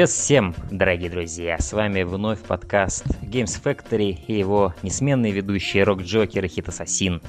Привет 0.00 0.12
всем, 0.12 0.54
дорогие 0.70 1.10
друзья! 1.10 1.58
С 1.58 1.74
вами 1.74 2.04
вновь 2.04 2.40
подкаст 2.40 3.04
Games 3.20 3.62
Factory 3.62 4.18
и 4.26 4.32
его 4.32 4.72
несменные 4.82 5.30
ведущие 5.30 5.84
рок-джокер 5.84 6.42
и 6.42 6.48
хит-ассасин. 6.48 7.20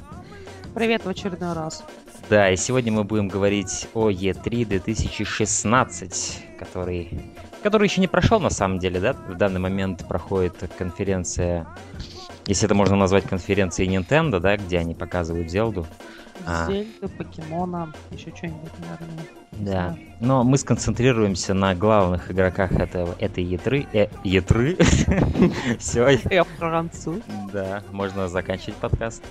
Привет 0.74 1.04
в 1.04 1.08
очередной 1.10 1.52
раз. 1.52 1.84
Да, 2.30 2.50
и 2.50 2.56
сегодня 2.56 2.90
мы 2.90 3.04
будем 3.04 3.28
говорить 3.28 3.88
о 3.92 4.08
E3 4.08 4.64
2016, 4.64 6.46
который, 6.58 7.20
который 7.62 7.88
еще 7.88 8.00
не 8.00 8.08
прошел 8.08 8.40
на 8.40 8.48
самом 8.48 8.78
деле, 8.78 9.00
да? 9.00 9.12
В 9.12 9.36
данный 9.36 9.60
момент 9.60 10.08
проходит 10.08 10.54
конференция, 10.78 11.66
если 12.46 12.64
это 12.64 12.74
можно 12.74 12.96
назвать 12.96 13.24
конференцией 13.24 13.94
Nintendo, 13.94 14.40
да, 14.40 14.56
где 14.56 14.78
они 14.78 14.94
показывают 14.94 15.50
Зелду. 15.50 15.86
А. 16.46 16.68
Зельда, 16.68 17.08
покемона, 17.08 17.92
еще 18.12 18.34
что-нибудь, 18.34 18.72
наверное. 18.78 19.41
Да. 19.52 19.96
Но 20.20 20.44
мы 20.44 20.56
сконцентрируемся 20.56 21.52
на 21.52 21.74
главных 21.74 22.30
игроках 22.30 22.72
этого, 22.72 23.14
этой 23.18 23.42
етры. 23.42 23.86
Э, 23.92 24.06
етры. 24.22 24.76
Все. 25.78 26.20
Я 26.30 26.44
француз. 26.44 27.18
Да, 27.52 27.82
можно 27.90 28.28
заканчивать 28.28 28.76
подкаст. 28.76 29.22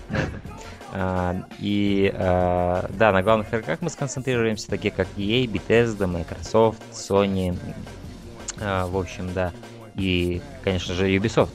А, 0.93 1.47
и 1.59 2.13
а, 2.13 2.89
да, 2.97 3.13
на 3.13 3.23
главных 3.23 3.49
игроках 3.49 3.79
мы 3.81 3.89
сконцентрируемся, 3.89 4.67
такие 4.67 4.91
как 4.91 5.07
EA, 5.15 5.45
Bethesda, 5.45 6.07
Microsoft, 6.07 6.81
Sony, 6.91 7.57
а, 8.59 8.87
в 8.87 8.97
общем, 8.97 9.29
да, 9.33 9.53
и, 9.95 10.41
конечно 10.63 10.93
же, 10.93 11.09
Ubisoft. 11.09 11.49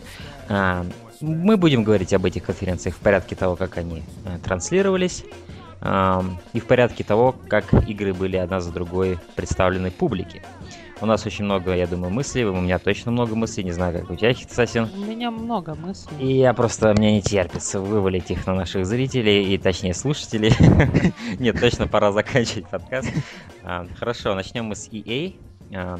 Мы 1.20 1.56
будем 1.56 1.82
говорить 1.82 2.12
об 2.12 2.24
этих 2.24 2.44
конференциях 2.44 2.96
в 2.96 2.98
порядке 2.98 3.34
того, 3.36 3.56
как 3.56 3.78
они 3.78 4.02
э, 4.26 4.38
транслировались, 4.44 5.24
и 5.80 6.60
в 6.60 6.66
порядке 6.66 7.04
того, 7.04 7.34
как 7.48 7.72
игры 7.88 8.14
были 8.14 8.36
одна 8.36 8.60
за 8.60 8.72
другой 8.72 9.18
представлены 9.34 9.90
публике. 9.90 10.42
У 10.98 11.04
нас 11.04 11.26
очень 11.26 11.44
много, 11.44 11.74
я 11.74 11.86
думаю, 11.86 12.10
мыслей. 12.10 12.44
У 12.46 12.58
меня 12.58 12.78
точно 12.78 13.12
много 13.12 13.34
мыслей. 13.34 13.64
Не 13.64 13.72
знаю, 13.72 14.00
как 14.00 14.10
у 14.10 14.16
тебя, 14.16 14.32
Хитсасин. 14.32 14.88
У 14.94 15.04
меня 15.04 15.30
много 15.30 15.74
мыслей. 15.74 16.16
И 16.18 16.38
я 16.38 16.54
просто, 16.54 16.94
мне 16.96 17.12
не 17.12 17.20
терпится 17.20 17.80
вывалить 17.80 18.30
их 18.30 18.46
на 18.46 18.54
наших 18.54 18.86
зрителей, 18.86 19.52
и 19.52 19.58
точнее 19.58 19.92
слушателей. 19.92 20.52
Нет, 21.38 21.60
точно 21.60 21.86
пора 21.86 22.12
заканчивать 22.12 22.66
подкаст. 22.68 23.10
А, 23.62 23.86
хорошо, 23.98 24.34
начнем 24.34 24.64
мы 24.64 24.74
с 24.74 24.88
EA. 24.88 25.38
А, 25.74 25.98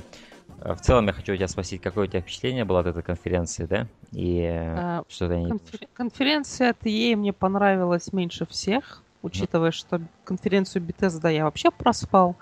в 0.74 0.80
целом 0.80 1.06
я 1.08 1.12
хочу 1.12 1.34
у 1.34 1.36
тебя 1.36 1.48
спросить, 1.48 1.82
какое 1.82 2.04
у 2.06 2.08
тебя 2.08 2.22
впечатление 2.22 2.64
было 2.64 2.80
от 2.80 2.86
этой 2.86 3.02
конференции, 3.02 3.66
да? 3.66 3.88
И 4.12 4.42
а, 4.50 5.02
что 5.08 5.28
ты 5.28 5.34
конфер- 5.34 5.88
Конференция 5.92 6.70
от 6.70 6.82
EA 6.84 7.16
мне 7.16 7.34
понравилась 7.34 8.14
меньше 8.14 8.46
всех 8.46 9.02
учитывая, 9.26 9.72
что 9.72 10.00
конференцию 10.24 10.82
Bethesda 10.82 11.32
я 11.32 11.44
вообще 11.44 11.70
проспал. 11.70 12.36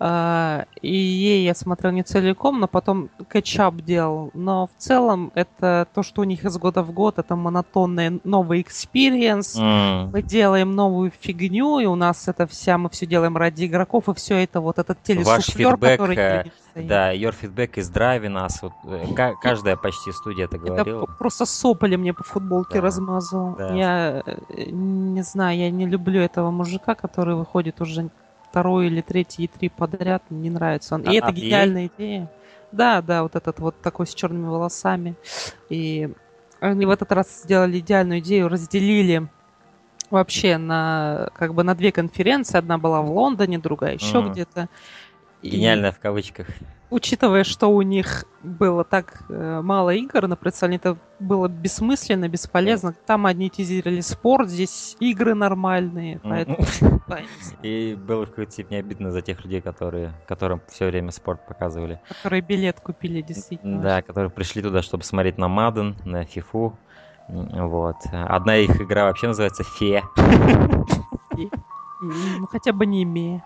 Uh, 0.00 0.66
EA 0.80 1.44
я 1.44 1.54
смотрел 1.54 1.92
не 1.92 2.02
целиком, 2.02 2.58
но 2.58 2.66
потом 2.66 3.10
catch-up 3.30 3.76
делал. 3.82 4.30
Но 4.32 4.68
в 4.68 4.80
целом 4.80 5.30
это 5.34 5.86
то, 5.92 6.02
что 6.02 6.22
у 6.22 6.24
них 6.24 6.42
из 6.46 6.56
года 6.56 6.82
в 6.82 6.90
год, 6.90 7.18
это 7.18 7.36
монотонный 7.36 8.18
новый 8.24 8.62
experience. 8.62 9.58
Mm. 9.58 10.10
Мы 10.10 10.22
делаем 10.22 10.74
новую 10.74 11.12
фигню, 11.20 11.80
и 11.80 11.84
у 11.84 11.96
нас 11.96 12.28
это 12.28 12.46
вся, 12.46 12.78
мы 12.78 12.88
все 12.88 13.04
делаем 13.04 13.36
ради 13.36 13.66
игроков, 13.66 14.08
и 14.08 14.14
все 14.14 14.42
это 14.42 14.62
вот 14.62 14.78
этот 14.78 15.02
телесуфлер, 15.02 15.76
который... 15.76 16.16
Э, 16.16 16.44
да, 16.74 17.12
your 17.12 17.34
feedback 17.38 17.74
is 17.74 17.92
driving 17.92 18.42
us. 18.42 18.54
Вот, 18.62 18.72
э, 18.84 19.34
каждая 19.42 19.76
почти 19.76 20.12
студия 20.12 20.46
это 20.46 20.56
говорила. 20.56 21.02
Это 21.02 21.12
просто 21.12 21.44
сопли 21.44 21.96
мне 21.96 22.14
по 22.14 22.24
футболке 22.24 22.76
да. 22.76 22.86
размазал. 22.86 23.54
Да. 23.58 23.74
Я 23.74 24.22
э, 24.24 24.70
не 24.70 25.22
знаю, 25.22 25.58
я 25.58 25.70
не 25.70 25.86
люблю 25.86 26.22
этого 26.22 26.50
мужика, 26.50 26.94
который 26.94 27.34
выходит 27.34 27.82
уже 27.82 28.08
второй 28.50 28.88
или 28.88 29.00
третий 29.00 29.44
E3 29.44 29.72
подряд. 29.74 30.22
Не 30.30 30.50
нравится 30.50 30.96
он. 30.96 31.02
И 31.02 31.16
а, 31.16 31.24
это 31.24 31.32
гениальная 31.32 31.90
идея. 31.96 32.30
Да, 32.72 33.02
да, 33.02 33.22
вот 33.22 33.36
этот 33.36 33.58
вот 33.60 33.80
такой 33.80 34.06
с 34.06 34.14
черными 34.14 34.46
волосами. 34.46 35.14
И 35.68 36.12
они 36.60 36.86
в 36.86 36.90
этот 36.90 37.10
раз 37.12 37.42
сделали 37.42 37.78
идеальную 37.78 38.20
идею, 38.20 38.48
разделили 38.48 39.28
вообще 40.10 40.58
на 40.58 41.30
как 41.34 41.54
бы 41.54 41.62
на 41.62 41.74
две 41.74 41.92
конференции. 41.92 42.58
Одна 42.58 42.78
была 42.78 43.00
в 43.02 43.10
Лондоне, 43.10 43.58
другая 43.58 43.94
еще 43.94 44.18
mm. 44.18 44.32
где-то. 44.32 44.68
Гениально 45.42 45.86
и... 45.86 45.92
в 45.92 45.98
кавычках 45.98 46.46
учитывая, 46.90 47.44
что 47.44 47.68
у 47.68 47.82
них 47.82 48.24
было 48.42 48.84
так 48.84 49.22
э, 49.28 49.60
мало 49.62 49.90
игр 49.90 50.26
на 50.26 50.36
представлении, 50.36 50.78
это 50.78 50.98
было 51.18 51.48
бессмысленно, 51.48 52.28
бесполезно. 52.28 52.94
Там 53.06 53.26
одни 53.26 53.48
тизерили 53.50 54.00
спорт, 54.00 54.48
здесь 54.48 54.96
игры 55.00 55.34
нормальные. 55.34 56.20
Поэтому... 56.22 56.58
И 57.62 57.96
было 57.98 58.26
в 58.26 58.30
какой-то 58.30 58.52
степени 58.52 58.78
обидно 58.78 59.10
за 59.10 59.22
тех 59.22 59.44
людей, 59.44 59.60
которые, 59.60 60.12
которым 60.26 60.60
все 60.68 60.86
время 60.86 61.10
спорт 61.10 61.46
показывали. 61.46 62.00
Которые 62.08 62.40
билет 62.42 62.80
купили, 62.80 63.20
действительно. 63.20 63.80
Да, 63.80 64.02
которые 64.02 64.30
пришли 64.30 64.62
туда, 64.62 64.82
чтобы 64.82 65.04
смотреть 65.04 65.38
на 65.38 65.48
Маден, 65.48 65.96
на 66.04 66.24
Фифу. 66.24 66.78
Вот. 67.28 67.96
Одна 68.12 68.56
их 68.56 68.80
игра 68.80 69.04
вообще 69.04 69.28
называется 69.28 69.64
Фе. 69.64 70.02
Ну, 72.02 72.46
хотя 72.46 72.72
бы 72.72 72.86
не 72.86 73.02
имея. 73.02 73.44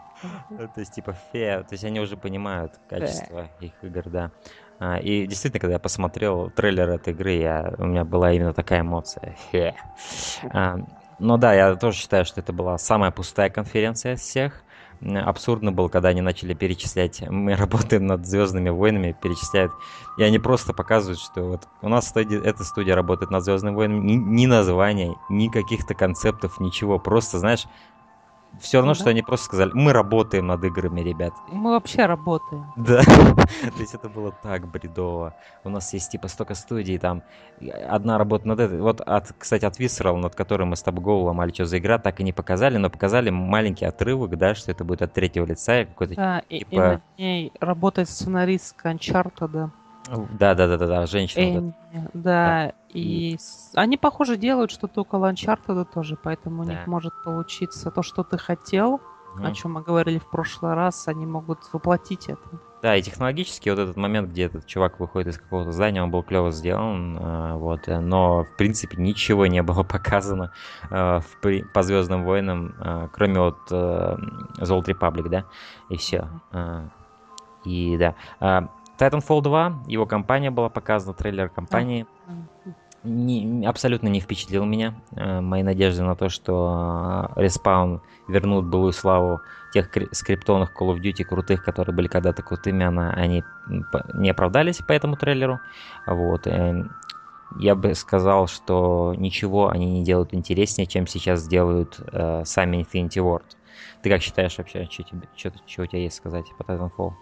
Ну, 0.51 0.69
то 0.69 0.81
есть, 0.81 0.95
типа, 0.95 1.17
фея, 1.33 1.63
то 1.63 1.73
есть 1.73 1.85
они 1.85 2.01
уже 2.01 2.17
понимают 2.17 2.73
качество 2.89 3.49
их 3.61 3.73
игр, 3.83 4.03
да. 4.09 4.31
А, 4.79 4.99
и 4.99 5.27
действительно, 5.27 5.61
когда 5.61 5.75
я 5.75 5.79
посмотрел 5.79 6.51
трейлер 6.51 6.89
этой 6.91 7.13
игры, 7.13 7.33
я, 7.33 7.75
у 7.79 7.87
меня 7.87 8.05
была 8.05 8.33
именно 8.33 8.53
такая 8.53 8.81
эмоция. 8.81 9.37
Фе. 9.51 9.75
А, 10.53 10.77
но 11.19 11.37
да, 11.37 11.55
я 11.55 11.77
тоже 11.77 11.99
считаю, 11.99 12.25
что 12.25 12.41
это 12.41 12.53
была 12.53 12.77
самая 12.79 13.11
пустая 13.11 13.51
конференция 13.51 14.15
из 14.15 14.21
всех. 14.21 14.63
Абсурдно 15.01 15.71
было, 15.71 15.89
когда 15.89 16.09
они 16.09 16.23
начали 16.23 16.55
перечислять, 16.55 17.21
мы 17.29 17.55
работаем 17.57 18.07
над 18.07 18.27
Звездными 18.27 18.71
войнами, 18.71 19.13
перечисляют, 19.13 19.73
и 20.17 20.23
они 20.23 20.39
просто 20.39 20.73
показывают, 20.73 21.21
что 21.21 21.43
вот 21.43 21.69
у 21.83 21.89
нас 21.89 22.09
студия, 22.09 22.41
эта 22.41 22.65
студия 22.65 22.95
работает 22.95 23.31
над 23.31 23.45
Звездными 23.45 23.75
войнами, 23.75 24.01
ни, 24.01 24.15
ни 24.15 24.47
названия, 24.47 25.15
ни 25.29 25.49
каких-то 25.49 25.95
концептов, 25.95 26.59
ничего, 26.59 26.99
просто, 26.99 27.39
знаешь, 27.39 27.67
все 28.61 28.79
равно, 28.79 28.93
да. 28.93 28.99
что 28.99 29.11
они 29.11 29.23
просто 29.23 29.47
сказали, 29.47 29.71
мы 29.75 29.93
работаем 29.93 30.47
над 30.47 30.63
играми, 30.65 31.01
ребят. 31.01 31.35
Мы 31.51 31.73
вообще 31.73 32.07
работаем. 32.07 32.67
Да. 32.77 33.03
То 33.03 33.81
есть 33.81 33.95
это 33.95 34.09
было 34.09 34.33
так 34.43 34.71
бредово. 34.71 35.35
У 35.65 35.69
нас 35.69 35.93
есть 35.93 36.11
типа 36.11 36.29
столько 36.29 36.55
студий, 36.55 36.99
там 36.99 37.23
одна 37.89 38.19
работа 38.19 38.49
над 38.49 38.61
этой. 38.61 38.81
Вот, 38.81 39.01
от, 39.01 39.33
кстати, 39.39 39.65
от 39.65 39.79
Visceral, 39.79 40.17
над 40.17 40.35
которым 40.35 40.71
мы 40.71 40.77
с 40.77 40.83
тобой 40.83 41.03
голову 41.03 41.27
ломали, 41.27 41.53
что 41.53 41.67
за 41.67 41.79
игра, 41.79 41.99
так 41.99 42.21
и 42.21 42.25
не 42.25 42.33
показали, 42.33 42.77
но 42.77 42.91
показали 42.91 43.31
маленький 43.31 43.85
отрывок, 43.85 44.37
да, 44.37 44.55
что 44.55 44.71
это 44.71 44.85
будет 44.85 45.03
от 45.03 45.13
третьего 45.13 45.45
лица. 45.45 45.85
Какой-то, 45.85 46.15
да, 46.15 46.41
типа... 46.41 46.55
и, 46.55 46.75
и 46.75 46.79
над 46.79 47.03
ней 47.19 47.53
работает 47.61 48.09
сценарист 48.09 48.77
Uncharted, 48.85 49.49
да. 49.49 49.71
Да, 50.09 50.55
да, 50.55 50.67
да, 50.67 50.77
да, 50.77 50.87
да, 50.87 51.07
женщина. 51.07 51.43
Энни, 51.43 51.75
да. 51.93 52.11
да, 52.13 52.73
и 52.91 53.39
они, 53.75 53.97
похоже, 53.97 54.37
делают 54.37 54.71
что-то 54.71 55.01
около 55.01 55.33
Uncharted 55.33 55.87
тоже, 55.93 56.19
поэтому 56.23 56.63
у 56.63 56.67
них 56.67 56.87
может 56.87 57.13
получиться 57.25 57.91
то, 57.91 58.03
что 58.03 58.23
ты 58.23 58.37
хотел, 58.37 59.01
о 59.43 59.53
чем 59.53 59.73
мы 59.73 59.83
говорили 59.83 60.19
в 60.19 60.29
прошлый 60.29 60.75
раз, 60.75 61.09
они 61.09 61.27
могут 61.27 61.59
воплотить 61.73 62.29
это. 62.29 62.61
Да, 62.83 62.97
и 62.97 63.03
технологически 63.03 63.71
вот 63.71 63.79
этот 63.79 63.97
момент, 63.97 64.29
где 64.29 64.43
этот 64.45 64.67
чувак 64.67 65.01
выходит 65.01 65.29
из 65.29 65.39
какого-то 65.39 65.73
здания, 65.73 66.03
он 66.03 66.11
был 66.11 66.23
клево 66.23 66.51
сделан, 66.51 67.17
э, 67.17 67.55
вот, 67.55 67.89
э, 67.89 67.99
но 67.99 68.45
в 68.45 68.57
принципе 68.59 68.99
ничего 68.99 69.47
не 69.47 69.63
было 69.63 69.83
показано 69.85 70.53
э, 70.91 71.21
в, 71.21 71.63
по 71.73 71.83
Звездным 71.83 72.25
войнам, 72.25 73.09
кроме 73.11 73.41
вот 73.41 73.57
Золот 73.69 74.87
Republic, 74.87 75.31
да, 75.31 75.45
и 75.89 75.97
все. 75.97 76.29
И 77.65 77.97
да. 77.97 78.69
Titanfall 78.99 79.43
2, 79.43 79.85
его 79.89 80.07
компания 80.07 80.51
была 80.51 80.69
показана, 80.69 81.15
трейлер 81.15 81.49
компании. 81.49 82.07
Не, 83.03 83.67
абсолютно 83.67 84.09
не 84.09 84.21
впечатлил 84.21 84.65
меня. 84.65 84.95
Э, 85.13 85.41
мои 85.43 85.63
надежды 85.63 86.03
на 86.03 86.17
то, 86.17 86.31
что 86.31 87.31
Respawn 87.37 88.01
вернут 88.29 88.65
былую 88.65 88.93
славу 88.93 89.43
тех 89.75 89.91
скриптонных 90.13 90.71
Call 90.75 90.95
of 90.95 91.03
Duty 91.03 91.23
крутых, 91.25 91.63
которые 91.65 91.95
были 91.95 92.09
когда-то 92.09 92.43
крутыми, 92.43 92.87
она, 92.87 93.11
они 93.11 93.45
не 94.15 94.31
оправдались 94.31 94.79
по 94.79 94.93
этому 94.93 95.17
трейлеру. 95.17 95.61
Вот. 96.07 96.47
Э, 96.47 96.87
я 97.59 97.75
бы 97.75 97.95
сказал, 97.95 98.47
что 98.47 99.15
ничего 99.19 99.69
они 99.69 99.87
не 99.87 100.05
делают 100.05 100.33
интереснее, 100.33 100.87
чем 100.87 101.07
сейчас 101.07 101.47
делают 101.47 102.01
э, 102.11 102.43
сами 102.47 102.79
Infinity 102.79 103.19
Ward. 103.19 103.45
Ты 104.03 104.11
как 104.11 104.23
считаешь 104.23 104.57
вообще, 104.59 104.89
что, 104.91 105.03
тебе, 105.03 105.29
что, 105.37 105.53
что 105.67 105.83
у 105.83 105.87
тебя 105.87 106.01
есть 106.01 106.17
сказать 106.17 106.47
по 106.59 106.63
Titanfall? 106.63 107.13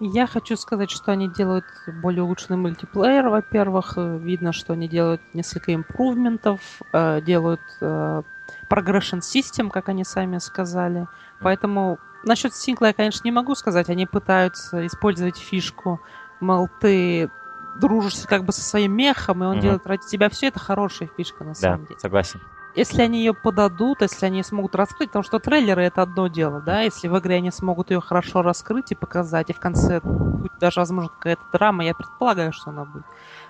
Я 0.00 0.26
хочу 0.26 0.56
сказать, 0.56 0.90
что 0.90 1.12
они 1.12 1.28
делают 1.28 1.64
более 2.02 2.22
улучшенный 2.22 2.56
мультиплеер, 2.56 3.28
во-первых. 3.28 3.94
Э, 3.96 4.18
видно, 4.18 4.52
что 4.52 4.72
они 4.72 4.88
делают 4.88 5.20
несколько 5.34 5.74
импрувментов, 5.74 6.60
э, 6.92 7.20
делают 7.22 7.60
э, 7.80 8.22
progression 8.70 9.20
system, 9.20 9.70
как 9.70 9.88
они 9.88 10.04
сами 10.04 10.38
сказали. 10.38 11.06
Поэтому 11.40 11.98
насчет 12.24 12.54
сингла 12.54 12.86
я, 12.86 12.92
конечно, 12.92 13.24
не 13.24 13.32
могу 13.32 13.54
сказать. 13.54 13.90
Они 13.90 14.06
пытаются 14.06 14.86
использовать 14.86 15.36
фишку, 15.36 16.00
мол, 16.40 16.68
ты 16.80 17.30
дружишься 17.78 18.26
как 18.26 18.44
бы 18.44 18.52
со 18.52 18.62
своим 18.62 18.92
мехом, 18.92 19.42
и 19.42 19.46
он 19.46 19.58
mm-hmm. 19.58 19.60
делает 19.60 19.86
ради 19.86 20.06
тебя 20.06 20.28
все. 20.28 20.48
Это 20.48 20.58
хорошая 20.58 21.08
фишка, 21.16 21.44
на 21.44 21.50
да, 21.50 21.54
самом 21.54 21.86
деле. 21.86 22.00
согласен. 22.00 22.40
Если 22.78 23.02
они 23.02 23.18
ее 23.18 23.34
подадут, 23.34 24.02
если 24.02 24.26
они 24.26 24.44
смогут 24.44 24.76
раскрыть, 24.76 25.10
потому 25.10 25.24
что 25.24 25.40
трейлеры 25.40 25.82
это 25.82 26.02
одно 26.02 26.28
дело, 26.28 26.60
да, 26.60 26.82
если 26.82 27.08
в 27.08 27.18
игре 27.18 27.36
они 27.36 27.50
смогут 27.50 27.90
ее 27.90 28.00
хорошо 28.00 28.42
раскрыть 28.42 28.92
и 28.92 28.94
показать, 28.94 29.50
и 29.50 29.52
в 29.52 29.58
конце 29.58 30.00
будет 30.00 30.52
даже, 30.60 30.80
возможно, 30.80 31.10
какая-то 31.10 31.42
драма, 31.52 31.84
я 31.84 31.94
предполагаю, 31.94 32.52
что 32.52 32.70
она 32.70 32.84
будет. 32.84 33.04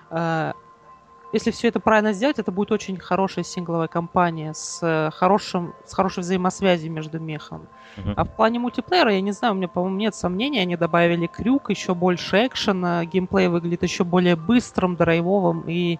Э, 0.09 0.53
если 1.31 1.51
все 1.51 1.67
это 1.67 1.79
правильно 1.79 2.13
сделать, 2.13 2.39
это 2.39 2.51
будет 2.51 2.71
очень 2.71 2.97
хорошая 2.97 3.43
сингловая 3.43 3.87
кампания 3.87 4.55
с, 4.55 4.79
э, 4.81 5.11
хорошим, 5.15 5.75
с 5.85 5.93
хорошей 5.93 6.21
взаимосвязью 6.21 6.91
между 6.91 7.19
мехом. 7.19 7.67
Uh-huh. 7.97 8.13
А 8.17 8.23
в 8.23 8.35
плане 8.35 8.57
мультиплеера, 8.57 9.13
я 9.13 9.21
не 9.21 9.31
знаю, 9.31 9.53
у 9.53 9.57
меня, 9.57 9.67
по-моему, 9.67 9.97
нет 9.97 10.15
сомнений, 10.15 10.59
они 10.59 10.75
добавили 10.75 11.27
крюк, 11.27 11.69
еще 11.69 11.93
больше 11.93 12.47
экшена, 12.47 13.05
геймплей 13.05 13.47
выглядит 13.47 13.83
еще 13.83 14.03
более 14.03 14.35
быстрым, 14.35 14.95
драйвовым, 14.95 15.65
и 15.67 15.99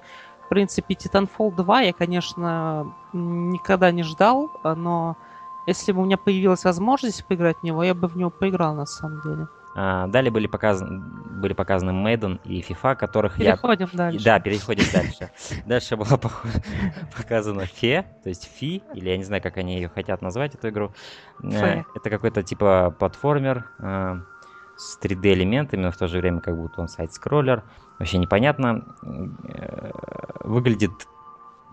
в 0.49 0.51
принципе, 0.51 0.95
Titanfall 0.95 1.55
2 1.55 1.81
я, 1.81 1.93
конечно, 1.93 2.91
никогда 3.13 3.91
не 3.91 4.01
ждал, 4.01 4.49
но 4.63 5.15
если 5.67 5.91
бы 5.91 6.01
у 6.01 6.05
меня 6.05 6.17
появилась 6.17 6.63
возможность 6.63 7.23
поиграть 7.23 7.57
в 7.57 7.63
него, 7.63 7.83
я 7.83 7.93
бы 7.93 8.07
в 8.07 8.17
него 8.17 8.31
поиграл 8.31 8.73
на 8.73 8.87
самом 8.87 9.21
деле. 9.21 9.47
А, 9.75 10.07
далее 10.07 10.31
были 10.31 10.47
показаны, 10.47 11.03
были 11.39 11.53
показаны 11.53 11.91
Maiden 11.91 12.41
и 12.45 12.61
FIFA, 12.61 12.95
которых 12.95 13.35
переходим 13.35 13.45
я... 13.45 13.55
Переходим 13.77 13.89
дальше. 13.93 14.25
Да, 14.25 14.39
переходим 14.39 14.85
дальше. 14.91 15.31
Дальше 15.67 15.95
была 15.95 16.17
показана 17.15 17.67
Фе, 17.67 18.07
то 18.23 18.29
есть 18.29 18.49
Фи, 18.51 18.81
или 18.95 19.09
я 19.09 19.17
не 19.17 19.23
знаю, 19.23 19.43
как 19.43 19.57
они 19.57 19.75
ее 19.75 19.89
хотят 19.89 20.23
назвать, 20.23 20.55
эту 20.55 20.69
игру. 20.69 20.91
Э, 21.43 21.83
это 21.93 22.09
какой-то 22.09 22.41
типа 22.41 22.95
платформер 22.97 23.67
э, 24.79 24.81
с 24.81 24.99
3D-элементами, 25.01 25.81
но 25.81 25.91
в 25.91 25.97
то 25.97 26.07
же 26.07 26.19
время 26.19 26.39
как 26.39 26.55
будто 26.57 26.81
он 26.81 26.87
сайт-скроллер 26.87 27.63
вообще 27.99 28.17
непонятно. 28.17 28.85
Э, 29.03 29.91
выглядит... 30.43 30.91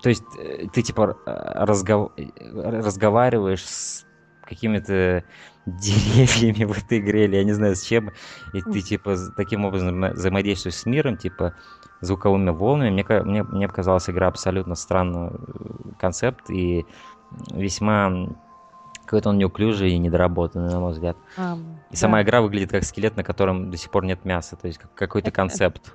То 0.03 0.09
есть 0.09 0.25
э, 0.39 0.67
ты 0.73 0.83
типа 0.83 1.17
разгов... 1.25 2.13
разговариваешь 2.55 3.65
с 3.65 4.07
какими-то 4.43 5.25
деревьями 5.67 6.65
в 6.65 6.79
этой 6.79 6.99
игре, 6.99 7.25
или 7.25 7.37
я 7.37 7.45
не 7.45 7.53
знаю 7.53 7.75
с 7.75 7.83
чем, 7.83 8.13
и 8.53 8.63
ты 8.63 8.81
типа 8.81 9.17
таким 9.37 9.65
образом 9.65 10.01
взаимодействуешь 10.13 10.77
с 10.77 10.87
миром, 10.87 11.17
типа 11.17 11.55
звуковыми 12.01 12.51
волнами. 12.51 12.91
Мне, 12.91 13.05
мне, 13.23 13.43
мне 13.43 13.69
показалась 13.69 14.09
игра 14.09 14.29
абсолютно 14.29 14.75
странный 14.75 15.31
э, 15.31 15.93
концепт 15.99 16.51
и 16.51 16.87
весьма 17.53 18.29
какой-то 19.07 19.31
он 19.31 19.39
неуклюжий 19.39 19.93
и 19.93 19.99
недоработанный, 19.99 20.71
на 20.71 20.81
мой 20.81 20.93
взгляд. 20.93 21.17
Um, 21.39 21.77
и 21.91 21.93
да. 21.93 21.97
сама 21.97 22.23
игра 22.23 22.43
выглядит 22.43 22.73
как 22.73 22.85
скелет, 22.85 23.17
на 23.17 23.23
котором 23.23 23.71
до 23.71 23.77
сих 23.77 23.91
пор 23.91 24.05
нет 24.05 24.25
мяса, 24.25 24.57
то 24.57 24.67
есть 24.67 24.81
какой-то 24.95 25.31
концепт. 25.31 25.95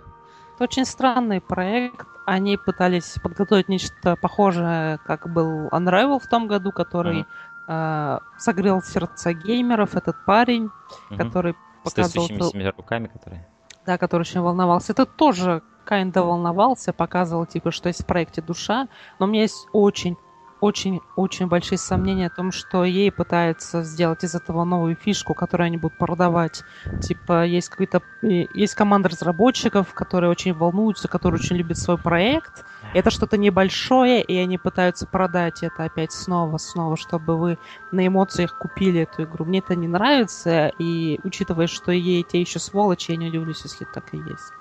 Это 0.55 0.63
очень 0.63 0.85
странный 0.85 1.41
проект. 1.41 2.07
Они 2.25 2.57
пытались 2.57 3.17
подготовить 3.21 3.67
нечто 3.67 4.15
похожее, 4.15 4.99
как 5.05 5.31
был 5.31 5.67
Unravel 5.69 6.19
в 6.19 6.27
том 6.27 6.47
году, 6.47 6.71
который 6.71 7.25
uh-huh. 7.67 8.17
э, 8.17 8.19
согрел 8.37 8.81
сердца 8.81 9.33
геймеров. 9.33 9.95
Этот 9.95 10.23
парень, 10.25 10.69
uh-huh. 11.09 11.17
который 11.17 11.55
показывал... 11.83 12.27
С 12.27 12.51
семью 12.51 12.73
руками, 12.77 13.07
которые... 13.07 13.47
Да, 13.85 13.97
который 13.97 14.21
очень 14.21 14.39
волновался. 14.39 14.93
Это 14.93 15.05
тоже 15.05 15.63
kinda 15.85 16.21
волновался, 16.21 16.93
показывал, 16.93 17.47
типа, 17.47 17.71
что 17.71 17.89
есть 17.89 18.03
в 18.03 18.05
проекте 18.05 18.41
душа. 18.41 18.87
Но 19.19 19.25
у 19.25 19.29
меня 19.29 19.41
есть 19.41 19.67
очень 19.73 20.15
очень-очень 20.61 21.47
большие 21.47 21.77
сомнения 21.77 22.27
о 22.27 22.29
том, 22.29 22.51
что 22.51 22.85
ей 22.85 23.11
пытаются 23.11 23.83
сделать 23.83 24.23
из 24.23 24.35
этого 24.35 24.63
новую 24.63 24.95
фишку, 24.95 25.33
которую 25.33 25.65
они 25.65 25.77
будут 25.77 25.97
продавать. 25.97 26.63
Типа, 27.01 27.43
есть 27.45 27.69
какой-то... 27.69 28.01
Есть 28.21 28.75
команда 28.75 29.09
разработчиков, 29.09 29.93
которые 29.93 30.29
очень 30.29 30.53
волнуются, 30.53 31.07
которые 31.07 31.39
очень 31.39 31.57
любят 31.57 31.77
свой 31.77 31.97
проект. 31.97 32.63
Это 32.93 33.09
что-то 33.09 33.37
небольшое, 33.37 34.21
и 34.21 34.37
они 34.37 34.57
пытаются 34.57 35.07
продать 35.07 35.63
это 35.63 35.85
опять 35.85 36.11
снова, 36.11 36.57
снова, 36.57 36.95
чтобы 36.95 37.37
вы 37.37 37.57
на 37.91 38.05
эмоциях 38.05 38.57
купили 38.57 39.01
эту 39.01 39.23
игру. 39.23 39.45
Мне 39.45 39.59
это 39.59 39.75
не 39.75 39.87
нравится, 39.87 40.71
и 40.77 41.19
учитывая, 41.23 41.67
что 41.67 41.91
ей 41.91 42.23
те 42.23 42.39
еще 42.39 42.59
сволочи, 42.59 43.11
я 43.11 43.17
не 43.17 43.29
удивлюсь, 43.29 43.61
если 43.63 43.85
так 43.85 44.13
и 44.13 44.17
есть. 44.17 44.53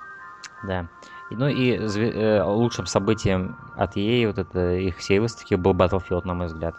Да. 0.62 0.86
Ну 1.30 1.48
и 1.48 1.76
э, 1.76 2.42
лучшим 2.42 2.86
событием 2.86 3.56
от 3.76 3.96
EA, 3.96 4.26
вот 4.26 4.38
это 4.38 4.74
их 4.74 4.98
всей 4.98 5.20
выставки, 5.20 5.54
был 5.54 5.72
Battlefield, 5.72 6.22
на 6.24 6.34
мой 6.34 6.46
взгляд. 6.46 6.74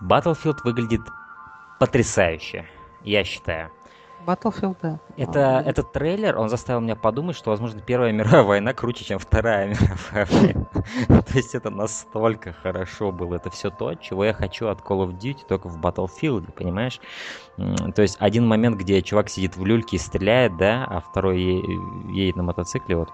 Battlefield 0.00 0.58
выглядит 0.64 1.02
потрясающе, 1.78 2.66
я 3.02 3.24
считаю. 3.24 3.70
Battlefield, 4.26 4.76
да. 4.80 5.00
Это, 5.16 5.58
а, 5.58 5.62
этот 5.62 5.92
трейлер, 5.92 6.38
он 6.38 6.48
заставил 6.48 6.80
меня 6.80 6.94
подумать, 6.94 7.36
что, 7.36 7.50
возможно, 7.50 7.80
Первая 7.80 8.12
мировая 8.12 8.42
война 8.42 8.72
круче, 8.72 9.04
чем 9.04 9.18
Вторая 9.18 9.68
мировая 10.12 10.26
война. 10.26 10.66
То 11.22 11.36
есть 11.36 11.54
это 11.54 11.70
настолько 11.70 12.52
хорошо 12.52 13.10
было. 13.10 13.36
Это 13.36 13.50
все 13.50 13.70
то, 13.70 13.94
чего 13.94 14.24
я 14.24 14.32
хочу 14.32 14.68
от 14.68 14.80
Call 14.80 15.06
of 15.06 15.18
Duty, 15.18 15.40
только 15.48 15.68
в 15.68 15.78
Battlefield, 15.78 16.52
понимаешь? 16.52 17.00
То 17.56 18.02
есть 18.02 18.16
один 18.20 18.46
момент, 18.46 18.76
где 18.76 19.02
чувак 19.02 19.28
сидит 19.28 19.56
в 19.56 19.64
люльке 19.64 19.96
и 19.96 19.98
стреляет, 19.98 20.56
да, 20.56 20.84
а 20.84 21.00
второй 21.00 21.42
едет 22.12 22.36
на 22.36 22.44
мотоцикле, 22.44 22.96
вот 22.96 23.10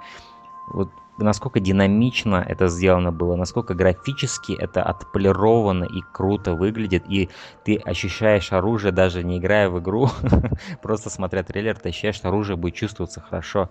вот 0.73 0.91
насколько 1.19 1.61
динамично 1.61 2.45
это 2.47 2.69
сделано 2.69 3.13
было, 3.13 3.37
насколько 3.37 3.75
графически 3.75 4.53
это 4.53 4.83
отполировано 4.83 5.85
и 5.85 6.01
круто 6.13 6.55
выглядит, 6.55 7.05
и 7.09 7.29
ты 7.65 7.77
ощущаешь 7.77 8.53
оружие, 8.53 8.93
даже 8.93 9.25
не 9.25 9.39
играя 9.39 9.69
в 9.69 9.81
игру, 9.81 10.09
просто 10.83 11.11
смотря 11.11 11.43
трейлер, 11.43 11.77
ты 11.77 11.89
ощущаешь, 11.89 12.17
что 12.17 12.29
оружие 12.29 12.57
будет 12.57 12.75
чувствоваться 12.75 13.21
хорошо. 13.21 13.71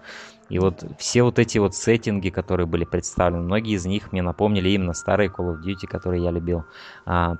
И 0.50 0.60
вот 0.60 0.84
все 0.98 1.24
вот 1.24 1.40
эти 1.40 1.58
вот 1.58 1.76
сеттинги, 1.76 2.30
которые 2.30 2.68
были 2.68 2.86
представлены, 2.86 3.44
многие 3.44 3.76
из 3.76 3.86
них 3.86 4.12
мне 4.12 4.22
напомнили 4.22 4.70
именно 4.70 4.94
старые 4.94 5.30
Call 5.30 5.54
of 5.54 5.64
Duty, 5.64 5.88
которые 5.88 6.24
я 6.24 6.32
любил. 6.32 6.66
А, 7.06 7.38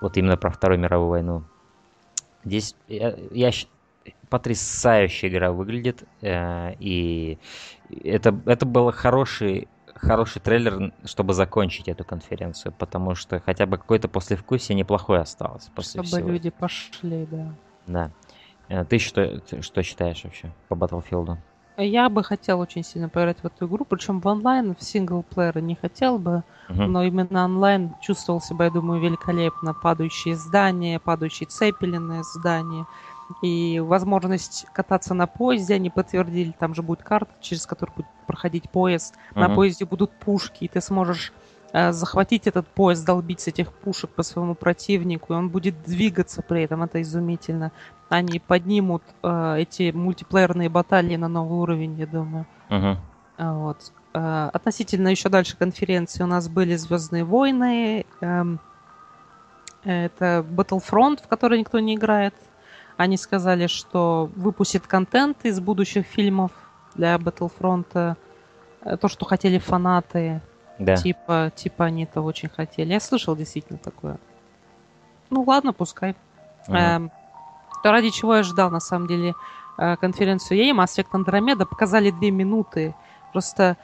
вот 0.00 0.16
именно 0.16 0.36
про 0.36 0.50
Вторую 0.50 0.80
мировую 0.80 1.08
войну. 1.08 1.44
Здесь 2.44 2.74
я, 2.88 3.16
я 3.30 3.50
потрясающая 4.28 5.28
игра 5.28 5.52
выглядит, 5.52 6.04
э, 6.20 6.74
и 6.80 7.38
это, 8.02 8.38
это 8.46 8.66
был 8.66 8.92
хороший, 8.92 9.68
хороший 9.94 10.40
трейлер, 10.40 10.92
чтобы 11.04 11.34
закончить 11.34 11.88
эту 11.88 12.04
конференцию, 12.04 12.72
потому 12.72 13.14
что 13.14 13.40
хотя 13.40 13.66
бы 13.66 13.78
какое-то 13.78 14.08
послевкусие 14.08 14.76
неплохое 14.76 15.20
осталось. 15.20 15.70
После 15.74 16.02
чтобы 16.02 16.16
всего. 16.16 16.30
люди 16.30 16.50
пошли, 16.50 17.26
да. 17.30 17.54
Да. 17.86 18.10
Э, 18.68 18.84
ты 18.84 18.98
что, 18.98 19.40
что 19.62 19.82
считаешь 19.82 20.24
вообще 20.24 20.52
по 20.68 20.74
Battlefield? 20.74 21.36
Я 21.76 22.08
бы 22.08 22.22
хотел 22.22 22.60
очень 22.60 22.84
сильно 22.84 23.08
поиграть 23.08 23.38
в 23.40 23.46
эту 23.46 23.66
игру, 23.66 23.84
причем 23.84 24.20
в 24.20 24.26
онлайн, 24.28 24.76
в 24.76 24.82
синглплеера 24.82 25.58
не 25.58 25.74
хотел 25.74 26.18
бы, 26.18 26.44
uh-huh. 26.68 26.86
но 26.86 27.02
именно 27.02 27.44
онлайн 27.44 27.96
чувствовал 28.00 28.40
себя, 28.40 28.66
я 28.66 28.70
думаю, 28.70 29.00
великолепно. 29.00 29.74
Падающие 29.74 30.36
здания, 30.36 31.00
падающие 31.00 31.48
цепелины 31.48 32.22
здания 32.22 32.86
и 33.42 33.80
возможность 33.80 34.66
кататься 34.72 35.14
на 35.14 35.26
поезде 35.26 35.74
они 35.74 35.90
подтвердили, 35.90 36.54
там 36.58 36.74
же 36.74 36.82
будет 36.82 37.02
карта, 37.02 37.32
через 37.40 37.66
которую 37.66 37.96
будет 37.96 38.08
проходить 38.26 38.70
поезд. 38.70 39.14
Uh-huh. 39.14 39.40
На 39.40 39.54
поезде 39.54 39.84
будут 39.84 40.12
пушки, 40.12 40.64
и 40.64 40.68
ты 40.68 40.80
сможешь 40.80 41.32
э, 41.72 41.92
захватить 41.92 42.46
этот 42.46 42.66
поезд, 42.66 43.04
долбить 43.04 43.40
с 43.40 43.48
этих 43.48 43.72
пушек 43.72 44.10
по 44.10 44.22
своему 44.22 44.54
противнику, 44.54 45.32
и 45.32 45.36
он 45.36 45.48
будет 45.48 45.82
двигаться 45.84 46.42
при 46.42 46.62
этом, 46.62 46.82
это 46.82 47.00
изумительно. 47.02 47.72
Они 48.08 48.38
поднимут 48.38 49.02
э, 49.22 49.56
эти 49.58 49.90
мультиплеерные 49.90 50.68
баталии 50.68 51.16
на 51.16 51.28
новый 51.28 51.58
уровень, 51.58 51.98
я 51.98 52.06
думаю. 52.06 52.46
Uh-huh. 52.68 52.96
Вот. 53.38 53.92
Э, 54.12 54.50
относительно 54.52 55.08
еще 55.08 55.28
дальше 55.28 55.56
конференции 55.56 56.22
у 56.22 56.26
нас 56.26 56.48
были 56.48 56.76
Звездные 56.76 57.24
войны, 57.24 58.06
э, 58.20 58.44
это 59.84 60.46
Battlefront, 60.48 61.22
в 61.22 61.28
который 61.28 61.58
никто 61.58 61.78
не 61.78 61.94
играет. 61.94 62.34
Они 62.96 63.16
сказали, 63.16 63.66
что 63.66 64.30
выпустят 64.36 64.86
контент 64.86 65.44
из 65.44 65.60
будущих 65.60 66.06
фильмов 66.06 66.52
для 66.94 67.16
Battlefront. 67.16 68.16
Э, 68.82 68.96
то, 68.96 69.08
что 69.08 69.24
хотели 69.24 69.58
фанаты. 69.58 70.40
Да. 70.78 70.96
Типа, 70.96 71.52
типа 71.54 71.86
они 71.86 72.04
это 72.04 72.20
очень 72.20 72.48
хотели. 72.48 72.92
Я 72.92 73.00
слышал 73.00 73.36
действительно 73.36 73.78
такое. 73.78 74.18
Ну 75.30 75.42
ладно, 75.42 75.72
пускай. 75.72 76.14
Угу. 76.68 76.76
Эм, 76.76 77.10
то 77.82 77.90
ради 77.90 78.10
чего 78.10 78.36
я 78.36 78.42
ждал, 78.42 78.70
на 78.70 78.80
самом 78.80 79.08
деле, 79.08 79.34
э, 79.78 79.96
конференцию 79.96 80.58
ей, 80.58 80.72
Mass 80.72 80.96
Effect 80.96 81.10
Andromeda 81.12 81.66
показали 81.66 82.10
две 82.10 82.30
минуты. 82.30 82.94
Просто 83.32 83.76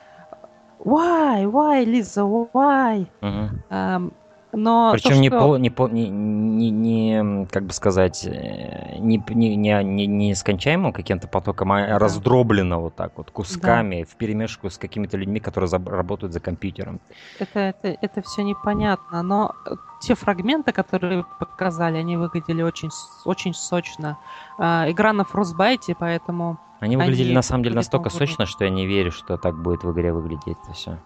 why, 0.78 1.44
why, 1.44 1.84
Лиза, 1.84 2.22
why? 2.22 3.06
Угу. 3.20 3.58
Эм, 3.70 4.12
но 4.52 4.90
Причем 4.92 5.10
то, 5.10 5.16
не, 5.16 5.28
что... 5.28 5.38
по, 5.38 5.56
не, 5.56 5.70
по, 5.70 5.88
не, 5.88 6.08
не, 6.08 6.70
не, 6.70 7.46
как 7.46 7.64
бы 7.64 7.72
сказать, 7.72 8.24
э, 8.26 8.98
не, 8.98 9.22
не, 9.28 9.56
не, 9.56 9.82
не, 9.84 10.06
не 10.06 10.34
скончаемым 10.34 10.92
каким-то 10.92 11.28
потоком, 11.28 11.72
а 11.72 11.86
да. 11.86 11.98
раздроблено 11.98 12.80
вот 12.80 12.96
так 12.96 13.16
вот, 13.16 13.30
кусками, 13.30 14.02
да. 14.02 14.08
в 14.10 14.16
перемешку 14.16 14.68
с 14.68 14.78
какими-то 14.78 15.16
людьми, 15.16 15.40
которые 15.40 15.68
за, 15.68 15.78
работают 15.78 16.32
за 16.32 16.40
компьютером. 16.40 17.00
Это, 17.38 17.60
это, 17.60 17.96
это 18.00 18.22
все 18.22 18.42
непонятно, 18.42 19.22
но 19.22 19.54
э, 19.66 19.74
те 20.00 20.14
фрагменты, 20.14 20.72
которые 20.72 21.24
показали, 21.38 21.98
они 21.98 22.16
выглядели 22.16 22.62
очень, 22.62 22.90
очень 23.24 23.54
сочно. 23.54 24.18
Э, 24.58 24.90
игра 24.90 25.12
на 25.12 25.22
Frostbite, 25.22 25.94
поэтому... 25.98 26.58
Они 26.80 26.96
выглядели 26.96 27.26
они 27.26 27.34
на 27.34 27.42
самом 27.42 27.62
деле 27.62 27.76
настолько 27.76 28.10
сочно, 28.10 28.46
что 28.46 28.64
я 28.64 28.70
не 28.70 28.86
верю, 28.86 29.12
что 29.12 29.36
так 29.36 29.60
будет 29.62 29.84
в 29.84 29.92
игре 29.92 30.12
выглядеть 30.12 30.56
все. 30.72 30.98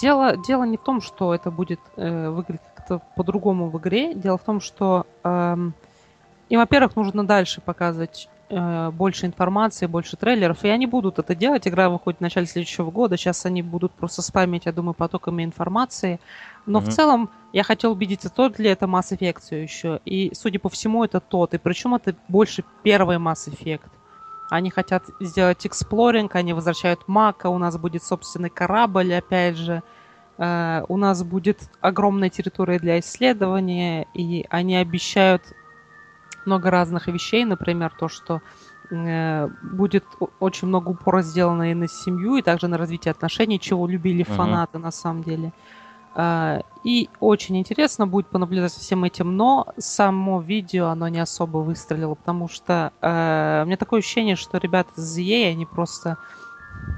Дело, 0.00 0.36
дело 0.36 0.64
не 0.64 0.76
в 0.76 0.82
том, 0.82 1.00
что 1.00 1.34
это 1.34 1.50
будет 1.50 1.80
э, 1.96 2.30
выглядеть 2.30 2.62
как-то 2.74 3.00
по-другому 3.16 3.70
в 3.70 3.78
игре. 3.78 4.14
Дело 4.14 4.38
в 4.38 4.42
том, 4.42 4.60
что 4.60 5.06
э, 5.24 5.56
им, 6.48 6.58
во-первых, 6.58 6.96
нужно 6.96 7.26
дальше 7.26 7.60
показывать 7.60 8.28
э, 8.48 8.90
больше 8.90 9.26
информации, 9.26 9.86
больше 9.86 10.16
трейлеров, 10.16 10.64
и 10.64 10.68
они 10.68 10.86
будут 10.86 11.18
это 11.18 11.34
делать. 11.34 11.66
Игра 11.66 11.88
выходит 11.88 12.18
в 12.18 12.22
начале 12.22 12.46
следующего 12.46 12.90
года. 12.90 13.16
Сейчас 13.16 13.46
они 13.46 13.62
будут 13.62 13.92
просто 13.92 14.22
спамить, 14.22 14.66
я 14.66 14.72
думаю, 14.72 14.94
потоками 14.94 15.44
информации. 15.44 16.20
Но 16.66 16.78
mm-hmm. 16.78 16.82
в 16.82 16.88
целом 16.88 17.30
я 17.52 17.62
хотел 17.62 17.92
убедиться, 17.92 18.30
тот 18.30 18.58
ли 18.58 18.68
это 18.68 18.86
Mass 18.86 19.16
Effect 19.16 19.40
все 19.40 19.62
еще. 19.62 20.00
И, 20.04 20.32
судя 20.34 20.58
по 20.58 20.68
всему, 20.68 21.04
это 21.04 21.20
тот. 21.20 21.54
И 21.54 21.58
причем 21.58 21.94
это 21.94 22.14
больше 22.28 22.64
первый 22.82 23.16
Mass 23.16 23.48
Effect. 23.48 23.88
Они 24.50 24.68
хотят 24.68 25.04
сделать 25.20 25.64
эксплоринг, 25.64 26.34
они 26.34 26.52
возвращают 26.52 27.06
Мака, 27.06 27.46
у 27.46 27.56
нас 27.58 27.78
будет 27.78 28.02
собственный 28.02 28.50
корабль, 28.50 29.14
опять 29.14 29.56
же. 29.56 29.82
Uh, 30.38 30.86
у 30.88 30.96
нас 30.96 31.22
будет 31.22 31.70
огромная 31.82 32.30
территория 32.30 32.78
для 32.78 32.98
исследования, 32.98 34.06
и 34.14 34.46
они 34.48 34.74
обещают 34.74 35.42
много 36.46 36.70
разных 36.70 37.08
вещей, 37.08 37.44
например, 37.44 37.92
то, 37.96 38.08
что 38.08 38.40
uh, 38.90 39.52
будет 39.62 40.04
очень 40.40 40.68
много 40.68 40.88
упора 40.88 41.20
сделано 41.20 41.70
и 41.70 41.74
на 41.74 41.88
семью, 41.88 42.36
и 42.36 42.42
также 42.42 42.68
на 42.68 42.78
развитие 42.78 43.12
отношений, 43.12 43.60
чего 43.60 43.86
любили 43.86 44.24
uh-huh. 44.24 44.34
фанаты 44.34 44.78
на 44.78 44.90
самом 44.90 45.22
деле. 45.22 45.52
А, 46.14 46.60
и 46.82 47.08
очень 47.20 47.58
интересно 47.58 48.06
будет 48.06 48.28
понаблюдать 48.28 48.72
за 48.72 48.80
всем 48.80 49.04
этим, 49.04 49.36
но 49.36 49.66
само 49.78 50.40
видео, 50.40 50.86
оно 50.86 51.08
не 51.08 51.20
особо 51.20 51.58
выстрелило, 51.58 52.14
потому 52.14 52.48
что 52.48 52.92
э, 53.00 53.62
у 53.62 53.66
меня 53.66 53.76
такое 53.76 54.00
ощущение, 54.00 54.34
что 54.34 54.58
ребята 54.58 54.90
из 54.96 55.18
EA, 55.18 55.50
они 55.50 55.66
просто 55.66 56.16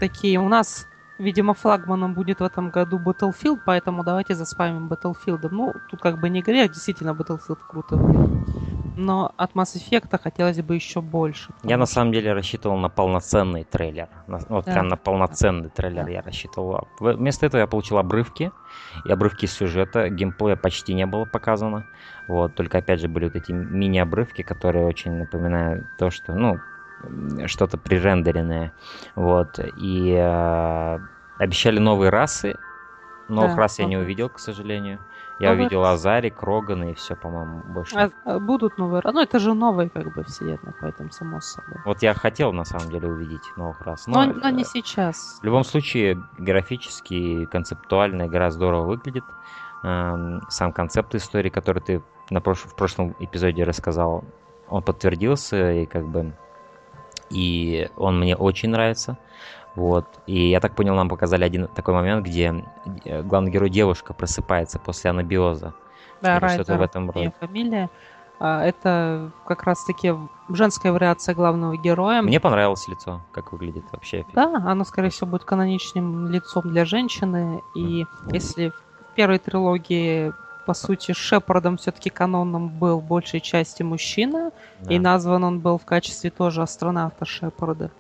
такие, 0.01 0.39
у 0.39 0.49
нас, 0.49 0.87
видимо, 1.19 1.55
флагманом 1.55 2.15
будет 2.15 2.41
в 2.41 2.45
этом 2.45 2.71
году 2.71 2.99
Battlefield, 2.99 3.61
поэтому 3.65 4.05
давайте 4.05 4.35
заспамим 4.35 4.89
Battlefield. 4.89 5.49
Ну, 5.51 5.75
тут 5.91 6.01
как 6.01 6.19
бы 6.19 6.31
не 6.31 6.43
грех, 6.43 6.71
действительно, 6.71 7.11
Battlefield 7.11 7.59
круто 7.69 7.97
выглядит 7.97 8.33
но 8.97 9.33
от 9.37 9.53
Mass 9.53 9.75
Effect 9.75 10.19
хотелось 10.23 10.61
бы 10.61 10.75
еще 10.75 11.01
больше. 11.01 11.53
Я 11.63 11.77
на 11.77 11.87
самом 11.87 12.13
деле 12.13 12.33
рассчитывал 12.33 12.77
на 12.77 12.89
полноценный 12.89 13.65
трейлер. 13.65 14.09
На, 14.27 14.39
вот 14.49 14.67
да. 14.67 14.73
прям 14.73 14.89
на 14.89 14.97
полноценный 14.97 15.71
трейлер 15.71 16.05
да. 16.05 16.11
я 16.11 16.23
рассчитывал. 16.23 16.89
Вместо 17.01 17.47
этого 17.47 17.61
я 17.61 17.67
получил 17.67 17.99
обрывки. 17.99 18.53
И 19.05 19.13
обрывки 19.13 19.47
сюжета. 19.47 20.09
Геймплея 20.09 20.57
почти 20.57 20.95
не 20.95 21.07
было 21.07 21.25
показано. 21.25 21.87
Вот, 22.29 22.55
только 22.55 22.79
опять 22.79 23.01
же 23.01 23.09
были 23.09 23.25
вот 23.25 23.37
эти 23.37 23.53
мини-обрывки, 23.53 24.43
которые 24.43 24.87
очень 24.87 25.13
напоминают 25.13 25.85
то, 25.99 26.11
что, 26.11 26.35
ну, 26.35 26.59
что-то 27.47 27.79
пререндеренное. 27.79 28.73
Вот. 29.17 29.59
И 29.79 30.13
э, 30.13 30.99
обещали 31.39 31.79
новые 31.79 32.11
расы. 32.11 32.57
Новых 33.29 33.53
да, 33.53 33.57
рас 33.57 33.79
я 33.79 33.87
не 33.87 33.97
увидел, 33.97 34.29
к 34.29 34.39
сожалению. 34.39 34.99
Я 35.43 35.51
новые 35.51 35.67
увидел 35.67 35.85
Азари, 35.85 36.29
Крогана 36.29 36.91
и 36.91 36.95
все, 36.95 37.17
по-моему, 37.17 37.63
больше. 37.75 37.97
А, 37.97 38.11
а 38.25 38.39
будут 38.39 38.79
новые 38.79 39.03
Ну, 39.05 39.21
это 39.21 39.41
же 39.41 39.55
новые, 39.55 39.91
как 39.91 40.15
бы, 40.15 40.23
вселенная, 40.23 40.75
поэтому 40.81 41.11
само 41.11 41.41
собой. 41.41 41.79
Вот 41.85 42.01
я 42.01 42.15
хотел, 42.15 42.53
на 42.53 42.65
самом 42.65 42.91
деле, 42.91 43.09
увидеть 43.09 43.43
новых 43.57 43.81
раз. 43.83 44.07
Но, 44.07 44.25
но, 44.25 44.33
но 44.35 44.51
не 44.51 44.65
сейчас. 44.65 45.41
В 45.43 45.45
любом 45.45 45.65
случае, 45.65 46.23
графически, 46.39 47.47
концептуально 47.47 48.29
игра 48.29 48.51
здорово 48.51 48.87
выглядит. 48.87 49.25
Эм, 49.83 50.43
сам 50.49 50.73
концепт 50.73 51.13
истории, 51.17 51.51
который 51.51 51.83
ты 51.83 52.03
на 52.31 52.41
прош... 52.41 52.59
в 52.59 52.77
прошлом 52.77 53.17
эпизоде 53.19 53.65
рассказал, 53.65 54.25
он 54.69 54.83
подтвердился, 54.83 55.73
и 55.73 55.87
как 55.87 56.07
бы... 56.07 56.33
И 57.31 57.89
он 57.97 58.21
мне 58.21 58.37
очень 58.37 58.71
нравится. 58.71 59.19
Вот. 59.75 60.07
И 60.27 60.51
я 60.51 60.61
так 60.61 60.75
понял, 60.75 60.95
нам 60.95 61.09
показали 61.09 61.45
один 61.45 61.67
такой 61.69 61.95
момент, 61.95 62.27
где 62.27 62.65
э, 63.05 63.23
главный 63.23 63.51
герой 63.51 63.71
девушка 63.71 64.13
просыпается 64.13 64.79
после 64.79 65.11
анабиоза. 65.11 65.75
Да, 66.21 66.39
Или 66.39 66.49
что-то 66.49 66.77
в 66.77 66.83
этом 66.83 67.11
роде. 67.11 67.33
фамилия. 67.41 67.91
А, 68.39 68.65
это 68.65 69.31
как 69.47 69.63
раз-таки 69.63 70.15
женская 70.49 70.93
вариация 70.93 71.35
главного 71.35 71.77
героя. 71.77 72.23
Мне 72.23 72.41
понравилось 72.41 72.89
лицо, 72.89 73.23
как 73.33 73.53
выглядит 73.53 73.85
вообще. 73.93 74.27
Да, 74.33 74.63
оно, 74.67 74.85
скорее 74.85 75.11
всего, 75.11 75.29
будет 75.31 75.45
каноничным 75.45 76.29
лицом 76.29 76.63
для 76.65 76.85
женщины. 76.85 77.63
И 77.75 78.03
mm. 78.03 78.07
если 78.33 78.71
в 78.71 79.15
первой 79.15 79.39
трилогии, 79.39 80.33
по 80.67 80.75
сути, 80.75 81.13
Шепардом 81.13 81.77
все-таки 81.77 82.11
каноном 82.11 82.69
был 82.69 83.01
большей 83.01 83.41
части 83.41 83.83
мужчина, 83.85 84.51
да. 84.81 84.93
и 84.93 84.99
назван 84.99 85.45
он 85.45 85.61
был 85.61 85.79
в 85.79 85.85
качестве 85.85 86.31
тоже 86.31 86.63
астронавта 86.63 87.25
Шепарда. 87.25 87.93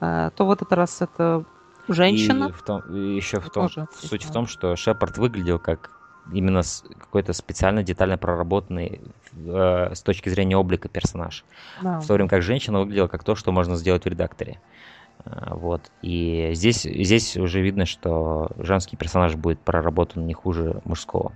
Э, 0.00 0.30
то 0.34 0.46
в 0.46 0.50
этот 0.50 0.72
раз 0.72 1.02
это 1.02 1.44
женщина. 1.88 2.48
И, 2.48 2.52
в 2.52 2.62
том, 2.62 2.80
и 2.90 3.16
еще 3.16 3.40
в 3.40 3.50
том, 3.50 3.68
тоже 3.68 3.88
суть 3.94 4.24
в 4.24 4.32
том, 4.32 4.46
что 4.46 4.76
Шепард 4.76 5.18
выглядел 5.18 5.58
как 5.58 5.90
именно 6.32 6.62
какой-то 6.98 7.32
специально 7.32 7.82
детально 7.82 8.18
проработанный 8.18 9.00
э, 9.34 9.94
с 9.94 10.02
точки 10.02 10.28
зрения 10.28 10.56
облика 10.56 10.88
персонаж. 10.88 11.44
Да. 11.82 12.00
В 12.00 12.06
то 12.06 12.14
время 12.14 12.28
как 12.28 12.42
женщина 12.42 12.80
выглядела 12.80 13.08
как 13.08 13.24
то, 13.24 13.34
что 13.34 13.52
можно 13.52 13.76
сделать 13.76 14.04
в 14.04 14.08
редакторе. 14.08 14.60
Э, 15.24 15.54
вот. 15.54 15.90
И 16.02 16.50
здесь, 16.54 16.82
здесь 16.82 17.36
уже 17.36 17.60
видно, 17.60 17.86
что 17.86 18.50
женский 18.58 18.96
персонаж 18.96 19.34
будет 19.34 19.60
проработан 19.60 20.26
не 20.26 20.34
хуже 20.34 20.80
мужского. 20.84 21.32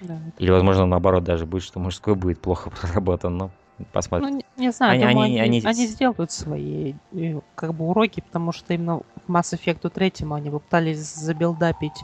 Да, 0.00 0.18
Или, 0.38 0.50
возможно, 0.50 0.86
наоборот, 0.86 1.24
даже 1.24 1.46
будет, 1.46 1.62
что 1.62 1.80
мужской 1.80 2.14
будет 2.14 2.40
плохо 2.40 2.70
проработан, 2.80 3.36
но 3.36 3.50
Посмотрим. 3.92 4.30
Ну, 4.30 4.36
не, 4.36 4.44
не 4.56 4.70
знаю, 4.70 4.92
они, 4.92 5.06
думаю, 5.06 5.24
они, 5.24 5.40
они, 5.40 5.62
они... 5.64 5.86
сделают 5.86 6.30
свои 6.30 6.94
э, 7.12 7.40
как 7.54 7.74
бы 7.74 7.88
уроки, 7.88 8.20
потому 8.20 8.52
что 8.52 8.72
именно 8.72 9.00
в 9.26 9.28
Mass 9.28 9.52
Effect 9.58 9.88
3 9.88 10.12
они 10.30 10.50
попытались 10.50 10.98
забилдапить 10.98 12.00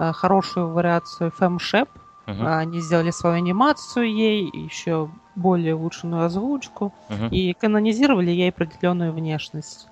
э, 0.00 0.12
хорошую 0.12 0.72
вариацию 0.72 1.32
FemShep. 1.38 1.88
Uh-huh. 2.26 2.56
Они 2.56 2.80
сделали 2.80 3.10
свою 3.10 3.36
анимацию 3.36 4.10
ей, 4.10 4.50
еще 4.52 5.10
более 5.34 5.76
улучшенную 5.76 6.24
озвучку, 6.24 6.92
uh-huh. 7.10 7.28
и 7.28 7.52
канонизировали 7.52 8.30
ей 8.30 8.48
определенную 8.48 9.12
внешность. 9.12 9.88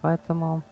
Поэтому... 0.00 0.62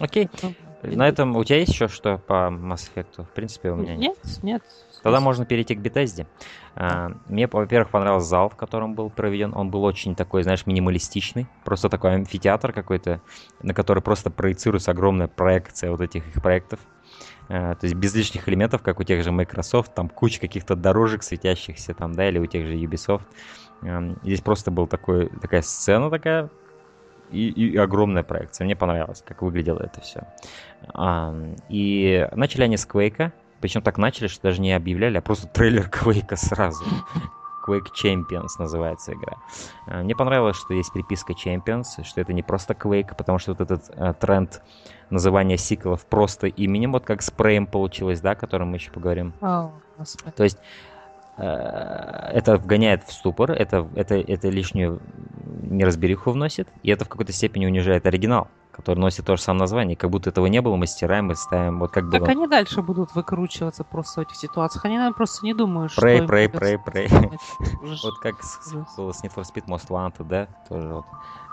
Окей. 0.00 0.26
Okay. 0.26 0.54
На 0.82 1.08
этом 1.08 1.36
у 1.36 1.44
тебя 1.44 1.60
есть 1.60 1.72
еще 1.72 1.86
что 1.86 2.18
по 2.18 2.48
Mass 2.50 2.90
Effect? 2.92 3.24
В 3.24 3.30
принципе, 3.30 3.70
у 3.70 3.76
меня 3.76 3.94
нет. 3.94 4.16
Нет, 4.24 4.42
нет. 4.42 4.62
Тогда 5.02 5.20
можно 5.20 5.44
перейти 5.44 5.74
к 5.74 5.80
Bethesda. 5.80 6.26
А, 6.74 7.12
мне, 7.26 7.46
во-первых, 7.46 7.90
понравился 7.90 8.28
зал, 8.28 8.48
в 8.48 8.56
котором 8.56 8.94
был 8.94 9.10
проведен. 9.10 9.52
Он 9.54 9.70
был 9.70 9.84
очень 9.84 10.14
такой, 10.14 10.42
знаешь, 10.42 10.66
минималистичный. 10.66 11.46
Просто 11.64 11.88
такой 11.88 12.14
амфитеатр 12.14 12.72
какой-то, 12.72 13.20
на 13.62 13.74
который 13.74 14.02
просто 14.02 14.30
проецируется 14.30 14.90
огромная 14.92 15.28
проекция 15.28 15.90
вот 15.90 16.00
этих 16.00 16.26
их 16.28 16.42
проектов. 16.42 16.80
А, 17.48 17.74
то 17.74 17.84
есть 17.84 17.96
без 17.96 18.14
лишних 18.14 18.48
элементов, 18.48 18.82
как 18.82 19.00
у 19.00 19.02
тех 19.02 19.22
же 19.24 19.32
Microsoft, 19.32 19.94
там 19.94 20.08
куча 20.08 20.40
каких-то 20.40 20.76
дорожек 20.76 21.22
светящихся 21.22 21.94
там, 21.94 22.14
да, 22.14 22.28
или 22.28 22.38
у 22.38 22.46
тех 22.46 22.66
же 22.66 22.74
Ubisoft. 22.74 23.22
Здесь 24.22 24.40
просто 24.40 24.70
был 24.70 24.86
такой, 24.86 25.28
такая 25.40 25.62
сцена 25.62 26.08
такая, 26.08 26.48
и, 27.32 27.48
и 27.48 27.76
огромная 27.76 28.22
проекция. 28.22 28.64
Мне 28.64 28.76
понравилось, 28.76 29.24
как 29.26 29.42
выглядело 29.42 29.80
это 29.80 30.00
все. 30.00 30.26
А, 30.94 31.34
и 31.68 32.28
начали 32.32 32.64
они 32.64 32.76
с 32.76 32.86
Quake. 32.86 33.32
Причем 33.62 33.80
так 33.80 33.96
начали, 33.96 34.26
что 34.26 34.42
даже 34.42 34.60
не 34.60 34.72
объявляли, 34.72 35.16
а 35.16 35.22
просто 35.22 35.46
трейлер 35.46 35.88
Quake 35.92 36.36
сразу. 36.36 36.84
Quake 37.66 37.92
Champions 37.94 38.50
называется 38.58 39.14
игра. 39.14 39.36
А, 39.86 40.02
мне 40.02 40.14
понравилось, 40.14 40.56
что 40.56 40.74
есть 40.74 40.92
приписка 40.92 41.32
Champions, 41.32 42.04
что 42.04 42.20
это 42.20 42.32
не 42.34 42.42
просто 42.42 42.74
Quake, 42.74 43.16
потому 43.16 43.38
что 43.38 43.52
вот 43.52 43.60
этот 43.62 43.88
а, 43.96 44.12
тренд 44.12 44.60
называния 45.08 45.56
сиквелов 45.56 46.04
просто 46.04 46.48
именем, 46.48 46.92
вот 46.92 47.04
как 47.04 47.22
с 47.22 47.30
Prey 47.30 47.64
получилось, 47.64 48.20
да, 48.20 48.32
о 48.32 48.34
котором 48.34 48.68
мы 48.68 48.76
еще 48.76 48.90
поговорим. 48.90 49.32
Oh, 49.40 49.70
То 50.36 50.42
есть 50.42 50.58
Э, 51.38 52.30
это 52.34 52.56
вгоняет 52.56 53.04
в 53.04 53.12
ступор, 53.12 53.52
это, 53.52 53.88
это, 53.94 54.16
это 54.16 54.48
лишнюю 54.48 55.00
неразбериху 55.62 56.30
вносит, 56.30 56.68
и 56.82 56.90
это 56.90 57.04
в 57.04 57.08
какой-то 57.08 57.32
степени 57.32 57.66
унижает 57.66 58.06
оригинал, 58.06 58.48
который 58.72 58.98
носит 58.98 59.26
то 59.26 59.36
же 59.36 59.42
самое 59.42 59.60
название, 59.60 59.96
как 59.96 60.10
будто 60.10 60.30
этого 60.30 60.46
не 60.46 60.60
было, 60.60 60.76
мы 60.76 60.86
стираем 60.86 61.30
и 61.30 61.34
ставим 61.34 61.78
вот 61.78 61.90
как 61.90 62.06
бы... 62.06 62.18
Так 62.18 62.28
они 62.28 62.46
дальше 62.46 62.82
будут 62.82 63.14
выкручиваться 63.14 63.84
просто 63.84 64.20
в 64.20 64.24
этих 64.24 64.36
ситуациях, 64.36 64.84
они, 64.86 64.96
наверное, 64.96 65.14
просто 65.14 65.44
не 65.44 65.54
думают, 65.54 65.92
что... 65.92 66.00
Прей, 66.00 66.22
прей, 66.22 66.48
прей, 66.48 66.78
прей. 66.78 67.08
Вот 67.82 68.18
как 68.20 68.42
с 68.42 68.72
Need 68.72 69.34
for 69.34 69.42
Speed 69.42 69.66
Most 69.66 69.88
Wanted, 69.88 70.24
да, 70.24 70.48
тоже 70.68 70.88
вот 70.88 71.04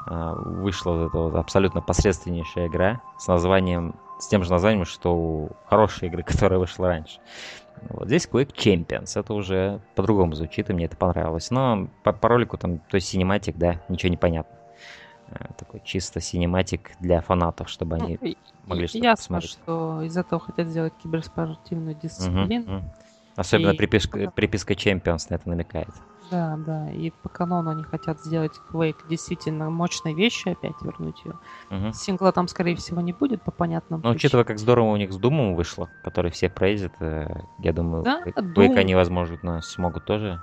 э, 0.09 0.33
вышла 0.45 0.91
вот 0.91 1.09
эта 1.09 1.17
вот 1.17 1.35
абсолютно 1.35 1.81
посредственнейшая 1.81 2.67
игра 2.67 3.01
с 3.17 3.27
названием, 3.27 3.95
с 4.19 4.27
тем 4.27 4.43
же 4.43 4.51
названием, 4.51 4.85
что 4.85 5.13
у 5.13 5.49
хорошей 5.69 6.07
игры, 6.07 6.23
которая 6.27 6.59
вышла 6.59 6.87
раньше. 6.87 7.19
Вот 7.89 8.07
здесь 8.07 8.27
Quake 8.31 8.53
Champions, 8.53 9.19
это 9.19 9.33
уже 9.33 9.81
по-другому 9.95 10.33
звучит, 10.33 10.69
и 10.69 10.73
мне 10.73 10.85
это 10.85 10.97
понравилось. 10.97 11.51
Но 11.51 11.87
по, 12.03 12.11
по 12.11 12.29
ролику 12.29 12.57
там, 12.57 12.79
то 12.79 12.95
есть 12.95 13.07
cinematic, 13.07 13.57
да, 13.57 13.81
ничего 13.87 14.09
не 14.09 14.17
понятно. 14.17 14.58
Э, 15.31 15.53
такой 15.57 15.81
чисто 15.83 16.21
cinematic 16.21 16.91
для 16.99 17.21
фанатов, 17.21 17.69
чтобы 17.69 17.97
ну, 17.97 18.05
они 18.05 18.37
могли 18.65 18.87
что-то 18.87 19.03
Ясно, 19.03 19.37
посмотреть. 19.37 19.51
что 19.51 20.01
из 20.01 20.17
этого 20.17 20.41
хотят 20.41 20.67
сделать 20.67 20.93
киберспортивную 21.03 21.95
дисциплину. 21.95 22.63
Угу, 22.63 22.75
угу. 22.77 22.93
Особенно 23.35 23.71
и... 23.71 23.77
приписка, 23.77 24.31
приписка 24.31 24.73
Champions 24.73 25.27
на 25.29 25.35
это 25.35 25.47
намекает. 25.47 25.89
Да, 26.31 26.57
да. 26.57 26.89
И 26.91 27.11
по 27.11 27.29
канону 27.29 27.71
они 27.71 27.83
хотят 27.83 28.19
сделать 28.21 28.53
Quake 28.71 29.07
действительно 29.07 29.69
мощной 29.69 30.13
вещью, 30.13 30.53
опять 30.53 30.75
вернуть 30.81 31.23
ее. 31.25 31.37
Угу. 31.69 31.93
Сингла 31.93 32.31
там, 32.31 32.47
скорее 32.47 32.75
всего, 32.75 33.01
не 33.01 33.13
будет 33.13 33.41
по 33.41 33.51
понятным 33.51 34.01
Но 34.03 34.11
учитывая, 34.11 34.45
как 34.45 34.57
здорово 34.57 34.91
у 34.91 34.97
них 34.97 35.11
с 35.11 35.17
Думом 35.17 35.55
вышло, 35.55 35.89
который 36.03 36.31
все 36.31 36.49
прейзят, 36.49 36.93
э, 36.99 37.27
я 37.59 37.73
думаю, 37.73 38.03
да, 38.03 38.21
Quake 38.25 38.53
Doom... 38.53 38.77
они, 38.77 38.95
возможно, 38.95 39.61
смогут 39.61 40.05
тоже. 40.05 40.41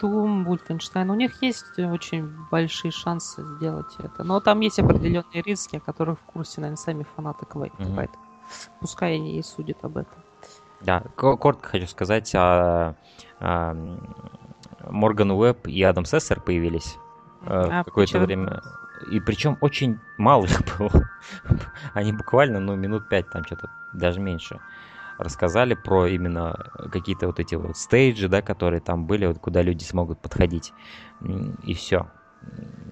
Doom, 0.00 0.44
Wolfenstein, 0.46 1.10
у 1.10 1.14
них 1.14 1.42
есть 1.42 1.78
очень 1.78 2.30
большие 2.50 2.90
шансы 2.90 3.42
сделать 3.56 3.94
это. 3.98 4.24
Но 4.24 4.40
там 4.40 4.60
есть 4.60 4.78
определенные 4.78 5.42
риски, 5.42 5.76
о 5.76 5.80
которых 5.80 6.18
в 6.18 6.22
курсе, 6.22 6.60
наверное, 6.60 6.76
сами 6.76 7.06
фанаты 7.16 7.46
Quake. 7.46 7.72
Угу. 7.78 7.96
Поэтому 7.96 8.24
пускай 8.80 9.16
они 9.16 9.38
и 9.38 9.42
судят 9.42 9.78
об 9.82 9.96
этом. 9.98 10.22
Да, 10.80 11.02
коротко 11.16 11.70
хочу 11.70 11.86
сказать, 11.86 12.32
а, 12.34 12.94
а, 13.40 13.76
Морган 14.88 15.32
Уэбб 15.32 15.66
и 15.66 15.82
Адам 15.82 16.04
Сессер 16.04 16.40
появились 16.40 16.96
а, 17.42 17.82
какое-то 17.84 18.20
время. 18.20 18.62
И 19.10 19.20
причем 19.20 19.58
очень 19.60 19.98
мало 20.16 20.44
их 20.44 20.60
было. 20.78 21.10
Они 21.94 22.12
буквально, 22.12 22.60
ну, 22.60 22.74
минут 22.76 23.08
пять 23.08 23.28
там 23.30 23.44
что-то, 23.44 23.70
даже 23.92 24.20
меньше, 24.20 24.60
рассказали 25.18 25.74
про 25.74 26.06
именно 26.06 26.70
какие-то 26.92 27.26
вот 27.26 27.40
эти 27.40 27.54
вот 27.54 27.76
стейджи, 27.76 28.28
да, 28.28 28.40
которые 28.42 28.80
там 28.80 29.06
были, 29.06 29.26
вот 29.26 29.38
куда 29.38 29.62
люди 29.62 29.82
смогут 29.84 30.20
подходить. 30.20 30.72
И 31.64 31.74
все. 31.74 32.06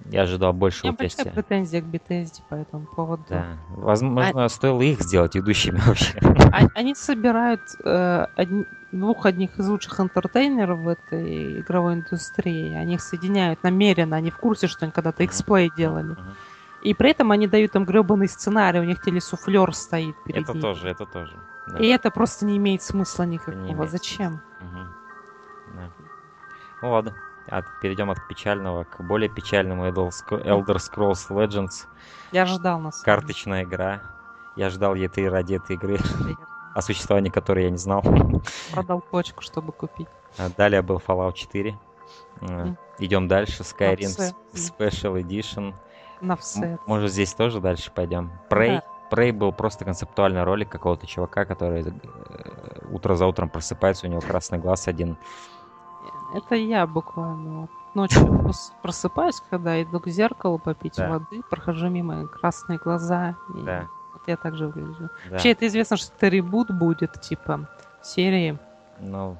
Я 0.09 0.21
ожидал 0.21 0.53
больше 0.53 0.87
участия. 0.87 1.29
У 1.29 1.33
претензия 1.33 1.81
к 1.81 1.85
Bethesda 1.85 2.41
по 2.49 2.55
этому 2.55 2.85
поводу. 2.85 3.23
Да. 3.29 3.57
Возможно, 3.69 4.45
а... 4.45 4.49
стоило 4.49 4.81
их 4.81 5.01
сделать 5.01 5.35
ведущими 5.35 5.79
вообще. 5.85 6.17
А, 6.51 6.67
они 6.75 6.95
собирают 6.95 7.61
э, 7.83 8.25
одни, 8.35 8.65
двух 8.91 9.25
одних 9.25 9.57
из 9.59 9.67
лучших 9.67 9.99
интертейнеров 9.99 10.79
в 10.79 10.87
этой 10.87 11.61
игровой 11.61 11.95
индустрии. 11.95 12.73
Они 12.73 12.95
их 12.95 13.01
соединяют 13.01 13.63
намеренно. 13.63 14.15
Они 14.17 14.31
в 14.31 14.37
курсе, 14.37 14.67
что 14.67 14.85
они 14.85 14.91
когда-то 14.91 15.23
X-Play 15.23 15.69
делали. 15.75 16.15
И 16.83 16.93
при 16.93 17.11
этом 17.11 17.31
они 17.31 17.47
дают 17.47 17.75
им 17.75 17.85
гребаный 17.85 18.29
сценарий, 18.29 18.79
у 18.79 18.83
них 18.83 19.01
телесуфлер 19.01 19.73
стоит 19.73 20.15
перед 20.23 20.43
Это 20.43 20.53
ним. 20.53 20.61
тоже, 20.61 20.87
это 20.87 21.05
тоже. 21.05 21.33
Да. 21.67 21.79
И 21.79 21.87
это 21.87 22.11
просто 22.11 22.45
не 22.45 22.57
имеет 22.57 22.81
смысла 22.81 23.23
никакого. 23.23 23.69
Имеет. 23.71 23.91
Зачем? 23.91 24.41
Угу. 24.61 25.75
Да. 25.75 25.91
Ну 26.81 26.91
ладно. 26.91 27.15
От, 27.47 27.65
перейдем 27.81 28.09
от 28.11 28.27
печального 28.27 28.83
к 28.83 29.01
более 29.01 29.29
печальному 29.29 29.87
Elder 29.87 30.11
Scrolls 30.11 31.29
Legends. 31.29 31.87
Я 32.31 32.45
ждал 32.45 32.79
нас. 32.79 33.01
Карточная 33.01 33.63
игра. 33.63 34.01
Я 34.55 34.69
ждал 34.69 34.95
E3 34.95 35.29
ради 35.29 35.55
этой 35.55 35.75
игры, 35.75 35.97
о 36.75 36.81
существовании 36.81 37.29
которой 37.29 37.65
я 37.65 37.69
не 37.69 37.77
знал. 37.77 38.03
Продал 38.71 39.01
почку, 39.01 39.43
чтобы 39.43 39.71
купить. 39.71 40.07
А 40.37 40.49
далее 40.49 40.81
был 40.81 41.01
Fallout 41.05 41.33
4. 41.33 41.77
Mm. 42.41 42.77
Идем 42.99 43.27
дальше. 43.27 43.63
Skyrim 43.63 44.33
Special 44.53 45.21
Edition. 45.21 45.73
На 46.21 46.35
все. 46.35 46.79
Может, 46.85 47.11
здесь 47.11 47.33
тоже 47.33 47.61
дальше 47.61 47.91
пойдем. 47.91 48.31
Prey. 48.49 48.77
Да. 48.77 48.83
Prey 49.09 49.31
был 49.31 49.51
просто 49.51 49.85
концептуальный 49.85 50.43
ролик 50.43 50.69
какого-то 50.69 51.07
чувака, 51.07 51.45
который 51.45 51.83
э, 51.83 51.91
утро 52.91 53.15
за 53.15 53.25
утром 53.25 53.49
просыпается, 53.49 54.07
у 54.07 54.09
него 54.09 54.21
красный 54.21 54.57
глаз 54.57 54.87
один 54.87 55.17
это 56.33 56.55
я 56.55 56.85
буквально. 56.87 57.67
Ночью 57.93 58.53
просыпаюсь, 58.83 59.41
когда 59.49 59.81
иду 59.81 59.99
к 59.99 60.07
зеркалу 60.07 60.59
попить 60.59 60.97
да. 60.97 61.09
воды, 61.09 61.41
прохожу 61.49 61.89
мимо 61.89 62.27
красные 62.27 62.77
глаза. 62.77 63.35
И 63.55 63.63
да. 63.63 63.87
Вот 64.13 64.21
я 64.27 64.37
так 64.37 64.55
же 64.55 64.67
выгляжу. 64.67 65.09
Да. 65.25 65.31
Вообще, 65.31 65.51
это 65.51 65.65
известно, 65.67 65.97
что 65.97 66.13
это 66.15 66.27
ребут 66.27 66.69
будет, 66.69 67.19
типа, 67.21 67.67
серии. 68.03 68.57
Ну... 68.99 69.35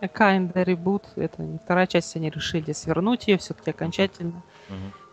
Kinda 0.00 0.64
ребут. 0.64 1.04
Это 1.16 1.42
не 1.42 1.58
вторая 1.58 1.86
часть, 1.86 2.14
они 2.16 2.28
решили 2.28 2.72
свернуть 2.72 3.26
ее 3.26 3.38
все-таки 3.38 3.70
окончательно. 3.70 4.42
Угу. 4.68 5.03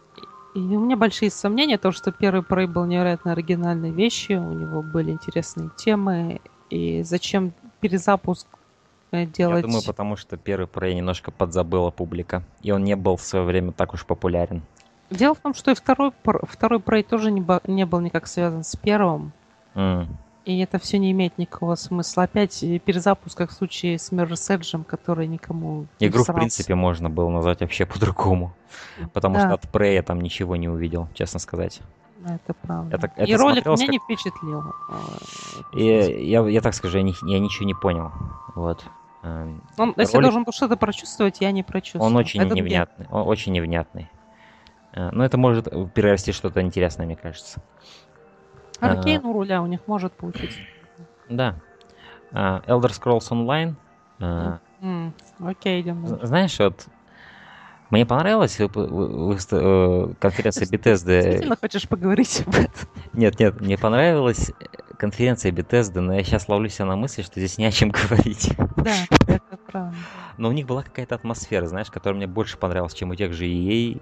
И 0.53 0.59
у 0.59 0.79
меня 0.79 0.97
большие 0.97 1.31
сомнения, 1.31 1.77
то, 1.77 1.91
что 1.91 2.11
первый 2.11 2.41
Prey 2.41 2.67
был 2.67 2.85
невероятно 2.85 3.31
оригинальной 3.31 3.91
вещью, 3.91 4.41
у 4.41 4.53
него 4.53 4.81
были 4.81 5.11
интересные 5.11 5.69
темы, 5.77 6.41
и 6.69 7.03
зачем 7.03 7.53
перезапуск 7.79 8.47
делать... 9.11 9.61
Я 9.63 9.67
думаю, 9.67 9.83
потому 9.85 10.17
что 10.17 10.35
первый 10.37 10.67
Prey 10.67 10.93
немножко 10.93 11.31
подзабыла 11.31 11.91
публика, 11.91 12.43
и 12.61 12.71
он 12.71 12.83
не 12.83 12.95
был 12.95 13.15
в 13.15 13.21
свое 13.21 13.45
время 13.45 13.71
так 13.71 13.93
уж 13.93 14.05
популярен. 14.05 14.61
Дело 15.09 15.35
в 15.35 15.39
том, 15.39 15.53
что 15.53 15.71
и 15.71 15.75
второй, 15.75 16.11
второй 16.43 16.79
Prey 16.79 17.03
тоже 17.03 17.31
не, 17.31 17.45
не 17.69 17.85
был 17.85 17.99
никак 18.01 18.27
связан 18.27 18.63
с 18.63 18.75
первым. 18.75 19.31
Mm. 19.73 20.07
И 20.51 20.59
это 20.59 20.79
все 20.79 20.97
не 20.97 21.11
имеет 21.11 21.37
никакого 21.37 21.75
смысла. 21.75 22.23
Опять 22.23 22.59
перезапуск, 22.59 23.37
как 23.37 23.51
в 23.51 23.53
случае 23.53 23.97
с 23.97 24.11
Edge, 24.11 24.83
который 24.83 25.27
никому 25.27 25.85
Игру, 25.99 26.19
не 26.19 26.25
в 26.25 26.33
принципе, 26.33 26.75
можно 26.75 27.09
было 27.09 27.29
назвать 27.29 27.61
вообще 27.61 27.85
по-другому. 27.85 28.53
Потому 29.13 29.35
да. 29.35 29.41
что 29.41 29.53
от 29.53 29.65
Prey 29.65 29.93
я 29.93 30.03
там 30.03 30.19
ничего 30.19 30.57
не 30.57 30.67
увидел, 30.67 31.07
честно 31.13 31.39
сказать. 31.39 31.79
Это 32.25 32.53
правда. 32.53 32.97
Это, 32.97 33.11
это 33.15 33.31
и 33.31 33.35
ролик 33.35 33.65
меня 33.65 33.77
как... 33.77 33.89
не 33.89 33.99
впечатлил. 33.99 34.63
А, 34.89 35.77
и, 35.77 36.29
я, 36.29 36.47
я 36.47 36.61
так 36.61 36.73
скажу, 36.73 36.97
я, 36.97 37.03
не, 37.03 37.15
я 37.23 37.39
ничего 37.39 37.65
не 37.65 37.73
понял. 37.73 38.11
Вот. 38.53 38.85
Эм, 39.23 39.63
он, 39.77 39.93
если 39.97 40.17
ролик... 40.17 40.25
должен 40.25 40.43
был 40.43 40.53
что-то 40.53 40.75
прочувствовать, 40.75 41.37
я 41.39 41.51
не 41.51 41.63
прочувствовал. 41.63 42.07
Он 42.07 42.15
очень 42.17 42.41
это 42.41 42.53
невнятный. 42.53 43.07
Он 43.09 43.27
очень 43.27 43.53
невнятный. 43.53 44.09
Э, 44.93 45.09
но 45.11 45.25
это 45.25 45.37
может 45.37 45.69
перерасти 45.93 46.31
что-то 46.31 46.61
интересное, 46.61 47.05
мне 47.05 47.15
кажется. 47.15 47.61
Аркейн 48.81 49.25
у 49.25 49.33
руля 49.33 49.61
у 49.61 49.67
них 49.67 49.79
может 49.87 50.11
получиться. 50.13 50.59
Да. 51.29 51.55
Uh, 52.31 52.65
Elder 52.65 52.91
Scrolls 52.91 53.29
Online. 53.29 53.75
Mm, 54.19 55.13
окей, 55.39 55.81
идем. 55.81 56.05
Знаешь, 56.25 56.57
вот 56.59 56.87
мне 57.91 58.05
понравилась 58.05 58.57
э, 58.57 58.67
конференция 60.19 60.65
Bethesda. 60.65 61.21
Действительно 61.21 61.57
хочешь 61.57 61.87
поговорить 61.87 62.43
об 62.47 62.55
этом? 62.55 62.89
Нет, 63.13 63.37
нет, 63.37 63.59
мне 63.59 63.77
понравилась 63.77 64.53
конференция 64.97 65.51
Bethesda, 65.51 65.99
но 65.99 66.13
я 66.13 66.23
сейчас 66.23 66.47
ловлю 66.47 66.69
себя 66.69 66.85
на 66.85 66.95
мысли, 66.95 67.21
что 67.21 67.39
здесь 67.39 67.57
не 67.57 67.65
о 67.65 67.71
чем 67.71 67.89
говорить. 68.09 68.53
Да, 68.77 68.95
это 69.27 69.57
правда. 69.67 69.97
Но 70.37 70.47
у 70.47 70.51
них 70.53 70.65
была 70.67 70.83
какая-то 70.83 71.15
атмосфера, 71.15 71.65
знаешь, 71.65 71.91
которая 71.91 72.15
мне 72.15 72.27
больше 72.27 72.57
понравилась, 72.57 72.93
чем 72.93 73.09
у 73.09 73.15
тех 73.15 73.33
же 73.33 73.45
EA. 73.45 74.01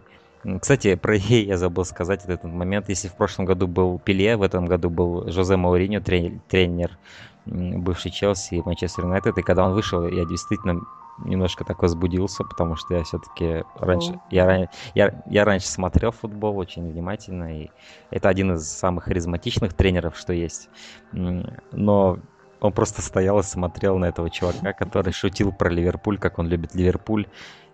Кстати, 0.62 0.96
про 0.96 1.18
EA 1.18 1.44
я 1.44 1.58
забыл 1.58 1.86
сказать 1.86 2.24
этот 2.26 2.44
момент. 2.44 2.90
Если 2.90 3.08
в 3.08 3.16
прошлом 3.16 3.46
году 3.46 3.68
был 3.68 4.00
Пеле, 4.00 4.38
в 4.38 4.42
этом 4.42 4.66
году 4.66 4.90
был 4.90 5.30
Жозе 5.30 5.58
Мауриньо, 5.58 6.02
тренер 6.02 6.98
бывший 7.46 8.12
Челси 8.12 8.56
и 8.56 8.62
Манчестер 8.62 9.06
Юнайтед. 9.06 9.38
И 9.38 9.42
когда 9.42 9.66
он 9.66 9.74
вышел, 9.74 10.08
я 10.08 10.26
действительно 10.26 10.82
немножко 11.26 11.66
так 11.66 11.82
возбудился, 11.82 12.44
потому 12.44 12.76
что 12.76 12.96
я 12.96 13.04
все-таки 13.04 13.64
раньше, 13.76 14.20
я, 14.32 14.70
я, 14.96 15.24
я 15.26 15.46
раньше 15.46 15.68
смотрел 15.68 16.12
футбол 16.12 16.58
очень 16.58 16.90
внимательно, 16.90 17.64
и 17.64 17.70
это 18.10 18.30
один 18.30 18.54
из 18.54 18.68
самых 18.70 19.06
харизматичных 19.06 19.74
тренеров, 19.74 20.18
что 20.18 20.32
есть. 20.32 20.70
Но 21.12 22.20
он 22.62 22.74
просто 22.74 23.02
стоял 23.02 23.40
и 23.40 23.44
смотрел 23.44 23.98
на 23.98 24.06
этого 24.06 24.30
чувака, 24.30 24.74
который 24.74 25.14
шутил 25.14 25.52
про 25.52 25.70
Ливерпуль, 25.70 26.18
как 26.18 26.40
он 26.40 26.48
любит 26.48 26.76
Ливерпуль. 26.76 27.28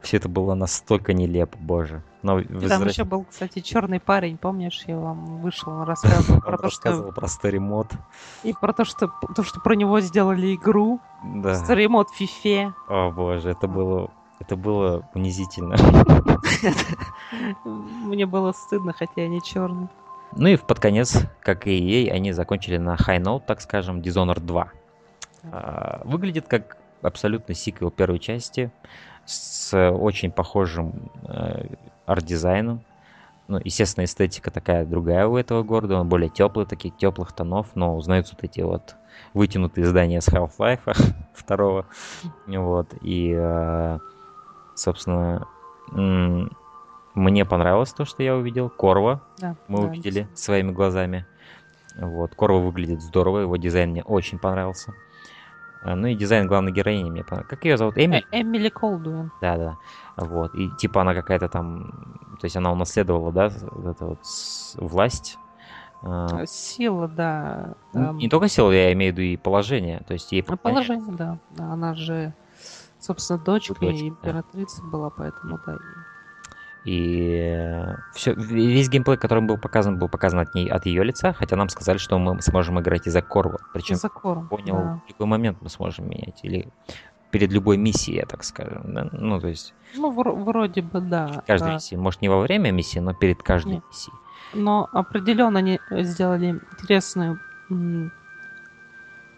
Все 0.06 0.18
это 0.18 0.30
было 0.30 0.54
настолько 0.54 1.14
нелепо, 1.14 1.58
боже. 1.58 2.04
Но 2.22 2.36
возвращ... 2.36 2.70
Там 2.70 2.88
еще 2.88 3.04
был, 3.06 3.26
кстати, 3.28 3.60
черный 3.60 4.00
парень, 4.00 4.38
помнишь, 4.38 4.84
я 4.86 5.00
вам 5.00 5.42
вышел, 5.42 5.72
он 5.72 5.82
рассказывал 5.82 6.42
про 6.42 6.58
то, 6.60 6.70
что... 6.70 7.12
про 7.12 7.28
старимод. 7.28 7.92
И 8.44 8.54
про 8.54 8.72
то, 8.72 8.86
что 8.86 9.12
то, 9.36 9.42
что 9.42 9.60
про 9.62 9.74
него 9.74 10.00
сделали 10.02 10.54
игру. 10.54 11.00
Да. 11.24 11.56
Старимод 11.56 12.12
Фифе. 12.12 12.76
О 12.88 13.10
боже, 13.10 13.50
это 13.50 13.68
было 13.68 14.12
это 14.40 14.56
было 14.56 15.10
унизительно. 15.16 15.76
Мне 17.66 18.28
было 18.28 18.52
стыдно, 18.52 18.94
хотя 18.94 19.24
я 19.24 19.28
не 19.28 19.42
черный. 19.42 19.88
Ну 20.36 20.50
и 20.50 20.58
под 20.58 20.80
конец, 20.80 21.18
как 21.42 21.66
и 21.66 21.72
EA, 21.72 22.12
они 22.12 22.32
закончили 22.32 22.78
на 22.78 22.94
high 22.94 23.24
note, 23.24 23.44
так 23.48 23.60
скажем, 23.60 24.02
Dishonored 24.02 24.42
2. 24.42 24.70
А, 25.52 26.02
выглядит 26.06 26.48
как 26.48 26.78
абсолютно 27.02 27.56
сиквел 27.56 27.92
первой 27.92 28.20
части 28.20 28.72
с 29.26 29.92
очень 29.92 30.32
похожим 30.32 31.12
э, 31.28 31.68
арт-дизайном. 32.06 32.82
Ну, 33.48 33.60
естественно, 33.64 34.06
эстетика 34.06 34.50
такая 34.50 34.86
другая 34.86 35.28
у 35.28 35.38
этого 35.38 35.64
города, 35.64 35.98
он 36.00 36.10
более 36.10 36.30
теплый, 36.30 36.66
таких 36.66 36.98
теплых 36.98 37.32
тонов, 37.32 37.68
но 37.76 37.96
узнаются 37.96 38.36
вот 38.36 38.44
эти 38.44 38.62
вот 38.62 38.96
вытянутые 39.34 39.86
здания 39.86 40.22
с 40.22 40.30
Half-Life 40.30 40.98
второго. 41.34 41.86
Вот, 42.48 42.94
и, 43.02 43.36
э, 43.38 44.00
собственно, 44.76 45.48
мне 45.92 47.46
понравилось 47.46 47.94
то, 47.94 48.06
что 48.06 48.24
я 48.24 48.36
увидел. 48.36 48.70
Корва 48.70 49.22
да, 49.38 49.56
мы 49.68 49.82
да, 49.82 49.88
увидели 49.88 50.28
своими 50.34 50.72
глазами. 50.72 51.26
Вот, 51.98 52.36
Корва 52.36 52.60
выглядит 52.60 53.02
здорово, 53.02 53.40
его 53.40 53.56
дизайн 53.58 53.92
мне 53.92 54.04
очень 54.04 54.38
понравился. 54.38 54.94
А, 55.86 55.96
ну 55.96 56.08
и 56.08 56.16
дизайн 56.16 56.48
главной 56.48 56.72
героини 56.72 57.10
мне 57.10 57.24
понравился. 57.24 57.56
Как 57.56 57.64
ее 57.64 57.78
зовут? 57.78 57.98
Эми? 57.98 58.26
Э 58.32 58.42
Эмили 58.42 58.70
Колдуин. 58.70 59.32
Да, 59.40 59.56
да. 59.58 59.78
Вот. 60.18 60.56
И 60.56 60.70
типа 60.78 61.02
она 61.02 61.14
какая-то 61.14 61.48
там... 61.48 62.18
То 62.42 62.46
есть 62.46 62.58
она 62.58 62.72
унаследовала, 62.72 63.32
да, 63.32 63.52
вот 63.72 63.96
эту 63.96 64.06
вот 64.08 64.20
власть. 64.76 65.38
А, 66.02 66.42
э, 66.42 66.46
сила, 66.48 67.08
да. 67.08 67.76
Там... 67.94 68.18
Не 68.18 68.30
только 68.30 68.48
сила, 68.48 68.72
я 68.72 68.92
имею 68.94 69.14
в 69.14 69.18
виду 69.18 69.26
и 69.26 69.38
положение. 69.38 70.02
То 70.08 70.14
есть 70.14 70.32
ей... 70.32 70.42
Положение, 70.44 71.14
да. 71.14 71.38
Она 71.58 71.94
же 71.94 72.34
Собственно, 73.00 73.38
дочка, 73.38 73.76
дочка 73.76 74.08
императрица 74.08 74.82
да. 74.82 74.88
была, 74.88 75.10
поэтому 75.12 75.60
да. 75.68 75.78
И 76.86 77.60
все, 78.14 78.34
весь 78.36 78.90
геймплей, 78.90 79.18
который 79.18 79.44
был 79.44 79.58
показан, 79.58 79.98
был 79.98 80.08
показан 80.08 80.40
от, 80.40 80.54
ней, 80.54 80.70
от 80.70 80.86
ее 80.86 81.04
лица, 81.04 81.34
хотя 81.34 81.56
нам 81.56 81.68
сказали, 81.70 81.98
что 81.98 82.20
мы 82.20 82.40
сможем 82.42 82.80
играть 82.80 83.08
из-за 83.08 83.24
Корва. 83.24 83.58
Причем 83.74 83.96
из-за 83.96 84.10
Корва, 84.10 84.48
понял, 84.48 84.76
да. 84.76 85.02
в 85.06 85.10
любой 85.10 85.28
момент 85.28 85.58
мы 85.62 85.70
сможем 85.70 86.08
менять. 86.08 86.40
Или 86.44 86.70
перед 87.32 87.52
любой 87.52 87.78
миссией, 87.78 88.18
я 88.18 88.26
так 88.26 88.44
скажем. 88.44 88.94
Да? 88.94 89.10
Ну, 89.12 89.42
то 89.42 89.48
есть... 89.48 89.74
Ну, 89.96 90.12
вроде 90.12 90.84
бы, 90.84 91.02
да. 91.02 91.44
Каждой 91.48 91.70
да. 91.70 91.74
миссии. 91.74 91.96
Может, 91.96 92.22
не 92.22 92.30
во 92.30 92.40
время 92.40 92.72
миссии, 92.72 93.00
но 93.00 93.14
перед 93.14 93.42
каждой 93.42 93.74
Нет. 93.74 93.84
миссией. 93.90 94.16
Но 94.54 94.88
определенно 94.94 95.60
они 95.60 95.80
сделали 95.92 96.62
интересную 96.72 97.40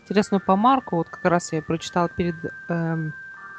интересную 0.03 0.41
помарку. 0.41 0.97
Вот 0.97 1.09
как 1.09 1.25
раз 1.25 1.51
я 1.53 1.61
прочитала 1.61 2.09
перед 2.09 2.35
эм, 2.69 3.13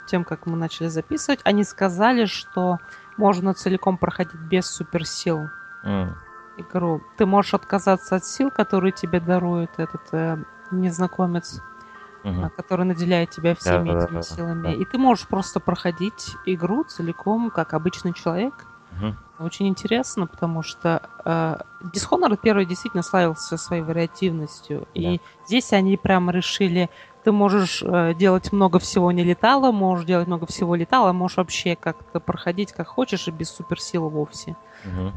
тем, 0.06 0.24
как 0.24 0.46
мы 0.46 0.56
начали 0.56 0.88
записывать. 0.88 1.40
Они 1.44 1.64
сказали, 1.64 2.24
что 2.26 2.78
можно 3.18 3.52
целиком 3.52 3.98
проходить 3.98 4.40
без 4.40 4.66
суперсил 4.66 5.48
mm. 5.84 6.12
игру. 6.56 7.02
Ты 7.16 7.26
можешь 7.26 7.54
отказаться 7.54 8.16
от 8.16 8.24
сил, 8.24 8.50
которые 8.50 8.92
тебе 8.92 9.20
дарует 9.20 9.70
этот 9.76 10.02
э, 10.12 10.38
незнакомец, 10.70 11.60
mm-hmm. 12.24 12.50
который 12.56 12.86
наделяет 12.86 13.30
тебя 13.30 13.54
всеми 13.54 13.90
да, 13.90 14.04
этими 14.04 14.16
да, 14.16 14.22
силами. 14.22 14.62
Да. 14.62 14.72
И 14.72 14.84
ты 14.84 14.98
можешь 14.98 15.26
просто 15.26 15.60
проходить 15.60 16.36
игру 16.46 16.84
целиком, 16.84 17.50
как 17.50 17.74
обычный 17.74 18.12
человек. 18.14 18.54
Mm-hmm. 18.92 19.14
Очень 19.40 19.68
интересно, 19.68 20.26
потому 20.26 20.62
что 20.62 21.08
э, 21.24 21.58
Dishonored 21.94 22.38
первый 22.42 22.66
действительно 22.66 23.02
славился 23.02 23.56
своей 23.56 23.82
вариативностью. 23.82 24.80
Да. 24.80 24.86
И 24.94 25.20
здесь 25.46 25.72
они 25.72 25.96
прямо 25.96 26.32
решили 26.32 26.90
ты 27.24 27.32
можешь 27.32 27.82
э, 27.82 28.14
делать 28.14 28.52
много 28.52 28.78
всего 28.78 29.12
не 29.12 29.24
летало, 29.24 29.72
можешь 29.72 30.06
делать 30.06 30.26
много 30.26 30.46
всего 30.46 30.74
летало, 30.74 31.12
можешь 31.12 31.36
вообще 31.36 31.76
как-то 31.76 32.20
проходить 32.20 32.72
как 32.72 32.86
хочешь 32.88 33.28
и 33.28 33.30
без 33.30 33.50
суперсил 33.50 34.08
вовсе. 34.08 34.56
Угу. 34.84 35.12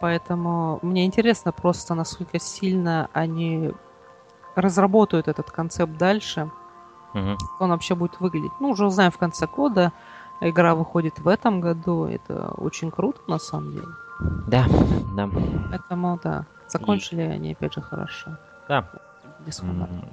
Поэтому 0.00 0.78
мне 0.82 1.06
интересно 1.06 1.52
просто, 1.52 1.94
насколько 1.94 2.38
сильно 2.38 3.08
они 3.12 3.72
разработают 4.54 5.28
этот 5.28 5.50
концепт 5.50 5.96
дальше. 5.96 6.50
Угу. 7.14 7.36
Как 7.38 7.60
он 7.60 7.70
вообще 7.70 7.94
будет 7.94 8.20
выглядеть. 8.20 8.52
Ну, 8.60 8.70
уже 8.70 8.86
узнаем 8.86 9.10
в 9.10 9.18
конце 9.18 9.46
года. 9.46 9.92
Игра 10.40 10.74
выходит 10.74 11.18
в 11.18 11.28
этом 11.28 11.60
году. 11.60 12.04
Это 12.04 12.50
очень 12.56 12.90
круто, 12.90 13.20
на 13.26 13.38
самом 13.38 13.72
деле. 13.72 13.88
Да, 14.46 14.66
да. 15.14 15.28
Поэтому, 15.70 16.18
да, 16.22 16.44
закончили 16.68 17.22
и... 17.22 17.26
они, 17.26 17.52
опять 17.52 17.74
же, 17.74 17.80
хорошо. 17.80 18.36
Да, 18.68 18.88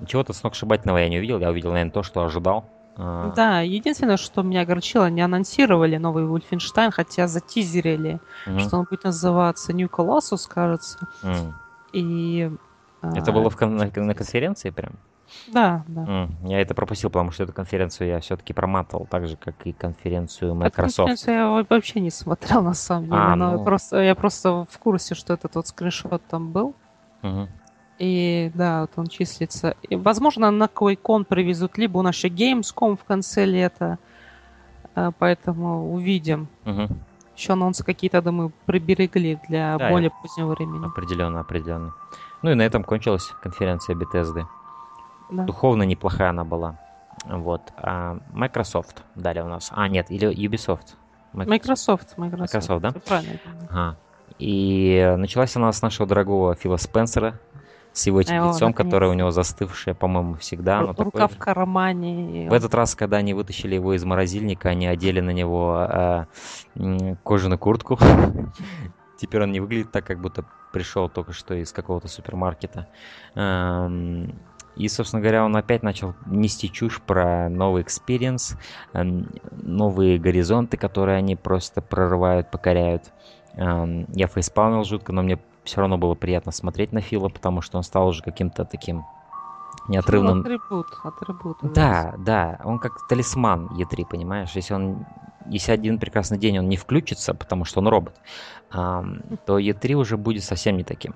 чего-то 0.08 0.34
сногсшибательного 0.34 0.98
я 0.98 1.10
не 1.10 1.18
увидел. 1.18 1.40
Я 1.40 1.50
увидел, 1.50 1.72
наверное, 1.72 1.92
то, 1.92 2.04
что 2.04 2.24
ожидал. 2.24 2.70
А. 2.96 3.32
Да, 3.36 3.62
единственное, 3.62 4.18
что 4.18 4.44
меня 4.44 4.62
огорчило, 4.62 5.10
не 5.10 5.22
анонсировали 5.22 5.98
новый 5.98 6.26
Wolfenstein, 6.26 6.92
хотя 6.92 7.28
затизерили, 7.28 8.20
mm-hmm. 8.46 8.60
что 8.60 8.78
он 8.78 8.88
будет 8.90 9.04
называться 9.04 9.74
New 9.74 9.88
Colossus, 9.88 10.48
кажется. 10.48 11.00
Mm. 11.24 11.54
И... 11.94 12.52
Это 13.02 13.32
а... 13.32 13.34
было 13.34 13.50
в 13.50 13.58
кон- 13.58 13.78
на, 13.78 13.86
на 13.86 14.14
конференции 14.14 14.70
прям? 14.70 14.94
Да, 15.48 15.84
да. 15.88 16.02
Mm. 16.02 16.50
Я 16.50 16.62
это 16.62 16.76
пропустил, 16.76 17.10
потому 17.10 17.32
что 17.32 17.44
эту 17.44 17.54
конференцию 17.54 18.10
я 18.10 18.20
все-таки 18.20 18.54
проматывал, 18.54 19.08
так 19.08 19.28
же, 19.28 19.38
как 19.38 19.56
и 19.66 19.72
конференцию 19.72 20.54
Microsoft. 20.54 20.94
Эту 20.94 20.96
конференцию 20.98 21.36
я 21.36 21.66
вообще 21.68 22.00
не 22.00 22.12
смотрел, 22.12 22.62
на 22.62 22.76
самом 22.76 23.06
деле. 23.06 23.18
А, 23.18 23.36
но 23.36 23.52
ну... 23.54 23.64
просто, 23.64 24.02
я 24.02 24.14
просто 24.14 24.68
в 24.70 24.78
курсе, 24.78 25.16
что 25.16 25.34
этот 25.34 25.56
вот 25.56 25.68
скриншот 25.68 26.22
там 26.30 26.52
был. 26.52 26.76
Mm-hmm. 27.24 27.48
И 28.04 28.52
да, 28.54 28.82
вот 28.82 28.92
он 28.98 29.08
числится. 29.08 29.78
И, 29.84 29.96
возможно, 29.96 30.52
на 30.52 30.66
QuakeCon 30.66 31.24
привезут, 31.24 31.78
либо 31.78 32.00
у 32.00 32.02
нас 32.02 32.16
еще 32.16 32.28
Gamescom 32.28 32.98
в 32.98 33.06
конце 33.06 33.46
лета. 33.46 33.98
А, 34.94 35.12
поэтому 35.18 35.94
увидим. 35.94 36.50
Угу. 36.66 36.90
Еще 37.38 37.54
анонсы 37.54 37.86
какие-то, 37.86 38.22
думаю, 38.22 38.52
приберегли 38.66 39.40
для 39.48 39.78
да, 39.78 39.90
более 39.90 40.12
позднего 40.22 40.50
времени. 40.54 40.86
Определенно, 40.86 41.40
определенно. 41.40 41.94
Ну 42.42 42.52
и 42.52 42.56
на 42.56 42.64
этом 42.64 42.84
кончилась 42.84 43.32
конференция 43.42 43.96
Bethesda. 43.96 44.48
Да. 45.32 45.46
Духовно 45.46 45.84
неплохая 45.84 46.32
она 46.32 46.44
была. 46.44 46.78
Вот. 47.26 47.62
А 47.78 48.18
Microsoft 48.34 49.02
далее 49.16 49.46
у 49.46 49.48
нас. 49.48 49.70
А, 49.74 49.88
нет, 49.88 50.12
или 50.12 50.30
Ubisoft. 50.30 50.96
Microsoft. 51.32 52.18
Microsoft, 52.18 52.18
Microsoft 52.18 52.82
да? 52.82 52.92
Правильно. 52.92 53.40
Ага. 53.70 53.98
И 54.40 55.16
началась 55.18 55.56
она 55.56 55.72
с 55.72 55.82
нашего 55.82 56.06
дорогого 56.06 56.54
Фила 56.56 56.76
Спенсера, 56.76 57.40
с 57.94 58.08
его 58.08 58.22
этим 58.22 58.48
лицом, 58.48 58.74
которое 58.74 59.12
у 59.12 59.14
него 59.14 59.32
застывшее, 59.32 59.94
по-моему, 59.94 60.36
всегда. 60.36 60.82
Р- 60.82 60.96
рука 60.98 61.28
в 61.28 61.38
кармане. 61.38 62.50
В 62.50 62.54
этот 62.54 62.74
раз, 62.74 62.96
когда 62.96 63.18
они 63.18 63.34
вытащили 63.34 63.76
его 63.76 63.94
из 63.94 64.04
морозильника, 64.04 64.70
они 64.70 64.88
одели 64.88 65.20
на 65.20 65.30
него 65.30 65.88
э, 66.76 67.16
кожаную 67.24 67.60
куртку. 67.60 67.98
Теперь 69.18 69.44
он 69.44 69.52
не 69.52 69.60
выглядит 69.60 69.92
так, 69.92 70.06
как 70.06 70.20
будто 70.20 70.44
пришел 70.74 71.08
только 71.08 71.34
что 71.34 71.54
из 71.54 71.72
какого-то 71.72 72.08
супермаркета. 72.08 72.88
И, 74.76 74.88
собственно 74.88 75.22
говоря, 75.22 75.46
он 75.46 75.56
опять 75.56 75.84
начал 75.84 76.16
нести 76.26 76.70
чушь 76.72 77.00
про 77.00 77.48
новый 77.48 77.84
experience, 77.84 78.58
новые 78.92 80.18
горизонты, 80.18 80.78
которые 80.78 81.18
они 81.18 81.36
просто 81.36 81.82
прорывают, 81.82 82.50
покоряют. 82.50 83.14
Я 83.56 84.28
фейспалмил 84.28 84.84
жутко, 84.84 85.14
но 85.14 85.22
мне 85.22 85.38
все 85.64 85.82
равно 85.82 85.98
было 85.98 86.16
приятно 86.16 86.52
смотреть 86.52 86.92
на 86.92 87.02
Фила, 87.02 87.30
потому 87.30 87.62
что 87.62 87.78
он 87.78 87.84
стал 87.84 88.08
уже 88.08 88.22
каким-то 88.22 88.66
таким 88.66 89.04
неотрывным... 89.88 90.42
Атрибут, 90.42 90.88
атрибут. 91.04 91.58
Да, 91.62 92.14
да, 92.18 92.60
он 92.64 92.80
как 92.80 93.08
талисман 93.08 93.68
Е3, 93.68 94.06
понимаешь? 94.06 94.52
Если 94.56 94.74
он 94.74 95.06
если 95.46 95.74
один 95.74 96.00
прекрасный 96.00 96.38
день 96.38 96.60
он 96.60 96.70
не 96.70 96.78
включится, 96.78 97.34
потому 97.34 97.66
что 97.66 97.80
он 97.82 97.88
робот, 97.88 98.16
то 98.70 99.60
Е3 99.60 99.94
уже 99.94 100.18
будет 100.18 100.44
совсем 100.44 100.78
не 100.78 100.84
таким. 100.84 101.16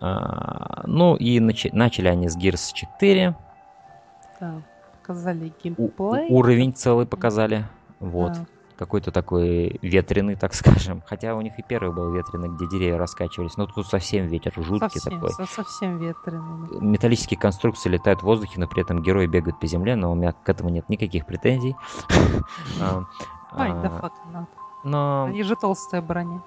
А, 0.00 0.82
ну 0.86 1.16
и 1.16 1.40
нач- 1.40 1.70
начали 1.72 2.08
они 2.08 2.28
с 2.28 2.36
Gears 2.36 2.72
4. 2.72 3.34
Да, 4.38 4.62
показали 4.92 5.52
геймплей. 5.64 6.28
У- 6.28 6.38
уровень 6.38 6.74
целый 6.74 7.06
показали. 7.06 7.66
Вот. 8.00 8.34
Да 8.34 8.46
какой-то 8.78 9.10
такой 9.10 9.78
ветреный, 9.82 10.36
так 10.36 10.54
скажем. 10.54 11.02
Хотя 11.04 11.34
у 11.34 11.40
них 11.40 11.58
и 11.58 11.62
первый 11.62 11.92
был 11.92 12.12
ветреный, 12.12 12.48
где 12.48 12.68
деревья 12.68 12.96
раскачивались. 12.96 13.56
Но 13.56 13.66
тут 13.66 13.86
совсем 13.86 14.26
ветер 14.28 14.52
жуткий 14.56 15.00
совсем, 15.00 15.20
такой. 15.20 15.46
Совсем 15.46 15.98
ветреный. 15.98 16.80
Металлические 16.80 17.38
конструкции 17.38 17.88
летают 17.88 18.20
в 18.20 18.22
воздухе, 18.22 18.60
но 18.60 18.68
при 18.68 18.82
этом 18.82 19.02
герои 19.02 19.26
бегают 19.26 19.58
по 19.58 19.66
земле, 19.66 19.96
но 19.96 20.12
у 20.12 20.14
меня 20.14 20.32
к 20.32 20.48
этому 20.48 20.70
нет 20.70 20.88
никаких 20.88 21.26
претензий. 21.26 21.74
Ай, 23.52 23.72
да 23.72 24.10
надо. 24.32 24.46
Но... 24.84 25.24
Они 25.24 25.42
же 25.42 25.56
толстая 25.56 26.00
броня. 26.00 26.40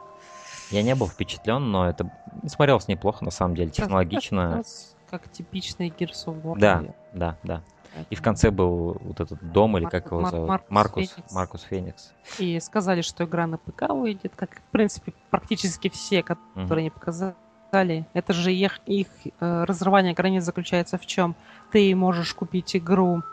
Я 0.69 0.83
не 0.83 0.95
был 0.95 1.07
впечатлен, 1.07 1.69
но 1.69 1.89
это 1.89 2.09
смотрелось 2.47 2.87
неплохо, 2.87 3.25
на 3.25 3.31
самом 3.31 3.55
деле, 3.55 3.71
технологично. 3.71 4.63
Как 5.09 5.29
типичный 5.29 5.89
Gears 5.89 6.27
of 6.27 6.41
War. 6.41 6.57
Да, 6.57 6.83
да, 7.11 7.37
да. 7.43 7.61
И 8.09 8.15
в 8.15 8.21
конце 8.21 8.51
был 8.51 8.97
вот 9.01 9.19
этот 9.19 9.51
дом, 9.51 9.77
или 9.77 9.85
как 9.85 10.07
его 10.11 10.29
зовут? 10.29 10.47
Маркус, 10.47 10.69
Маркус 10.69 11.09
Феникс. 11.09 11.33
Маркус 11.33 11.61
Феникс. 11.63 12.13
И 12.39 12.59
сказали, 12.59 13.01
что 13.01 13.25
игра 13.25 13.47
на 13.47 13.57
ПК 13.57 13.89
выйдет, 13.89 14.33
как, 14.35 14.57
в 14.57 14.71
принципе, 14.71 15.13
практически 15.29 15.89
все, 15.89 16.23
которые 16.23 16.65
угу. 16.65 16.73
они 16.73 16.89
показали. 16.89 17.35
Это 18.13 18.33
же 18.33 18.53
их, 18.53 18.79
их 18.85 19.07
э, 19.39 19.63
разрывание 19.63 20.13
границ 20.13 20.43
заключается 20.43 20.97
в 20.97 21.05
чем? 21.05 21.35
Ты 21.71 21.95
можешь 21.95 22.33
купить 22.33 22.75
игру 22.75 23.23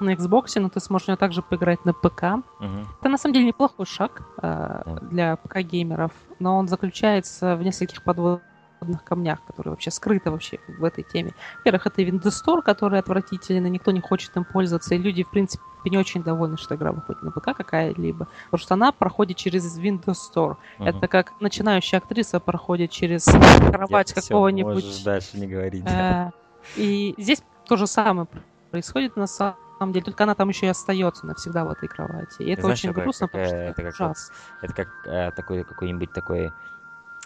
на 0.00 0.14
Xbox, 0.14 0.58
но 0.60 0.68
ты 0.68 0.80
сможешь 0.80 1.08
ее 1.08 1.16
также 1.16 1.42
поиграть 1.42 1.84
на 1.84 1.92
ПК. 1.92 2.24
Угу. 2.60 2.86
Это 3.00 3.08
на 3.08 3.18
самом 3.18 3.34
деле 3.34 3.46
неплохой 3.46 3.86
шаг 3.86 4.22
э, 4.42 4.98
для 5.10 5.36
ПК-геймеров, 5.36 6.12
но 6.38 6.56
он 6.56 6.68
заключается 6.68 7.56
в 7.56 7.62
нескольких 7.62 8.02
подводных 8.02 8.42
подводных 8.84 9.04
камнях, 9.04 9.38
которые 9.46 9.72
вообще 9.72 9.90
скрыты 9.90 10.30
вообще 10.30 10.58
в 10.68 10.84
этой 10.84 11.04
теме. 11.04 11.32
Во-первых, 11.58 11.86
это 11.86 12.02
Windows 12.02 12.62
который 12.62 12.98
отвратительный, 12.98 13.70
никто 13.70 13.90
не 13.90 14.00
хочет 14.00 14.36
им 14.36 14.44
пользоваться, 14.44 14.94
и 14.94 14.98
люди, 14.98 15.24
в 15.24 15.30
принципе, 15.30 15.62
не 15.86 15.98
очень 15.98 16.22
довольны, 16.22 16.56
что 16.56 16.74
игра 16.76 16.92
выходит 16.92 17.22
на 17.22 17.30
ПК 17.30 17.56
какая-либо, 17.56 18.26
потому 18.50 18.58
что 18.58 18.74
она 18.74 18.92
проходит 18.92 19.36
через 19.36 19.78
Windows 19.78 20.16
Store. 20.32 20.56
Угу. 20.78 20.86
Это 20.86 21.08
как 21.08 21.32
начинающая 21.40 21.98
актриса 21.98 22.40
проходит 22.40 22.90
через 22.90 23.24
кровать 23.24 24.12
какого-нибудь... 24.12 25.04
дальше 25.04 25.38
не 25.38 25.46
говорить. 25.46 25.84
Э, 25.86 26.30
и 26.76 27.14
здесь 27.18 27.42
то 27.66 27.76
же 27.76 27.86
самое 27.86 28.28
происходит 28.70 29.16
на 29.16 29.26
самом 29.26 29.92
деле, 29.92 30.04
только 30.04 30.24
она 30.24 30.34
там 30.34 30.48
еще 30.48 30.66
и 30.66 30.70
остается 30.70 31.26
навсегда 31.26 31.64
в 31.64 31.70
этой 31.70 31.88
кровати. 31.88 32.42
И 32.42 32.50
это 32.50 32.62
Знаешь, 32.62 32.78
очень 32.78 32.92
грустно, 32.92 33.28
потому 33.28 33.46
что 33.46 33.56
это, 33.56 33.82
это 33.82 33.88
ужасно. 33.88 34.34
Это 34.62 34.72
как 34.72 34.88
э, 35.04 35.30
такой 35.32 35.64
какой-нибудь 35.64 36.12
такой 36.12 36.50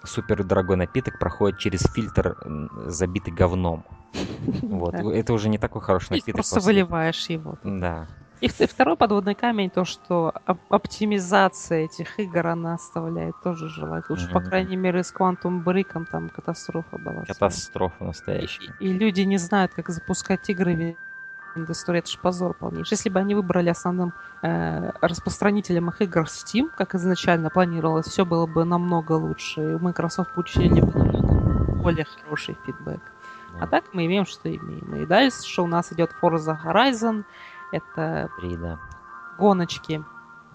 супер 0.04 0.44
дорогой 0.44 0.76
напиток 0.76 1.18
проходит 1.18 1.58
через 1.58 1.82
фильтр, 1.92 2.36
забитый 2.86 3.32
говном. 3.32 3.84
Вот. 4.62 4.94
Это 4.94 5.32
уже 5.32 5.48
не 5.48 5.58
такой 5.58 5.82
хороший 5.82 6.12
напиток. 6.12 6.34
Просто 6.34 6.60
выливаешь 6.60 7.28
его. 7.28 7.58
Да. 7.62 8.06
И 8.40 8.48
второй 8.48 8.96
подводный 8.96 9.34
камень, 9.34 9.68
то, 9.68 9.84
что 9.84 10.32
оптимизация 10.68 11.86
этих 11.86 12.20
игр, 12.20 12.46
она 12.46 12.74
оставляет 12.74 13.34
тоже 13.42 13.68
желать. 13.68 14.08
Уж, 14.08 14.30
по 14.30 14.40
крайней 14.40 14.76
мере, 14.76 15.02
с 15.02 15.12
Quantum 15.12 15.64
Break 15.64 16.06
там 16.12 16.28
катастрофа 16.28 16.98
была. 16.98 17.24
Катастрофа 17.24 18.04
настоящая. 18.04 18.74
И, 18.78 18.86
и 18.86 18.92
люди 18.92 19.22
не 19.22 19.38
знают, 19.38 19.72
как 19.74 19.88
запускать 19.88 20.48
игры 20.50 20.96
история, 21.68 22.00
это 22.00 22.10
же 22.10 22.18
позор 22.18 22.54
полнейший. 22.54 22.94
Если 22.94 23.08
бы 23.08 23.20
они 23.20 23.34
выбрали 23.34 23.68
основным 23.68 24.12
э, 24.42 24.90
распространителем 25.00 25.88
их 25.88 26.00
игр 26.00 26.22
Steam, 26.22 26.70
как 26.76 26.94
изначально 26.94 27.50
планировалось, 27.50 28.06
все 28.06 28.24
было 28.24 28.46
бы 28.46 28.64
намного 28.64 29.12
лучше. 29.12 29.60
И 29.60 29.74
у 29.74 29.78
Microsoft 29.78 30.34
получили 30.34 30.80
бы 30.80 30.92
более 31.82 32.04
хороший 32.04 32.56
фидбэк. 32.66 33.00
А 33.60 33.66
так 33.66 33.84
мы 33.92 34.06
имеем, 34.06 34.26
что 34.26 34.54
имеем. 34.54 34.94
И 34.96 35.06
дальше 35.06 35.62
у 35.62 35.66
нас 35.66 35.92
идет 35.92 36.10
Forza 36.22 36.56
Horizon. 36.64 37.24
Это 37.72 38.30
3, 38.38 38.56
да. 38.56 38.78
гоночки. 39.38 40.04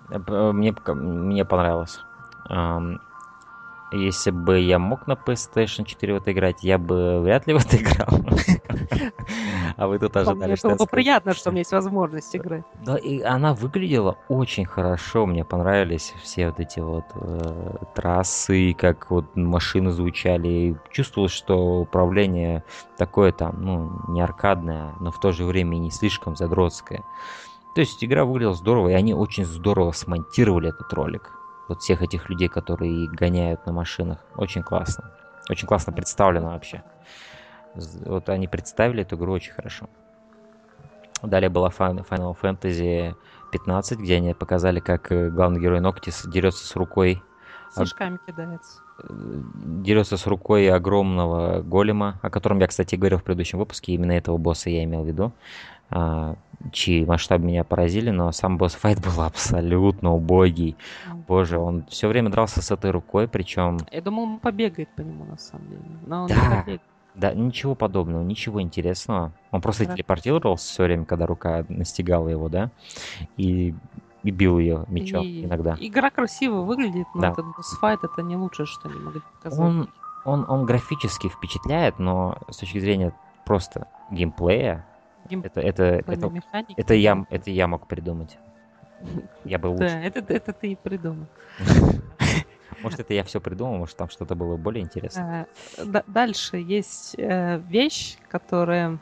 Э, 0.10 0.52
мне, 0.52 0.76
мне 0.88 1.46
понравилось. 1.46 2.04
Если 3.93 4.32
бы 4.32 4.60
я 4.60 4.79
мог 4.79 5.06
на 5.06 5.13
PlayStation 5.13 5.86
4 5.86 6.13
в 6.13 6.17
это 6.17 6.32
играть, 6.32 6.63
я 6.63 6.79
бы 6.79 7.19
вряд 7.21 7.45
ли 7.45 7.53
в 7.58 7.58
это 7.58 7.77
играл. 7.77 8.19
А 9.75 9.88
вы 9.88 9.97
тут 9.97 10.15
ожидали, 10.15 10.56
что 10.56 10.69
было 10.69 10.86
приятно, 10.86 11.34
что 11.34 11.49
у 11.49 11.51
меня 11.51 11.62
есть 11.62 11.71
возможность 11.71 12.36
играть. 12.36 12.63
Да, 12.86 12.97
и 12.97 13.21
она 13.21 13.53
выглядела 13.53 14.17
очень 14.27 14.65
хорошо. 14.65 15.25
Мне 15.25 15.43
понравились 15.45 16.13
все 16.21 16.47
вот 16.47 16.60
эти 16.60 16.79
вот 16.79 17.06
э, 17.15 17.75
трассы, 17.95 18.75
как 18.77 19.10
вот 19.10 19.36
машины 19.36 19.91
звучали. 19.91 20.77
Чувствовалось, 20.91 21.32
что 21.32 21.82
управление 21.82 22.63
такое 22.97 23.32
там, 23.32 23.62
ну, 23.62 23.91
не 24.10 24.21
аркадное, 24.21 24.93
но 24.99 25.12
в 25.12 25.19
то 25.19 25.32
же 25.32 25.45
время 25.45 25.77
и 25.77 25.79
не 25.79 25.91
слишком 25.91 26.36
задротское. 26.36 27.03
То 27.73 27.82
есть 27.82 28.03
игра 28.03 28.25
выглядела 28.25 28.53
здорово, 28.53 28.89
и 28.89 28.93
они 28.93 29.13
очень 29.13 29.45
здорово 29.45 29.91
смонтировали 29.91 30.69
этот 30.69 30.93
ролик 30.93 31.32
вот 31.67 31.82
всех 31.82 32.02
этих 32.02 32.30
людей, 32.30 32.47
которые 32.47 33.08
гоняют 33.10 33.65
на 33.65 33.71
машинах. 33.71 34.19
Очень 34.36 34.63
классно. 34.63 35.12
Очень 35.49 35.67
классно 35.67 35.93
представлено 35.93 36.52
вообще. 36.52 36.84
Вот 37.76 38.30
они 38.30 38.47
представили 38.47 39.04
эту 39.04 39.15
игру 39.15 39.34
очень 39.34 39.54
хорошо. 39.54 39.89
Далее 41.21 41.49
была 41.49 41.69
Final 41.69 42.36
Fantasy 42.39 43.15
15, 43.52 43.99
где 43.99 44.17
они 44.17 44.34
показали, 44.34 44.80
как 44.80 45.12
э, 45.12 45.30
главный 45.30 45.62
герой 45.62 45.80
Ноктис 45.80 46.26
дерется 46.26 46.65
с 46.65 46.76
рукой. 46.76 47.21
С 47.74 47.80
ушками 47.80 48.20
кидается. 48.26 48.82
Э, 49.00 49.06
дерется 49.84 50.18
с 50.18 50.28
рукой 50.28 50.70
огромного 50.70 51.62
голема, 51.62 52.20
о 52.22 52.30
котором 52.30 52.60
я, 52.60 52.68
кстати, 52.68 52.96
говорил 52.96 53.18
в 53.18 53.24
предыдущем 53.24 53.60
выпуске. 53.60 53.94
Именно 53.94 54.12
этого 54.12 54.38
босса 54.38 54.70
я 54.70 54.84
имел 54.84 55.04
в 55.04 55.08
виду. 55.08 55.32
А, 55.90 56.36
чьи 56.72 57.06
масштабы 57.06 57.46
меня 57.46 57.64
поразили, 57.64 58.10
но 58.10 58.32
сам 58.32 58.58
босс-файт 58.58 59.00
был 59.00 59.22
абсолютно 59.24 60.14
убогий. 60.14 60.76
Боже, 61.28 61.60
он 61.60 61.86
все 61.88 62.08
время 62.08 62.30
дрался 62.30 62.62
с 62.62 62.72
этой 62.72 62.92
рукой, 62.92 63.28
причем... 63.28 63.78
Я 63.92 64.02
думал, 64.02 64.24
он 64.24 64.40
побегает 64.40 64.90
по 64.96 65.02
нему, 65.02 65.26
на 65.26 65.38
самом 65.38 65.70
деле. 65.70 65.84
Но 66.06 66.24
он 66.24 66.28
да, 66.30 66.36
не 66.36 66.42
побегает. 66.42 66.82
Да, 67.16 67.34
ничего 67.34 67.76
подобного, 67.76 68.24
ничего 68.24 68.62
интересного. 68.62 69.34
Он 69.52 69.62
просто 69.62 69.86
да. 69.86 69.94
телепортировался 69.94 70.68
все 70.68 70.84
время, 70.84 71.06
когда 71.06 71.28
рука 71.28 71.64
настигала 71.70 72.28
его, 72.28 72.50
да, 72.50 72.72
и, 73.38 73.76
и 74.24 74.32
бил 74.32 74.58
ее 74.58 74.86
мечом 74.88 75.24
и 75.24 75.46
иногда. 75.46 75.76
Игра 75.80 76.10
красиво 76.10 76.62
выглядит, 76.62 77.08
но 77.14 77.22
да. 77.22 77.32
этот 77.32 77.46
босс-файт 77.56 78.04
это 78.04 78.22
не 78.22 78.36
лучшее, 78.36 78.66
что 78.66 78.90
они 78.90 79.00
могли 79.00 79.22
показать. 79.36 79.60
Он, 79.60 79.90
он, 80.26 80.46
он 80.50 80.66
графически 80.66 81.28
впечатляет, 81.28 82.00
но 82.00 82.38
с 82.50 82.58
точки 82.58 82.80
зрения 82.80 83.14
просто 83.46 83.88
геймплея, 84.12 84.86
это, 85.30 85.62
это, 85.62 85.84
это, 85.84 86.30
механики, 86.30 86.74
это, 86.78 86.94
я, 86.94 87.26
это 87.30 87.52
я 87.52 87.68
мог 87.68 87.88
придумать. 87.88 88.38
Я 89.44 89.60
был 89.60 89.72
лучше. 89.72 89.90
Да, 89.90 90.02
это, 90.02 90.34
это 90.34 90.54
ты 90.54 90.72
и 90.72 90.76
придумал. 90.76 91.28
Может, 92.82 93.00
это 93.00 93.14
я 93.14 93.24
все 93.24 93.40
придумал, 93.40 93.78
может, 93.78 93.96
там 93.96 94.10
что-то 94.10 94.36
было 94.36 94.58
более 94.58 94.84
интересное. 94.84 95.48
А, 95.78 96.04
дальше 96.06 96.58
есть 96.58 97.16
э, 97.18 97.60
вещь, 97.60 98.18
которая 98.30 99.00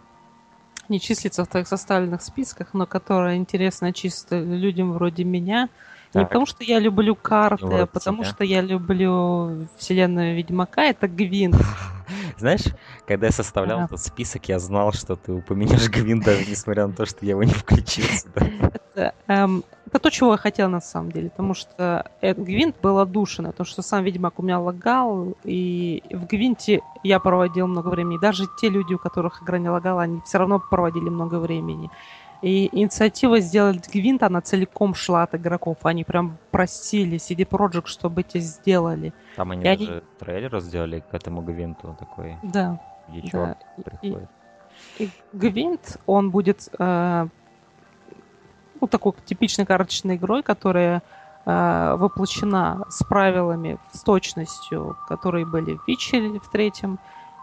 не 0.92 1.00
числится 1.00 1.44
в 1.44 1.48
твоих 1.48 1.68
составленных 1.68 2.22
списках, 2.22 2.74
но 2.74 2.86
которая 2.86 3.38
интересна 3.38 3.94
чисто 3.94 4.40
людям 4.40 4.94
вроде 4.94 5.24
меня. 5.24 5.70
Так. 6.12 6.24
Не 6.24 6.26
потому, 6.28 6.46
что 6.46 6.64
я 6.64 6.78
люблю 6.80 7.16
карты, 7.16 7.66
вот 7.66 7.80
а 7.80 7.86
потому, 7.88 8.24
тебя. 8.24 8.32
что 8.32 8.44
я 8.44 8.62
люблю 8.62 9.68
вселенную 9.78 10.36
Ведьмака. 10.36 10.84
Это 10.84 11.08
Гвинт. 11.08 11.56
Знаешь, 12.38 12.66
когда 13.08 13.28
я 13.28 13.32
составлял 13.32 13.80
да. 13.80 13.86
этот 13.86 14.02
список, 14.02 14.50
я 14.50 14.60
знал, 14.60 14.94
что 14.94 15.16
ты 15.16 15.32
упомянешь 15.32 15.90
Гвинт, 15.90 16.24
даже 16.24 16.46
несмотря 16.50 16.88
на 16.88 16.94
то, 16.94 17.06
что 17.06 17.26
я 17.26 17.32
его 17.32 17.44
не 17.44 17.54
включил 17.54 18.06
сюда. 18.06 18.48
Это, 18.74 19.14
эм, 19.28 19.64
это 19.88 20.00
то, 20.00 20.10
чего 20.10 20.32
я 20.32 20.38
хотел 20.38 20.70
на 20.70 20.82
самом 20.82 21.12
деле, 21.12 21.30
потому 21.30 21.54
что 21.54 22.10
э, 22.22 22.34
Гвинт 22.34 22.76
был 22.82 23.00
отдушен, 23.00 23.46
потому 23.46 23.66
что 23.66 23.82
сам 23.82 24.04
Ведьмак 24.04 24.40
у 24.40 24.44
меня 24.44 24.60
лагал, 24.60 25.36
и 25.44 26.04
в 26.12 26.26
Гвинте 26.26 26.82
я 27.04 27.20
проводил 27.20 27.68
много 27.68 27.90
времени. 27.90 28.18
Даже 28.18 28.46
те 28.60 28.70
люди, 28.70 28.94
у 28.94 29.00
которых 29.00 29.44
игра 29.44 29.58
не 29.58 29.70
лагала, 29.70 30.04
они 30.04 30.22
все 30.26 30.38
равно 30.38 30.60
проводили 30.60 31.10
много 31.10 31.36
времени. 31.40 31.90
И 32.42 32.70
инициатива 32.76 33.40
сделать 33.40 33.88
Гвинт, 33.94 34.24
она 34.24 34.42
целиком 34.42 34.96
шла 34.96 35.24
от 35.24 35.36
игроков. 35.36 35.78
Они 35.84 36.04
прям 36.04 36.38
просили 36.50 37.18
CD 37.18 37.48
Projekt, 37.48 37.86
чтобы 37.86 38.22
эти 38.22 38.40
сделали. 38.40 39.14
Там 39.36 39.52
они 39.52 39.62
и 39.62 39.66
даже 39.66 39.92
они... 39.92 40.02
трейлер 40.20 40.60
сделали 40.60 41.04
к 41.12 41.14
этому 41.14 41.42
Гвинту 41.44 41.96
такой. 42.00 42.38
Да. 42.42 42.80
Где 43.08 43.30
да. 43.32 43.58
приходит. 43.84 44.30
И, 44.98 45.04
и 45.04 45.10
Гвинт, 45.34 45.98
он 46.08 46.32
будет 46.32 46.68
э, 46.80 47.28
ну, 48.80 48.88
такой 48.88 49.14
типичной 49.26 49.66
карточной 49.66 50.16
игрой, 50.16 50.42
которая 50.42 51.04
э, 51.46 51.96
воплощена 51.96 52.86
с 52.90 53.04
правилами, 53.04 53.78
с 53.94 54.02
точностью, 54.02 54.98
которые 55.08 55.46
были 55.46 55.76
в 55.78 55.88
Вичере 55.88 56.40
в 56.40 56.50
третьем, 56.50 56.98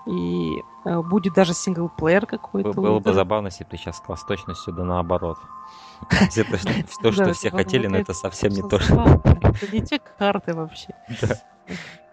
и 0.07 0.63
э, 0.85 1.03
будет 1.03 1.35
даже 1.35 1.55
синглплеер 1.55 2.27
какой-то. 2.27 2.73
Было 2.73 2.99
бы 2.99 3.13
забавно, 3.13 3.49
если 3.49 3.65
бы 3.65 3.71
ты 3.71 3.77
сейчас 3.77 3.99
сказал 3.99 4.17
с 4.17 4.25
точностью 4.25 4.73
да 4.73 4.85
наоборот. 4.85 5.39
То, 7.03 7.13
что 7.13 7.33
все 7.33 7.51
хотели, 7.51 7.87
но 7.87 7.99
это 7.99 8.15
совсем 8.15 8.53
не 8.53 8.63
то. 8.63 8.77
Это 8.77 9.73
не 9.73 9.83
те 9.83 10.01
карты 10.19 10.55
вообще. 10.55 10.95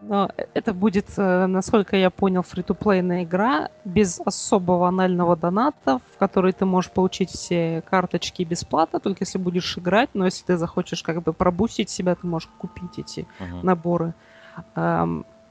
Но 0.01 0.29
это 0.53 0.73
будет, 0.73 1.07
э, 1.17 1.45
насколько 1.47 1.95
я 1.95 2.09
понял, 2.09 2.43
free-to-play 2.43 3.03
ная 3.03 3.23
игра 3.23 3.69
без 3.85 4.19
особого 4.19 4.87
анального 4.87 5.35
доната, 5.35 5.99
в 6.13 6.17
которой 6.17 6.51
ты 6.51 6.65
можешь 6.65 6.91
получить 6.91 7.31
все 7.31 7.81
карточки 7.89 8.43
бесплатно, 8.43 8.99
только 8.99 9.23
если 9.23 9.39
будешь 9.39 9.77
играть. 9.77 10.09
Но 10.13 10.25
если 10.25 10.45
ты 10.45 10.57
захочешь 10.57 11.01
как 11.01 11.23
бы 11.23 11.33
пробустить 11.33 11.89
себя, 11.89 12.13
ты 12.15 12.27
можешь 12.27 12.49
купить 12.57 12.99
эти 12.99 13.27
uh-huh. 13.39 13.63
наборы. 13.63 14.13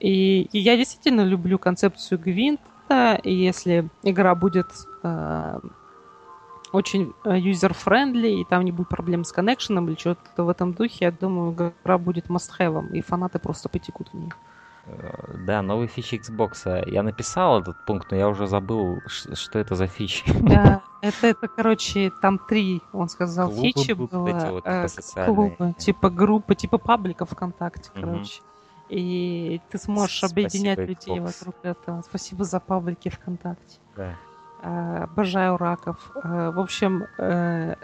И, 0.04 0.50
и 0.52 0.58
я 0.58 0.76
действительно 0.76 1.22
люблю 1.22 1.58
концепцию 1.58 2.18
Гвинта, 2.18 3.18
и 3.22 3.32
если 3.32 3.88
игра 4.02 4.34
будет 4.34 4.66
э, 5.02 5.58
очень 6.72 7.14
user-friendly, 7.24 8.28
и 8.28 8.44
там 8.44 8.66
не 8.66 8.72
будет 8.72 8.90
проблем 8.90 9.24
с 9.24 9.32
connection 9.32 9.79
ом 9.79 9.88
или 9.88 9.98
что-то 9.98 10.44
в 10.44 10.50
этом 10.50 10.74
духе, 10.74 11.06
я 11.06 11.10
думаю, 11.10 11.54
игра 11.54 11.96
будет 11.96 12.26
must-have, 12.26 12.92
и 12.92 13.00
фанаты 13.00 13.38
просто 13.38 13.70
потекут 13.70 14.10
в 14.10 14.14
нее. 14.14 14.32
Э, 14.84 15.38
да, 15.46 15.62
новый 15.62 15.86
фичи 15.86 16.16
Xbox. 16.16 16.86
Я 16.90 17.02
написал 17.02 17.62
этот 17.62 17.82
пункт, 17.86 18.10
но 18.10 18.18
я 18.18 18.28
уже 18.28 18.46
забыл, 18.46 19.00
что 19.06 19.58
это 19.58 19.74
за 19.74 19.86
фичи. 19.86 20.22
Да, 20.42 20.82
это, 21.00 21.28
это, 21.28 21.48
короче, 21.48 22.12
там 22.20 22.38
три, 22.46 22.82
он 22.92 23.08
сказал, 23.08 23.48
клубы 23.48 23.62
фичи 23.62 23.92
было. 23.92 24.50
Вот, 24.50 24.64
э, 24.66 24.86
клубы, 25.24 25.74
типа 25.78 26.10
группы, 26.10 26.54
типа 26.54 26.76
паблика 26.76 27.24
ВКонтакте, 27.24 27.90
угу. 27.94 28.02
короче 28.02 28.42
и 28.88 29.60
ты 29.70 29.78
сможешь 29.78 30.18
Спасибо, 30.18 30.40
объединять 30.40 30.78
людей 30.78 31.18
Xbox. 31.18 31.38
вокруг 31.38 31.54
этого. 31.62 32.02
Спасибо 32.02 32.44
за 32.44 32.60
паблики 32.60 33.08
ВКонтакте. 33.08 33.78
Да. 33.96 34.16
А, 34.62 35.04
обожаю 35.04 35.56
раков. 35.56 36.10
А, 36.22 36.50
в 36.50 36.58
общем, 36.58 37.06
э, 37.18 37.74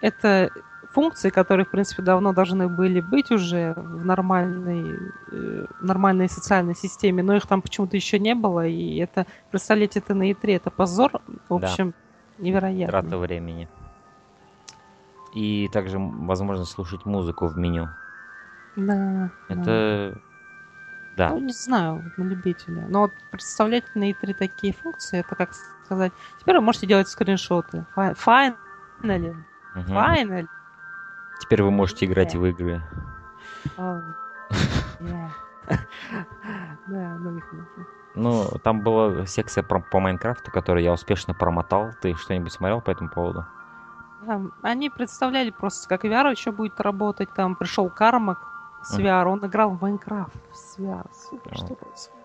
это 0.00 0.50
функции, 0.92 1.30
которые, 1.30 1.66
в 1.66 1.70
принципе, 1.70 2.02
давно 2.02 2.32
должны 2.32 2.68
были 2.68 3.00
быть 3.00 3.30
уже 3.30 3.74
в 3.76 4.04
нормальной, 4.04 4.98
э, 5.30 5.66
нормальной 5.80 6.28
социальной 6.28 6.74
системе, 6.74 7.22
но 7.22 7.36
их 7.36 7.46
там 7.46 7.60
почему-то 7.60 7.96
еще 7.96 8.18
не 8.18 8.34
было, 8.34 8.66
и 8.66 8.96
это, 8.96 9.26
представляете, 9.50 9.98
это 9.98 10.14
на 10.14 10.30
E3, 10.30 10.56
это 10.56 10.70
позор, 10.70 11.20
в 11.48 11.54
общем, 11.54 11.90
да. 12.38 12.44
невероятно. 12.44 13.02
Трата 13.02 13.18
времени. 13.18 13.68
И 15.34 15.68
также 15.70 15.98
возможность 15.98 16.70
слушать 16.70 17.04
музыку 17.04 17.46
в 17.46 17.58
меню. 17.58 17.88
Да. 18.76 19.30
Это 19.48 20.14
да. 20.14 20.20
Да. 21.16 21.30
Ну, 21.30 21.38
не 21.40 21.52
знаю, 21.52 22.12
на 22.16 22.24
любителя. 22.24 22.84
Но 22.88 23.02
вот 23.02 23.12
представлять 23.30 23.84
на 23.94 24.10
E3 24.10 24.34
такие 24.34 24.74
функции, 24.74 25.20
это 25.20 25.34
как 25.34 25.50
сказать... 25.84 26.12
Теперь 26.40 26.56
вы 26.56 26.60
можете 26.60 26.86
делать 26.86 27.08
скриншоты. 27.08 27.86
Finally. 27.96 29.36
Угу. 29.74 29.92
Finally. 29.92 30.46
Теперь 31.40 31.62
вы 31.62 31.70
можете 31.70 32.06
играть 32.06 32.34
yeah. 32.34 32.38
в 32.38 32.46
игры. 32.46 32.82
Oh. 33.76 34.02
Yeah. 34.98 35.28
да, 36.86 37.16
ну. 37.18 37.42
Ну, 38.14 38.44
там 38.62 38.80
была 38.80 39.26
секция 39.26 39.62
про, 39.62 39.80
по 39.80 40.00
Майнкрафту, 40.00 40.50
которую 40.50 40.82
я 40.82 40.92
успешно 40.92 41.34
промотал. 41.34 41.90
Ты 42.00 42.14
что-нибудь 42.14 42.52
смотрел 42.52 42.80
по 42.80 42.90
этому 42.90 43.10
поводу? 43.10 43.44
Они 44.62 44.88
представляли 44.88 45.50
просто, 45.50 45.86
как 45.86 46.04
VR 46.06 46.30
еще 46.30 46.50
будет 46.50 46.80
работать. 46.80 47.28
Там 47.34 47.56
пришел 47.56 47.90
Кармак, 47.90 48.38
с 48.86 48.98
VR. 48.98 49.26
Он 49.26 49.44
играл 49.44 49.70
в 49.70 49.82
Майнкрафт 49.82 50.36
с 50.54 50.78
VR. 50.78 51.06
Супер, 51.28 51.56
что 51.56 51.74
происходит? 51.74 52.16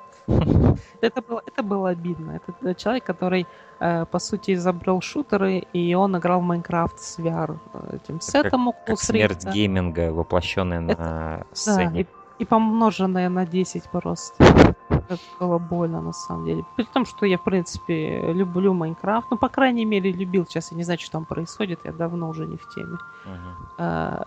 это, 1.02 1.22
было, 1.22 1.42
это 1.46 1.64
было 1.64 1.90
обидно. 1.90 2.40
Это 2.48 2.76
человек, 2.76 3.04
который, 3.04 3.48
э, 3.80 4.06
по 4.06 4.20
сути, 4.20 4.54
изобрел 4.54 5.02
шутеры, 5.02 5.66
и 5.74 5.94
он 5.96 6.18
играл 6.18 6.40
в 6.40 6.44
Майнкрафт 6.44 7.00
с 7.00 7.20
VR 7.20 7.58
э, 7.74 7.98
этим 7.98 8.22
сетом. 8.22 8.72
Как, 8.72 8.86
как 8.86 9.00
смерть 9.00 9.46
гейминга, 9.46 10.14
воплощенная 10.14 10.80
на 10.80 11.46
сцене. 11.54 11.90
Да, 11.90 12.00
и, 12.00 12.06
и 12.40 12.46
помноженная 12.46 13.30
на 13.30 13.46
10 13.46 13.84
просто. 13.92 14.44
Это 14.90 15.20
было 15.40 15.58
больно, 15.58 16.02
на 16.02 16.14
самом 16.14 16.46
деле. 16.46 16.64
При 16.78 16.86
том, 16.86 17.06
что 17.06 17.26
я, 17.26 17.38
в 17.38 17.44
принципе, 17.44 18.32
люблю 18.34 18.74
Майнкрафт. 18.74 19.28
Ну, 19.32 19.38
по 19.38 19.50
крайней 19.50 19.86
мере, 19.86 20.12
любил. 20.12 20.46
Сейчас 20.46 20.72
я 20.72 20.78
не 20.78 20.84
знаю, 20.84 21.00
что 21.00 21.12
там 21.12 21.26
происходит. 21.26 21.80
Я 21.84 21.92
давно 21.92 22.30
уже 22.30 22.46
не 22.46 22.58
в 22.58 22.70
теме. 22.70 22.98
Uh-huh. 23.26 24.26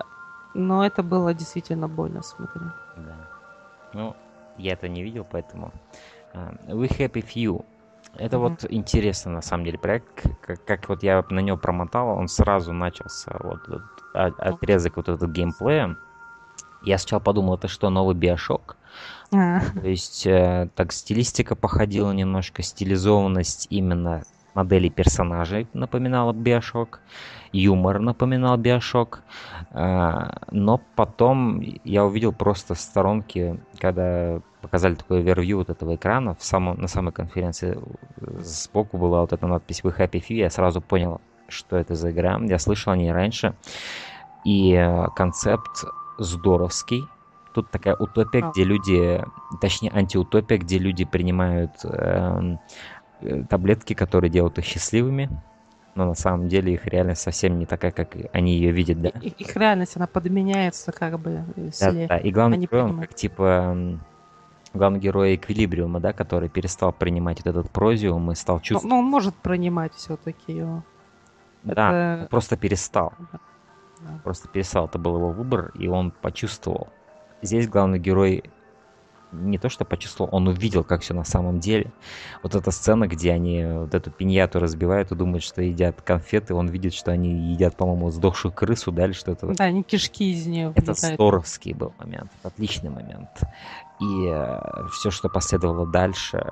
Но 0.54 0.86
это 0.86 1.02
было 1.02 1.34
действительно 1.34 1.88
больно 1.88 2.22
смотреть. 2.22 2.72
Да. 2.96 3.16
Ну, 3.92 4.16
я 4.56 4.72
это 4.72 4.88
не 4.88 5.02
видел, 5.02 5.26
поэтому... 5.28 5.72
Uh, 6.32 6.66
We 6.68 6.88
Happy 6.88 7.24
Few. 7.24 7.64
Это 8.16 8.36
mm-hmm. 8.36 8.40
вот 8.40 8.64
интересно, 8.68 9.32
на 9.32 9.42
самом 9.42 9.64
деле, 9.64 9.78
проект. 9.78 10.26
Как, 10.40 10.64
как 10.64 10.88
вот 10.88 11.02
я 11.02 11.24
на 11.30 11.40
него 11.40 11.56
промотал, 11.56 12.08
он 12.08 12.28
сразу 12.28 12.72
начался, 12.72 13.36
вот, 13.40 13.60
вот 13.68 13.82
отрезок 14.14 14.96
вот 14.96 15.08
этого 15.08 15.30
геймплея. 15.30 15.96
Я 16.82 16.98
сначала 16.98 17.20
подумал, 17.20 17.54
это 17.54 17.66
что, 17.66 17.90
новый 17.90 18.14
Биошок? 18.14 18.76
А. 19.32 19.60
То 19.60 19.88
есть, 19.88 20.26
э, 20.26 20.68
так, 20.74 20.92
стилистика 20.92 21.56
походила 21.56 22.12
немножко, 22.12 22.62
стилизованность 22.62 23.66
именно 23.70 24.22
моделей 24.54 24.90
персонажей 24.90 25.66
напоминала 25.72 26.32
Биошок, 26.32 27.00
юмор 27.52 27.98
напоминал 27.98 28.56
Биошок, 28.56 29.22
э, 29.70 30.30
но 30.50 30.80
потом 30.96 31.60
я 31.84 32.04
увидел 32.04 32.32
просто 32.32 32.74
в 32.74 32.80
сторонке, 32.80 33.58
когда 33.78 34.40
показали 34.62 34.94
такой 34.94 35.18
овервью 35.18 35.58
вот 35.58 35.70
этого 35.70 35.94
экрана, 35.94 36.34
в 36.34 36.44
самом, 36.44 36.80
на 36.80 36.88
самой 36.88 37.12
конференции 37.12 37.76
э, 37.76 38.40
сбоку 38.40 38.98
была 38.98 39.20
вот 39.20 39.32
эта 39.32 39.46
надпись 39.46 39.82
«We 39.82 39.96
Happy 39.96 40.22
Few», 40.22 40.36
я 40.36 40.50
сразу 40.50 40.80
понял, 40.80 41.20
что 41.48 41.76
это 41.76 41.94
за 41.94 42.10
игра, 42.10 42.38
я 42.42 42.58
слышал 42.58 42.92
о 42.92 42.96
ней 42.96 43.12
раньше, 43.12 43.54
и 44.44 44.72
э, 44.72 45.08
концепт 45.14 45.84
здоровский, 46.18 47.04
Тут 47.54 47.70
такая 47.70 47.94
утопия, 47.94 48.50
где 48.50 48.64
люди, 48.64 49.24
точнее 49.60 49.92
антиутопия, 49.92 50.58
где 50.58 50.76
люди 50.76 51.04
принимают 51.04 51.70
эм, 51.84 52.54
э, 52.54 52.58
таблетки, 53.48 53.94
которые 53.94 54.30
делают 54.30 54.58
их 54.58 54.64
счастливыми, 54.64 55.30
но 55.94 56.06
на 56.06 56.14
самом 56.14 56.48
деле 56.48 56.74
их 56.74 56.86
реальность 56.86 57.22
совсем 57.22 57.58
не 57.58 57.66
такая, 57.66 57.92
как 57.92 58.16
они 58.32 58.56
ее 58.56 58.72
видят, 58.72 59.00
да? 59.00 59.10
Их, 59.10 59.34
их 59.40 59.56
реальность, 59.56 59.96
она 59.96 60.06
подменяется 60.06 60.92
как 60.92 61.18
бы. 61.20 61.44
Да, 61.80 61.92
да. 61.92 62.18
И 62.18 62.30
главный 62.30 62.58
герой, 62.58 62.82
он 62.82 63.00
как 63.00 63.14
типа 63.14 63.98
главный 64.74 64.98
герой 64.98 65.36
Эквилибриума, 65.36 66.00
да, 66.00 66.12
который 66.12 66.48
перестал 66.48 66.92
принимать 66.92 67.38
вот 67.44 67.46
этот 67.46 67.70
прозиум 67.70 68.32
и 68.32 68.34
стал 68.34 68.60
чувствовать... 68.60 68.84
Но, 68.84 68.96
но 68.96 69.02
он 69.02 69.06
может 69.06 69.34
принимать 69.36 69.94
все-таки 69.94 70.52
его. 70.52 70.82
Да, 71.62 72.18
Это... 72.18 72.28
просто 72.28 72.56
перестал. 72.56 73.12
Да. 74.00 74.20
Просто 74.22 74.48
перестал. 74.48 74.86
Это 74.86 74.98
был 74.98 75.16
его 75.16 75.30
выбор, 75.30 75.70
и 75.76 75.86
он 75.86 76.10
почувствовал 76.10 76.88
здесь 77.40 77.68
главный 77.68 77.98
герой 77.98 78.44
не 79.42 79.58
то 79.58 79.68
что 79.68 79.84
почувствовал, 79.84 80.30
он 80.32 80.48
увидел, 80.48 80.84
как 80.84 81.02
все 81.02 81.14
на 81.14 81.24
самом 81.24 81.60
деле. 81.60 81.92
Вот 82.42 82.54
эта 82.54 82.70
сцена, 82.70 83.06
где 83.06 83.32
они 83.32 83.64
вот 83.64 83.94
эту 83.94 84.10
пиньяту 84.10 84.60
разбивают 84.60 85.12
и 85.12 85.14
думают, 85.14 85.42
что 85.42 85.62
едят 85.62 86.02
конфеты, 86.02 86.54
он 86.54 86.68
видит, 86.68 86.94
что 86.94 87.12
они 87.12 87.52
едят, 87.52 87.76
по-моему, 87.76 88.10
сдохшую 88.10 88.52
крысу, 88.52 88.92
да, 88.92 89.06
или 89.06 89.12
что-то. 89.12 89.46
Да, 89.54 89.64
они 89.64 89.82
кишки 89.82 90.32
из 90.32 90.46
нее 90.46 90.72
Это 90.74 90.94
здоровский 90.94 91.74
был 91.74 91.92
момент, 91.98 92.30
отличный 92.42 92.90
момент. 92.90 93.28
И 94.00 94.26
э, 94.26 94.60
все, 94.92 95.10
что 95.10 95.28
последовало 95.28 95.86
дальше, 95.86 96.46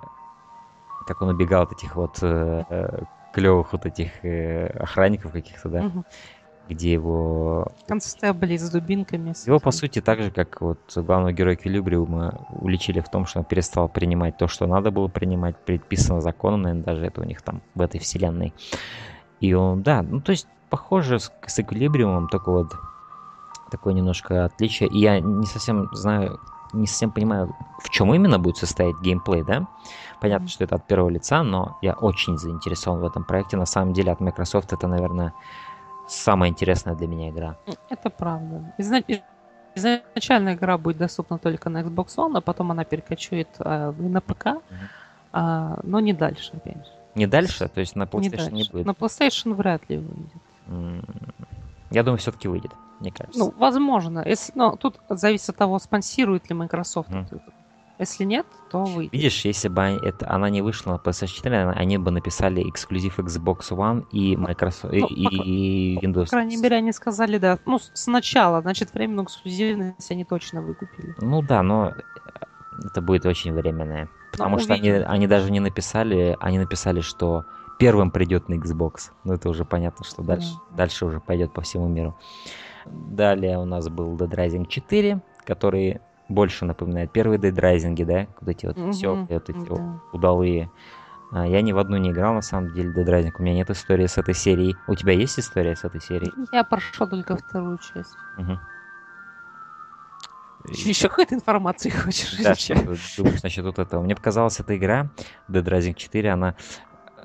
как 1.07 1.23
он 1.23 1.29
убегал 1.29 1.63
от 1.63 1.73
этих 1.73 1.97
вот 1.97 2.19
э, 2.23 2.65
э 2.69 3.03
клевых 3.33 3.73
вот 3.73 3.87
этих 3.87 4.23
э, 4.27 4.67
охранников 4.67 5.33
каких-то, 5.33 5.71
да, 5.71 5.87
угу 5.87 6.05
где 6.69 6.93
его... 6.93 7.67
Констебли 7.87 8.57
с 8.57 8.71
дубинками. 8.71 9.35
Его, 9.47 9.59
по 9.59 9.71
сути, 9.71 10.01
так 10.01 10.23
же, 10.23 10.31
как 10.31 10.61
вот 10.61 10.79
главного 10.95 11.33
героя 11.33 11.55
Эквилибриума 11.55 12.47
уличили 12.51 13.01
в 13.01 13.09
том, 13.09 13.27
что 13.27 13.41
он 13.41 13.45
перестал 13.45 13.89
принимать 13.89 14.37
то, 14.37 14.49
что 14.49 14.67
надо 14.67 14.91
было 14.91 15.09
принимать, 15.09 15.57
предписано 15.57 16.21
законом, 16.21 16.63
наверное, 16.63 16.85
даже 16.85 17.07
это 17.07 17.21
у 17.21 17.25
них 17.25 17.43
там 17.43 17.63
в 17.75 17.81
этой 17.81 18.01
вселенной. 18.01 18.55
И 19.41 19.55
он, 19.55 19.83
да, 19.83 20.03
ну 20.03 20.21
то 20.21 20.31
есть 20.31 20.47
похоже 20.71 21.19
с, 21.19 21.33
с 21.47 21.59
Эквилибриумом, 21.59 22.29
только 22.29 22.51
вот 22.51 22.73
такое 23.71 23.93
немножко 23.95 24.45
отличие. 24.45 24.89
И 24.89 24.99
я 24.99 25.21
не 25.21 25.47
совсем 25.47 25.89
знаю, 25.93 26.39
не 26.73 26.87
совсем 26.87 27.11
понимаю, 27.11 27.55
в 27.83 27.91
чем 27.91 28.15
именно 28.15 28.39
будет 28.39 28.57
состоять 28.57 28.97
геймплей, 29.03 29.43
да? 29.43 29.67
Понятно, 30.21 30.49
что 30.49 30.65
это 30.65 30.77
от 30.77 30.87
первого 30.87 31.09
лица, 31.11 31.43
но 31.43 31.79
я 31.83 31.95
очень 31.95 32.39
заинтересован 32.39 33.01
в 33.01 33.05
этом 33.05 33.25
проекте. 33.25 33.57
На 33.57 33.67
самом 33.67 33.93
деле 33.93 34.13
от 34.13 34.21
Microsoft 34.21 34.73
это, 34.73 34.87
наверное, 34.87 35.35
самая 36.09 36.51
интересная 36.51 36.95
для 36.95 37.07
меня 37.07 37.31
игра. 37.31 37.57
Это 37.91 38.11
правда. 38.11 38.75
Изначально 39.75 40.55
игра 40.55 40.77
будет 40.77 40.99
доступна 40.99 41.39
только 41.39 41.71
на 41.71 41.83
Xbox 41.83 42.17
One, 42.17 42.37
а 42.37 42.41
потом 42.41 42.71
она 42.71 42.85
перекочует 42.85 43.49
э, 43.59 43.93
на 43.97 44.21
ПК, 44.21 44.47
mm-hmm. 44.47 44.61
э, 45.33 45.81
но 45.83 46.01
не 46.01 46.13
дальше, 46.13 46.53
опять 46.55 46.77
же. 46.77 46.93
Не 47.15 47.27
дальше? 47.27 47.69
То 47.69 47.81
есть 47.81 47.97
на 47.97 48.05
PlayStation 48.05 48.53
не, 48.53 48.63
не 48.63 48.69
будет? 48.71 48.87
На 48.87 48.93
PlayStation 48.93 49.55
вряд 49.55 49.89
ли 49.89 49.99
выйдет. 49.99 50.43
Mm. 50.67 51.33
Я 51.91 52.03
думаю, 52.03 52.19
все-таки 52.19 52.49
выйдет, 52.49 52.73
мне 53.01 53.11
кажется. 53.11 53.39
Ну, 53.39 53.55
возможно. 53.57 54.23
Если, 54.27 54.53
но 54.55 54.77
тут 54.77 55.01
зависит 55.09 55.51
от 55.51 55.57
того, 55.57 55.79
спонсирует 55.79 56.49
ли 56.49 56.55
Microsoft 56.55 57.11
mm. 57.11 57.41
Если 58.03 58.25
нет, 58.25 58.47
то 58.69 58.83
вы. 58.83 59.09
Видишь, 59.13 59.45
если 59.45 59.69
бы 59.69 59.83
это, 59.83 60.29
она 60.29 60.51
не 60.51 60.61
вышла 60.61 60.95
на 60.95 60.97
PS4, 60.97 61.27
4, 61.29 61.71
они 61.71 61.99
бы 61.99 62.11
написали 62.11 62.69
эксклюзив 62.69 63.21
Xbox 63.21 63.71
One 63.71 64.09
и 64.11 64.37
Microsoft 64.37 64.93
ну, 64.93 65.07
и, 65.07 65.25
по, 65.25 65.43
и 65.45 65.99
Windows. 65.99 66.25
По 66.25 66.31
крайней 66.31 66.57
мере, 66.57 66.79
они 66.79 66.91
сказали, 66.91 67.39
да. 67.39 67.61
Ну, 67.65 67.79
сначала, 67.95 68.61
значит, 68.61 68.93
временную 68.93 69.27
эксклюзивность 69.27 70.11
они 70.11 70.25
точно 70.25 70.63
выкупили. 70.63 71.15
Ну 71.21 71.43
да, 71.43 71.63
но 71.63 71.93
это 72.85 73.01
будет 73.01 73.25
очень 73.25 73.53
временное. 73.53 74.09
Потому 74.33 74.57
но 74.57 74.63
что 74.63 74.75
они, 74.75 74.91
они 74.91 75.29
даже 75.29 75.53
не 75.53 75.61
написали, 75.61 76.37
они 76.41 76.59
написали, 76.59 77.03
что 77.03 77.45
первым 77.79 78.11
придет 78.11 78.49
на 78.49 78.55
Xbox. 78.55 79.13
Ну, 79.23 79.35
это 79.35 79.49
уже 79.49 79.65
понятно, 79.65 80.05
что 80.05 80.25
дальше, 80.25 80.55
mm. 80.55 80.77
дальше 80.77 81.07
уже 81.07 81.21
пойдет 81.21 81.53
по 81.53 81.61
всему 81.61 81.87
миру. 81.87 82.19
Далее 82.85 83.59
у 83.59 83.65
нас 83.65 83.89
был 83.89 84.17
Dead 84.17 84.29
Rising 84.29 84.67
4, 84.67 85.23
который 85.45 86.01
больше 86.33 86.65
напоминает 86.65 87.13
первые 87.13 87.39
Dead 87.39 87.55
да? 88.05 88.27
Вот 88.41 88.49
эти 88.49 88.67
вот 88.67 88.79
угу, 88.79 88.93
все, 88.93 89.15
вот 89.15 89.49
эти 89.49 89.69
да. 89.69 90.01
удалые. 90.13 90.71
А, 91.33 91.47
я 91.47 91.63
ни 91.63 91.73
в 91.73 91.79
одну 91.79 91.97
не 91.97 92.11
играл, 92.11 92.35
на 92.35 92.43
самом 92.43 92.75
деле, 92.75 92.91
Rising. 93.07 93.33
У 93.39 93.43
меня 93.43 93.55
нет 93.55 93.71
истории 93.71 94.07
с 94.07 94.19
этой 94.19 94.35
серией. 94.35 94.77
У 94.87 94.95
тебя 94.95 95.13
есть 95.15 95.39
история 95.39 95.75
с 95.75 95.85
этой 95.85 96.01
серией? 96.01 96.33
Я 96.53 96.63
прошел 96.65 97.09
только 97.09 97.37
вторую 97.37 97.79
часть. 97.79 98.15
Угу. 98.39 98.59
Еще 100.69 101.09
какой-то 101.09 101.35
информации 101.35 101.91
хочешь? 101.91 102.37
Да, 102.39 102.55
что 102.55 102.75
думаешь 103.17 103.43
насчет 103.43 103.65
вот 103.65 103.79
этого? 103.79 104.03
Мне 104.03 104.15
показалась 104.15 104.61
эта 104.61 104.77
игра, 104.77 105.09
Dead 105.49 105.65
Rising 105.65 105.95
4, 105.95 106.31
она 106.31 106.55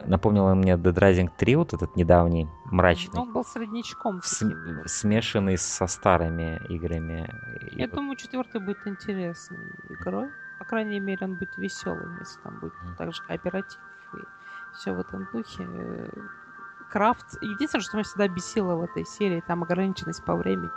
напомнила 0.05 0.53
мне 0.53 0.73
Dead 0.73 0.93
Rising 0.93 1.29
3, 1.35 1.55
вот 1.55 1.73
этот 1.73 1.95
недавний, 1.95 2.47
мрачный. 2.65 3.19
Он 3.19 3.33
был 3.33 3.43
среднячком. 3.43 4.21
С, 4.23 4.43
смешанный 4.85 5.57
со 5.57 5.87
старыми 5.87 6.61
играми. 6.69 7.29
Я 7.71 7.85
И 7.85 7.87
думаю, 7.89 8.09
вот... 8.09 8.17
четвертый 8.17 8.61
будет 8.61 8.85
интересной 8.85 9.71
игрой. 9.89 10.29
По 10.59 10.65
крайней 10.65 10.99
мере, 10.99 11.25
он 11.25 11.35
будет 11.35 11.55
веселым, 11.57 12.17
если 12.19 12.41
там 12.41 12.59
будет 12.59 12.73
mm. 12.73 12.95
также 12.97 13.21
кооператив 13.23 13.79
и 14.13 14.17
все 14.75 14.93
в 14.93 14.99
этом 14.99 15.27
духе. 15.31 15.67
Крафт. 16.91 17.41
Единственное, 17.41 17.83
что 17.83 17.97
меня 17.97 18.03
всегда 18.03 18.27
бесило 18.27 18.75
в 18.75 18.83
этой 18.83 19.05
серии, 19.05 19.43
там 19.45 19.63
ограниченность 19.63 20.23
по 20.23 20.35
времени 20.35 20.69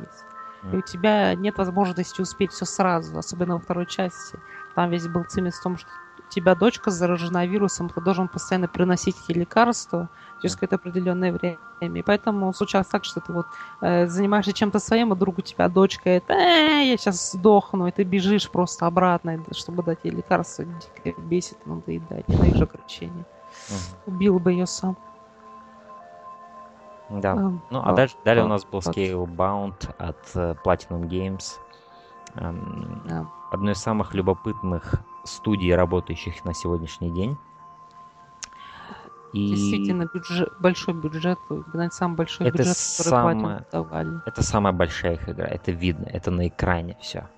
есть. 0.00 0.24
И 0.72 0.76
у 0.76 0.82
тебя 0.82 1.34
нет 1.34 1.56
возможности 1.56 2.20
успеть 2.20 2.52
все 2.52 2.64
сразу, 2.64 3.16
особенно 3.16 3.54
во 3.54 3.60
второй 3.60 3.86
части. 3.86 4.38
Там 4.74 4.90
весь 4.90 5.06
был 5.06 5.24
цимис 5.24 5.54
в 5.54 5.62
том, 5.62 5.76
что 5.76 5.88
тебя 6.28 6.54
дочка 6.54 6.90
заражена 6.90 7.46
вирусом, 7.46 7.88
ты 7.88 8.00
должен 8.00 8.28
постоянно 8.28 8.68
приносить 8.68 9.16
ей 9.28 9.40
лекарства 9.40 10.08
через 10.40 10.54
какое-то 10.54 10.76
определенное 10.76 11.32
время. 11.32 11.58
И 11.80 12.02
поэтому 12.02 12.52
случалось 12.52 12.86
так, 12.88 13.04
что 13.04 13.20
ты 13.20 13.32
вот 13.32 13.46
э, 13.80 14.06
занимаешься 14.06 14.52
чем-то 14.52 14.78
своим, 14.78 15.12
а 15.12 15.14
вдруг 15.14 15.38
у 15.38 15.42
тебя 15.42 15.68
дочка 15.68 16.10
это 16.10 16.32
э, 16.32 16.90
я 16.90 16.96
сейчас 16.96 17.32
сдохну, 17.32 17.86
и 17.86 17.90
ты 17.90 18.04
бежишь 18.04 18.50
просто 18.50 18.86
обратно, 18.86 19.42
чтобы 19.52 19.82
дать 19.82 20.00
ей 20.04 20.10
лекарство, 20.10 20.64
дико 20.64 21.20
бесит, 21.20 21.64
надоедает, 21.66 22.28
ненавижу 22.28 22.64
ограничения. 22.64 23.24
Угу. 23.68 24.14
Убил 24.14 24.38
бы 24.38 24.52
ее 24.52 24.66
сам. 24.66 24.96
Да. 27.10 27.34
Um, 27.34 27.58
ну, 27.70 27.78
а, 27.80 27.90
а 27.90 27.92
дальше, 27.94 28.16
далее 28.24 28.42
а, 28.42 28.46
у 28.46 28.48
нас 28.48 28.64
был 28.64 28.80
Scalebound 28.80 29.94
от 29.98 30.18
uh, 30.34 30.56
Platinum 30.62 31.08
Games. 31.08 31.58
Um, 32.34 33.02
yeah. 33.06 33.26
Одно 33.50 33.70
из 33.70 33.78
самых 33.78 34.14
любопытных 34.14 34.94
студий, 35.28 35.74
работающих 35.74 36.44
на 36.44 36.54
сегодняшний 36.54 37.10
день. 37.10 37.36
И... 39.32 39.50
Действительно, 39.50 40.08
бюджет, 40.12 40.52
большой 40.58 40.94
бюджет, 40.94 41.38
наверное, 41.50 41.90
самый 41.90 42.16
большой 42.16 42.48
это 42.48 42.58
бюджет, 42.58 42.76
который 42.98 43.64
давали. 43.70 44.20
Это 44.26 44.42
самая 44.42 44.72
большая 44.72 45.14
их 45.14 45.28
игра, 45.28 45.46
это 45.46 45.70
видно, 45.70 46.06
это 46.06 46.30
на 46.30 46.48
экране 46.48 46.96
все. 47.00 47.28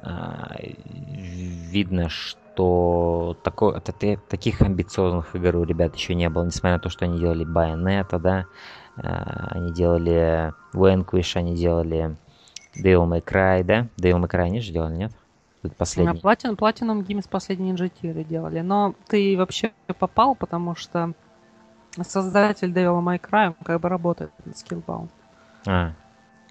А, 0.00 0.56
видно, 0.58 2.08
что 2.08 3.36
такой, 3.42 3.80
таких 3.80 4.60
амбициозных 4.62 5.34
игр 5.34 5.56
у 5.56 5.64
ребят 5.64 5.94
еще 5.94 6.14
не 6.14 6.28
было, 6.28 6.44
несмотря 6.44 6.74
на 6.74 6.80
то, 6.80 6.88
что 6.88 7.04
они 7.04 7.18
делали 7.18 7.46
Bayonetta, 7.46 8.18
да, 8.18 8.46
э, 8.96 9.02
они 9.50 9.72
делали 9.72 10.52
Vanquish, 10.72 11.36
они 11.36 11.56
делали 11.56 12.16
Devil 12.76 13.08
May 13.08 13.24
Cry, 13.24 13.64
да? 13.64 13.88
Devil 13.96 14.22
May 14.22 14.28
Cry 14.28 14.42
они 14.42 14.60
же 14.60 14.72
делали, 14.72 14.94
нет? 14.94 15.12
Тут 15.62 15.76
последний. 15.76 16.20
Platinum, 16.20 16.56
Platinum 16.56 17.04
Games 17.04 17.28
последний 17.28 17.72
Ninja 17.72 18.24
делали. 18.24 18.60
Но 18.60 18.94
ты 19.08 19.36
вообще 19.36 19.72
попал, 19.98 20.34
потому 20.34 20.74
что 20.76 21.12
создатель 22.00 22.70
Devil 22.70 23.02
May 23.02 23.20
Cry 23.20 23.54
как 23.64 23.80
бы 23.80 23.88
работает 23.88 24.30
на 24.44 24.52
Skillbound. 24.52 25.10
А, 25.66 25.92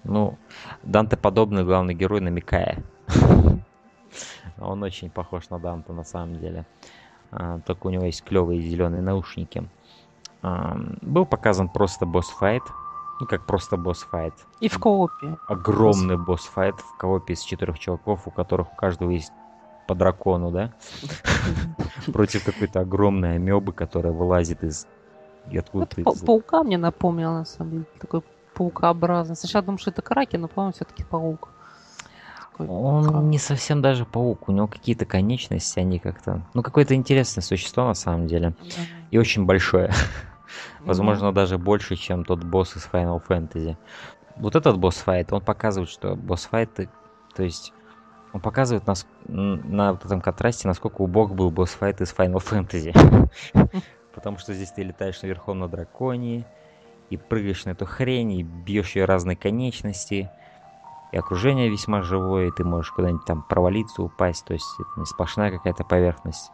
ну, 0.04 0.36
Данте 0.82 1.16
подобный 1.16 1.64
главный 1.64 1.94
герой 1.94 2.20
намекая. 2.20 2.82
Он 4.58 4.82
очень 4.82 5.10
похож 5.10 5.48
на 5.50 5.58
Данте 5.58 5.92
на 5.92 6.04
самом 6.04 6.38
деле. 6.38 6.66
А, 7.30 7.60
только 7.60 7.86
у 7.86 7.90
него 7.90 8.04
есть 8.04 8.22
клевые 8.24 8.60
зеленые 8.60 9.02
наушники. 9.02 9.68
Был 10.42 11.26
показан 11.26 11.68
просто 11.68 12.06
босс-файт. 12.06 12.62
Ну, 13.20 13.26
как 13.26 13.44
просто 13.46 13.76
босс-файт. 13.76 14.34
И 14.60 14.68
в 14.68 14.78
коопе. 14.78 15.38
Огромный 15.48 16.16
босс-файт 16.16 16.76
в 16.76 16.96
коопе 16.96 17.34
из 17.34 17.40
четырех 17.40 17.78
чуваков, 17.78 18.26
у 18.26 18.30
которых 18.30 18.72
у 18.72 18.76
каждого 18.76 19.10
есть 19.10 19.32
по 19.88 19.94
дракону, 19.94 20.50
да? 20.50 20.72
Против 22.12 22.44
какой-то 22.44 22.80
огромной 22.80 23.36
амебы, 23.36 23.72
которая 23.72 24.12
вылазит 24.12 24.62
из... 24.62 24.86
Откуда-то 25.52 26.02
из... 26.02 26.20
Паука 26.20 26.62
мне 26.62 26.78
напомнил, 26.78 27.32
на 27.32 27.44
самом 27.44 27.70
деле. 27.70 27.84
Такой 27.98 28.22
паукообразный. 28.54 29.34
Сначала 29.34 29.64
думал, 29.64 29.78
что 29.78 29.90
это 29.90 30.02
кракен, 30.02 30.42
но, 30.42 30.48
по-моему, 30.48 30.74
все-таки 30.74 31.04
паук. 31.04 31.48
Он 32.58 33.30
не 33.30 33.38
совсем 33.38 33.80
даже 33.80 34.04
паук, 34.04 34.48
у 34.48 34.52
него 34.52 34.66
какие-то 34.66 35.06
конечности, 35.06 35.78
они 35.78 35.98
как-то... 35.98 36.42
Ну, 36.54 36.62
какое-то 36.62 36.94
интересное 36.94 37.42
существо 37.42 37.84
на 37.84 37.94
самом 37.94 38.26
деле. 38.26 38.54
И 39.10 39.18
очень 39.18 39.46
большое. 39.46 39.92
Возможно, 40.80 41.32
даже 41.32 41.58
больше, 41.58 41.96
чем 41.96 42.24
тот 42.24 42.44
босс 42.44 42.76
из 42.76 42.88
Final 42.90 43.22
Fantasy. 43.26 43.76
Вот 44.36 44.56
этот 44.56 44.78
босс-файт, 44.78 45.32
он 45.32 45.40
показывает, 45.40 45.90
что 45.90 46.14
босс-файты... 46.14 46.88
То 47.34 47.42
есть, 47.42 47.72
он 48.32 48.40
показывает 48.40 48.86
нас 48.86 49.06
на 49.26 49.92
вот 49.92 50.04
этом 50.04 50.20
контрасте, 50.20 50.68
насколько 50.68 51.02
убог 51.02 51.34
был 51.34 51.50
босс-файт 51.50 52.00
из 52.00 52.12
Final 52.12 52.38
Fantasy. 52.38 52.92
Потому 54.14 54.38
что 54.38 54.54
здесь 54.54 54.70
ты 54.70 54.82
летаешь 54.82 55.22
наверхом 55.22 55.58
на 55.58 55.68
драконе, 55.68 56.46
и 57.10 57.16
прыгаешь 57.16 57.64
на 57.64 57.70
эту 57.70 57.86
хрень, 57.86 58.32
и 58.32 58.42
бьешь 58.42 58.96
ее 58.96 59.04
разные 59.04 59.36
конечности 59.36 60.30
и 61.10 61.16
окружение 61.16 61.70
весьма 61.70 62.02
живое, 62.02 62.48
и 62.48 62.50
ты 62.50 62.64
можешь 62.64 62.90
куда-нибудь 62.92 63.24
там 63.24 63.42
провалиться, 63.42 64.02
упасть, 64.02 64.44
то 64.44 64.52
есть 64.52 64.68
это 64.78 65.00
не 65.00 65.06
сплошная 65.06 65.50
какая-то 65.50 65.84
поверхность. 65.84 66.50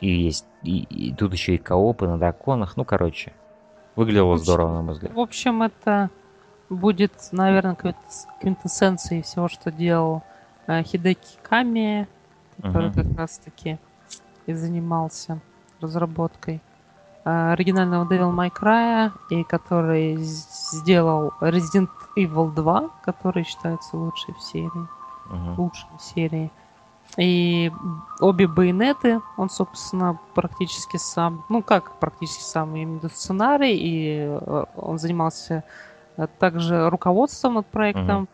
И 0.00 0.08
есть, 0.08 0.46
и, 0.62 0.78
и 0.78 1.14
тут 1.14 1.32
еще 1.32 1.56
и 1.56 1.58
коопы 1.58 2.06
на 2.06 2.18
драконах, 2.18 2.76
ну, 2.76 2.84
короче, 2.84 3.32
выглядело 3.96 4.32
общем, 4.32 4.44
здорово, 4.44 4.74
на 4.74 4.82
мой 4.82 4.94
взгляд. 4.94 5.12
В 5.12 5.20
общем, 5.20 5.62
это 5.62 6.10
будет, 6.70 7.12
наверное, 7.32 7.76
квинтэссенцией 8.40 9.22
всего, 9.22 9.48
что 9.48 9.70
делал 9.70 10.22
э, 10.66 10.82
Хидеки 10.84 11.36
Ками, 11.42 12.08
который 12.56 12.90
uh-huh. 12.90 13.08
как 13.08 13.18
раз-таки 13.18 13.78
и 14.46 14.52
занимался 14.52 15.40
разработкой 15.80 16.62
э, 17.24 17.52
оригинального 17.52 18.04
Devil 18.04 18.34
May 18.34 18.50
Cry, 18.50 19.12
и 19.30 19.44
который 19.44 20.16
сделал 20.16 21.32
Resident 21.40 21.90
Evil 22.16 22.54
2, 22.54 22.90
который 23.02 23.44
считается 23.44 23.96
лучшей 23.96 24.34
в 24.34 24.40
серии. 24.40 24.70
Uh-huh. 24.70 25.56
Лучшей 25.56 25.88
в 25.98 26.02
серии. 26.02 26.50
И 27.16 27.72
обе 28.20 28.46
байонеты, 28.46 29.20
он, 29.36 29.50
собственно, 29.50 30.18
практически 30.34 30.96
сам, 30.96 31.44
ну 31.48 31.62
как 31.62 31.98
практически 31.98 32.42
сам, 32.42 32.70
имею 32.70 32.88
в 32.88 32.94
виду 32.96 33.08
сценарий, 33.08 33.76
и 33.76 34.26
э, 34.28 34.64
он 34.76 34.98
занимался 34.98 35.64
э, 36.16 36.28
также 36.38 36.88
руководством 36.88 37.54
над 37.54 37.66
проектом. 37.66 38.28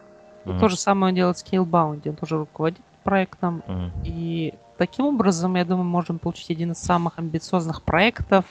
Uh-huh. 0.45 0.53
Uh-huh. 0.53 0.61
То 0.61 0.69
же 0.69 0.77
самое 0.77 1.11
он 1.11 1.15
делает 1.17 1.39
с 1.39 1.45
Scalebound, 1.45 2.09
он 2.09 2.17
тоже 2.17 2.39
руководит 2.39 2.81
проектом. 3.03 3.63
Uh-huh. 3.67 3.91
И 4.05 4.55
таким 4.77 5.07
образом, 5.07 5.57
я 5.57 5.65
думаю, 5.65 5.87
можем 5.87 6.19
получить 6.19 6.51
один 6.51 6.73
из 6.73 6.79
самых 6.79 7.19
амбициозных 7.19 7.83
проектов, 7.83 8.45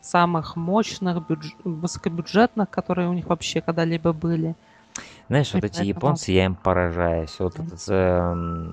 самых 0.00 0.56
мощных, 0.56 1.26
бюдж... 1.26 1.50
высокобюджетных, 1.64 2.70
которые 2.70 3.08
у 3.08 3.12
них 3.12 3.26
вообще 3.26 3.60
когда-либо 3.60 4.12
были. 4.12 4.54
Знаешь, 5.28 5.52
вот 5.52 5.64
эти 5.64 5.82
японцы, 5.82 6.32
я 6.32 6.46
им 6.46 6.54
поражаюсь. 6.54 7.36
Вот 7.40 7.58
этот 7.58 7.84
э, 7.88 8.72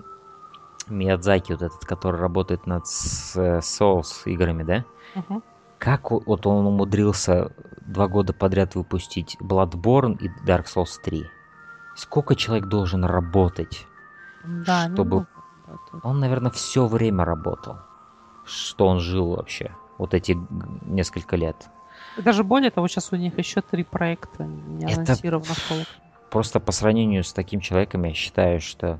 Миядзаки, 0.87 1.53
вот 1.53 1.61
этот, 1.61 1.85
который 1.85 2.19
работает 2.19 2.67
над 2.67 2.85
Souls 2.85 4.23
играми, 4.25 4.63
да? 4.63 4.85
Угу. 5.15 5.41
Как 5.79 6.11
вот 6.11 6.45
он 6.45 6.65
умудрился 6.65 7.51
два 7.81 8.07
года 8.07 8.33
подряд 8.33 8.75
выпустить 8.75 9.37
Bloodborne 9.41 10.17
и 10.17 10.29
Dark 10.45 10.65
Souls 10.65 10.99
3? 11.03 11.25
Сколько 11.95 12.35
человек 12.35 12.67
должен 12.67 13.03
работать, 13.05 13.85
да, 14.43 14.89
чтобы... 14.93 15.27
Он, 16.03 16.19
наверное, 16.19 16.51
все 16.51 16.85
время 16.87 17.25
работал. 17.25 17.77
Что 18.45 18.87
он 18.87 18.99
жил 18.99 19.35
вообще? 19.35 19.75
Вот 19.97 20.13
эти 20.13 20.37
несколько 20.81 21.35
лет. 21.35 21.69
Даже 22.17 22.43
более 22.43 22.71
того, 22.71 22.87
сейчас 22.87 23.11
у 23.11 23.15
них 23.15 23.37
еще 23.37 23.61
три 23.61 23.83
проекта 23.83 24.43
не 24.43 24.85
анонсировано. 24.85 25.45
Это 25.45 25.85
просто 26.29 26.59
по 26.59 26.71
сравнению 26.71 27.23
с 27.23 27.33
таким 27.33 27.59
человеком 27.59 28.03
я 28.03 28.13
считаю, 28.13 28.59
что 28.59 28.99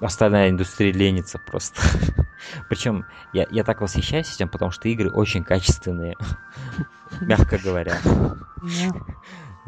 остальная 0.00 0.50
индустрия 0.50 0.92
ленится 0.92 1.38
просто. 1.38 1.80
Причем 2.68 3.04
я, 3.32 3.46
я 3.50 3.64
так 3.64 3.80
восхищаюсь 3.80 4.34
этим, 4.34 4.48
потому 4.48 4.70
что 4.70 4.88
игры 4.88 5.10
очень 5.10 5.44
качественные, 5.44 6.16
мягко 7.20 7.58
говоря. 7.58 7.98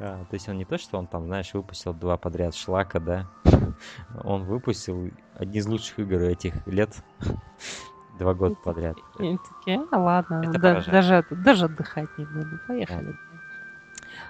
А, 0.01 0.25
то 0.27 0.35
есть 0.35 0.49
он 0.49 0.57
не 0.57 0.65
то, 0.65 0.79
что 0.79 0.97
он 0.97 1.09
там, 1.09 1.27
знаешь, 1.27 1.53
выпустил 1.53 1.93
два 1.93 2.17
подряд 2.17 2.55
шлака, 2.55 3.01
да? 3.01 3.27
Он 4.23 4.45
выпустил 4.45 5.11
одни 5.35 5.59
из 5.59 5.67
лучших 5.67 5.99
игр 5.99 6.23
этих 6.23 6.55
лет. 6.69 6.95
Два 8.17 8.33
года 8.33 8.55
подряд. 8.63 8.97
И 9.19 9.37
такие, 9.37 9.85
а 9.91 9.99
ладно, 9.99 10.41
да, 10.53 10.83
даже, 10.83 11.25
даже 11.31 11.65
отдыхать 11.65 12.17
не 12.17 12.25
буду. 12.27 12.61
Поехали. 12.69 13.17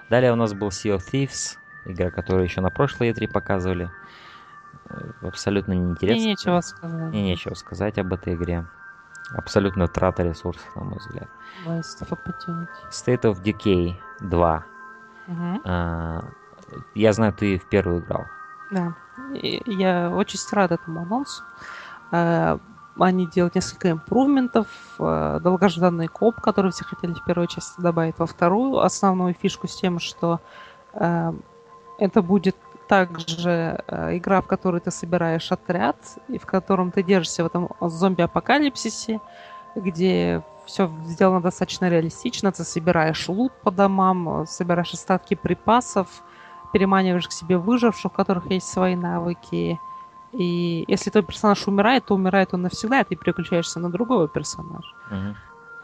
Далее 0.09 0.33
у 0.33 0.35
нас 0.35 0.53
был 0.53 0.69
Sea 0.69 0.97
of 0.97 1.03
Thieves, 1.11 1.57
игра, 1.85 2.09
которую 2.09 2.45
еще 2.45 2.61
на 2.61 2.71
прошлой 2.71 3.11
E3 3.11 3.31
показывали. 3.31 3.91
Э, 4.89 5.27
абсолютно 5.27 5.73
неинтересно. 5.73 6.21
Мне 6.21 6.31
нечего 6.31 6.61
сказать. 6.61 7.09
Мне 7.09 7.23
нечего 7.23 7.53
сказать 7.53 7.97
об 7.97 8.13
этой 8.13 8.35
игре. 8.35 8.65
Абсолютно 9.31 9.87
трата 9.87 10.23
ресурсов, 10.23 10.75
на 10.75 10.83
мой 10.83 10.97
взгляд. 10.97 11.27
Waste 11.65 12.01
of 12.01 12.09
Opportunity. 12.09 12.67
State 12.89 13.21
of 13.21 13.43
Decay 13.43 13.95
2. 14.21 14.65
Угу. 15.27 15.61
А, 15.65 16.25
я 16.95 17.13
знаю, 17.13 17.33
ты 17.33 17.59
в 17.59 17.69
первую 17.69 18.01
играл. 18.01 18.25
Да. 18.71 18.95
Я 19.33 20.09
очень 20.11 20.39
рад 20.51 20.71
этому 20.71 21.01
анонсу. 21.01 21.43
А, 22.11 22.59
они 22.97 23.27
делают 23.27 23.55
несколько 23.55 23.91
импрувментов, 23.91 24.67
а, 24.97 25.39
долгожданный 25.39 26.07
коп, 26.07 26.41
который 26.41 26.71
все 26.71 26.83
хотели 26.83 27.13
в 27.13 27.23
первой 27.23 27.47
части 27.47 27.79
добавить 27.79 28.17
во 28.17 28.25
вторую. 28.25 28.79
Основную 28.79 29.35
фишку 29.35 29.67
с 29.67 29.75
тем, 29.75 29.99
что 29.99 30.39
это 30.91 32.21
будет 32.23 32.55
также 32.89 33.83
э, 33.87 34.17
игра, 34.17 34.41
в 34.41 34.47
которой 34.47 34.81
ты 34.81 34.89
собираешь 34.89 35.51
отряд, 35.51 35.95
и 36.27 36.39
в 36.39 36.47
котором 36.47 36.91
ты 36.91 37.03
держишься 37.03 37.43
в 37.43 37.45
этом 37.45 37.69
зомби-апокалипсисе, 37.79 39.19
где 39.75 40.43
все 40.65 40.91
сделано 41.05 41.39
достаточно 41.39 41.87
реалистично. 41.87 42.51
Ты 42.51 42.63
собираешь 42.63 43.29
лут 43.29 43.53
по 43.61 43.69
домам, 43.69 44.45
собираешь 44.47 44.93
остатки 44.93 45.35
припасов, 45.35 46.07
переманиваешь 46.73 47.27
к 47.27 47.31
себе 47.31 47.57
выживших, 47.57 48.11
у 48.11 48.15
которых 48.15 48.49
есть 48.49 48.67
свои 48.67 48.95
навыки. 48.95 49.79
И 50.31 50.83
если 50.87 51.11
твой 51.11 51.23
персонаж 51.23 51.67
умирает, 51.67 52.05
то 52.05 52.15
умирает 52.15 52.55
он 52.55 52.63
навсегда, 52.63 53.01
и 53.01 53.03
ты 53.03 53.15
переключаешься 53.15 53.79
на 53.79 53.91
другого 53.91 54.27
персонажа. 54.27 54.95
Uh-huh. 55.11 55.35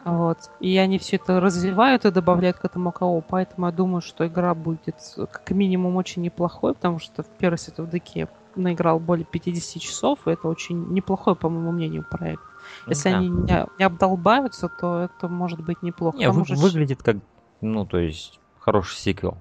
Вот. 0.06 0.38
И 0.60 0.76
они 0.78 1.00
все 1.00 1.16
это 1.16 1.40
развивают 1.40 2.04
и 2.04 2.12
добавляют 2.12 2.58
к 2.58 2.64
этому 2.64 2.92
КО. 2.92 3.20
Поэтому 3.28 3.66
я 3.66 3.72
думаю, 3.72 4.00
что 4.00 4.24
игра 4.24 4.54
будет 4.54 4.94
как 5.16 5.50
минимум 5.50 5.96
очень 5.96 6.22
неплохой, 6.22 6.74
потому 6.74 7.00
что 7.00 7.24
в 7.24 7.26
первый 7.26 7.56
сет 7.56 7.78
в 7.78 7.90
Деке 7.90 8.28
наиграл 8.54 9.00
более 9.00 9.24
50 9.24 9.82
часов, 9.82 10.20
и 10.26 10.30
это 10.30 10.46
очень 10.46 10.92
неплохой, 10.92 11.34
по 11.34 11.48
моему 11.48 11.72
мнению, 11.72 12.06
проект. 12.08 12.40
Если 12.86 13.10
да. 13.10 13.16
они 13.16 13.28
не, 13.28 13.66
не 13.78 13.84
обдолбаются, 13.84 14.68
то 14.68 15.00
это 15.00 15.26
может 15.26 15.64
быть 15.64 15.82
неплохо. 15.82 16.16
Не, 16.18 16.30
вы, 16.30 16.42
уже... 16.42 16.54
выглядит 16.54 17.02
как, 17.02 17.16
ну, 17.60 17.84
то 17.84 17.98
есть, 17.98 18.38
хороший 18.60 18.96
сиквел. 18.98 19.38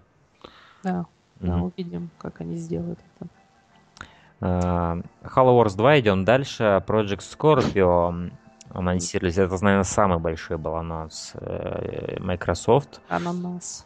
Да, 0.82 1.06
mm-hmm. 1.42 1.48
да, 1.48 1.62
увидим, 1.62 2.10
как 2.18 2.42
они 2.42 2.56
сделают 2.56 3.00
это. 3.20 3.30
Uh, 4.42 5.06
Halo 5.24 5.64
Wars 5.64 5.78
2, 5.78 6.00
идем 6.00 6.26
дальше. 6.26 6.84
Project 6.88 7.22
Scorpio 7.22 8.32
анонсировались. 8.76 9.38
Это, 9.38 9.64
наверное, 9.64 9.84
самый 9.84 10.20
большой 10.20 10.58
был 10.58 10.76
анонс 10.76 11.32
э, 11.36 12.18
Microsoft. 12.20 13.02
Ананас. 13.10 13.86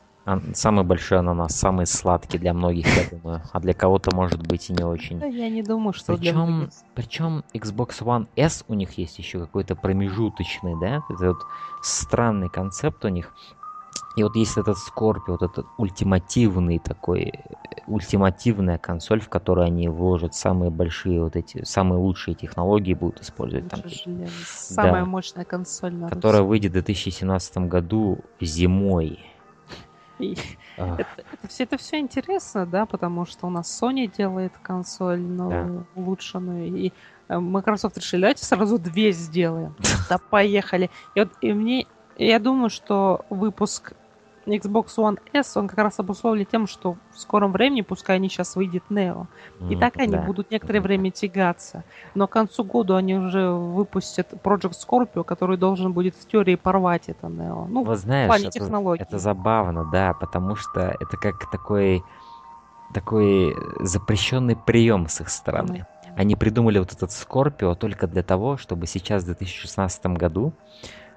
самый 0.54 0.84
большой 0.84 1.20
ананас, 1.20 1.56
самый 1.56 1.86
сладкий 1.86 2.38
для 2.38 2.54
многих, 2.54 2.86
я 2.88 3.18
думаю. 3.18 3.42
А 3.52 3.60
для 3.60 3.74
кого-то 3.74 4.16
может 4.16 4.46
быть 4.46 4.70
и 4.70 4.74
не 4.74 4.84
очень. 4.84 5.20
я 5.20 5.50
не 5.50 5.64
думаю, 5.64 5.94
что 5.94 6.16
причем, 6.16 6.60
для. 6.60 6.70
Причем 6.96 7.44
Xbox 7.54 8.02
One 8.02 8.28
S 8.36 8.64
у 8.68 8.74
них 8.74 8.98
есть 8.98 9.20
еще 9.20 9.40
какой-то 9.40 9.76
промежуточный, 9.76 10.74
да? 10.80 11.02
Это 11.10 11.30
вот 11.30 11.42
странный 11.82 12.50
концепт 12.50 13.04
у 13.06 13.10
них. 13.10 13.34
И 14.20 14.24
вот 14.24 14.36
есть 14.36 14.58
этот 14.58 14.76
Scorpio, 14.76 15.38
вот 15.40 15.44
этот 15.44 15.66
ультимативный 15.78 16.78
такой, 16.78 17.32
ультимативная 17.88 18.78
консоль, 18.78 19.22
в 19.22 19.30
которую 19.30 19.66
они 19.66 19.88
вложат 19.88 20.36
самые 20.36 20.72
большие 20.72 21.24
вот 21.24 21.38
эти, 21.38 21.64
самые 21.64 22.00
лучшие 22.00 22.36
технологии 22.36 22.94
будут 22.94 23.22
использовать. 23.22 23.70
Там, 23.70 23.82
Самая 24.46 25.06
да, 25.06 25.10
мощная 25.10 25.46
консоль. 25.46 25.94
На 25.94 26.10
которая 26.10 26.42
выйдет 26.42 26.72
в 26.72 26.74
2017 26.74 27.60
году 27.60 28.20
зимой. 28.42 29.20
это, 30.20 31.06
это, 31.32 31.48
все, 31.48 31.64
это 31.64 31.78
все 31.78 32.00
интересно, 32.00 32.66
да, 32.66 32.86
потому 32.86 33.26
что 33.26 33.48
у 33.48 33.50
нас 33.50 33.82
Sony 33.82 34.14
делает 34.14 34.52
консоль, 34.62 35.22
но 35.22 35.50
да. 35.50 35.86
улучшенную, 35.96 36.68
и 36.68 36.92
э, 37.30 37.40
Microsoft 37.40 37.98
решили, 37.98 38.24
давайте 38.24 38.44
сразу 38.44 38.78
две 38.80 39.14
сделаем. 39.14 39.78
Да, 40.10 40.18
поехали. 40.18 40.90
И 41.16 41.20
вот 41.20 41.30
и 41.40 41.54
мне, 41.54 41.88
я 42.18 42.40
думаю, 42.40 42.70
что 42.70 43.26
выпуск 43.30 43.94
Xbox 44.58 44.88
One 44.98 45.20
S, 45.34 45.56
он 45.58 45.68
как 45.68 45.78
раз 45.80 46.00
обусловлен 46.00 46.46
тем, 46.46 46.68
что 46.68 46.98
в 47.12 47.20
скором 47.20 47.52
времени, 47.52 47.82
пускай 47.82 48.18
они 48.18 48.30
сейчас 48.30 48.56
выйдет 48.56 48.84
Neo, 48.90 49.28
и 49.70 49.76
так 49.76 49.98
они 49.98 50.14
да. 50.14 50.22
будут 50.22 50.52
некоторое 50.52 50.82
время 50.82 51.12
тягаться. 51.12 51.84
Но 52.16 52.28
к 52.28 52.32
концу 52.32 52.64
года 52.64 52.98
они 52.98 53.16
уже 53.16 53.52
выпустят 53.52 54.34
Project 54.44 54.74
Scorpio, 54.88 55.24
который 55.24 55.58
должен 55.58 55.94
будет 55.94 56.16
в 56.16 56.28
теории 56.28 56.56
порвать 56.56 57.04
это 57.08 57.28
Neo. 57.28 57.68
Ну, 57.68 57.84
вот 57.84 58.00
знаешь, 58.00 58.26
в 58.26 58.30
плане 58.30 58.48
это, 58.48 58.60
технологий. 58.60 59.04
Это 59.04 59.18
забавно, 59.18 59.86
да, 59.92 60.14
потому 60.14 60.56
что 60.56 60.96
это 61.00 61.18
как 61.18 61.50
такой 61.50 62.04
такой 62.94 63.56
запрещенный 63.80 64.56
прием 64.56 65.08
с 65.08 65.22
их 65.22 65.30
стороны. 65.30 65.86
Они 66.16 66.36
придумали 66.36 66.80
вот 66.80 66.92
этот 66.92 67.12
Scorpio 67.12 67.76
только 67.76 68.08
для 68.08 68.24
того, 68.24 68.58
чтобы 68.58 68.88
сейчас 68.88 69.24
в 69.24 69.28
2016 69.28 70.06
году 70.08 70.54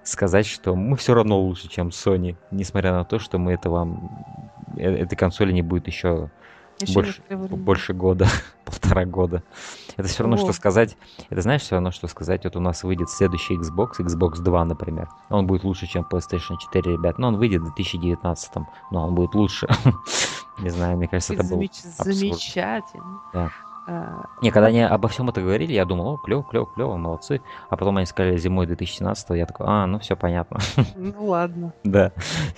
сказать, 0.04 0.46
что 0.46 0.74
мы 0.74 0.96
все 0.96 1.14
равно 1.14 1.40
лучше, 1.40 1.68
чем 1.68 1.88
Sony, 1.88 2.36
несмотря 2.50 2.92
на 2.92 3.04
то, 3.04 3.18
что 3.18 3.38
мы 3.38 3.52
это 3.52 3.70
вам 3.70 4.24
э, 4.76 4.90
этой 4.90 5.16
консоли 5.16 5.52
не 5.52 5.62
будет 5.62 5.86
еще, 5.86 6.30
еще 6.80 6.94
больше, 6.94 7.22
больше 7.30 7.92
года, 7.94 8.26
полтора 8.64 9.04
года. 9.04 9.42
Это 9.96 10.08
все 10.08 10.22
равно, 10.22 10.36
О. 10.36 10.38
что 10.38 10.52
сказать, 10.52 10.96
это 11.30 11.40
знаешь, 11.42 11.62
все 11.62 11.76
равно, 11.76 11.90
что 11.90 12.08
сказать, 12.08 12.44
вот 12.44 12.56
у 12.56 12.60
нас 12.60 12.82
выйдет 12.82 13.10
следующий 13.10 13.56
Xbox, 13.56 13.98
Xbox 13.98 14.40
2, 14.42 14.64
например. 14.64 15.08
Он 15.28 15.46
будет 15.46 15.64
лучше, 15.64 15.86
чем 15.86 16.06
PlayStation 16.10 16.56
4, 16.58 16.92
ребят. 16.92 17.18
Но 17.18 17.28
он 17.28 17.36
выйдет 17.36 17.60
в 17.60 17.74
2019, 17.74 18.52
но 18.90 19.06
он 19.06 19.14
будет 19.14 19.34
лучше. 19.34 19.68
Не 20.58 20.70
знаю, 20.70 20.96
мне 20.96 21.08
кажется, 21.08 21.34
это 21.34 21.44
было 21.44 21.64
Замечательно. 21.98 23.20
Да. 23.32 23.50
Не, 24.42 24.50
когда 24.50 24.68
они 24.68 24.82
обо 24.82 25.08
всем 25.08 25.28
это 25.28 25.40
говорили, 25.40 25.72
я 25.72 25.84
думал, 25.84 26.14
о, 26.14 26.16
клево, 26.18 26.42
клево, 26.42 26.66
клево, 26.66 26.96
молодцы. 26.96 27.40
А 27.68 27.76
потом 27.76 27.96
они 27.96 28.06
сказали 28.06 28.36
зимой 28.36 28.66
2017 28.66 29.30
я 29.30 29.46
такой, 29.46 29.66
а, 29.68 29.86
ну 29.86 29.98
все 29.98 30.16
понятно. 30.16 30.58
Ну 30.96 31.26
ладно. 31.26 31.72
Да, 31.84 32.12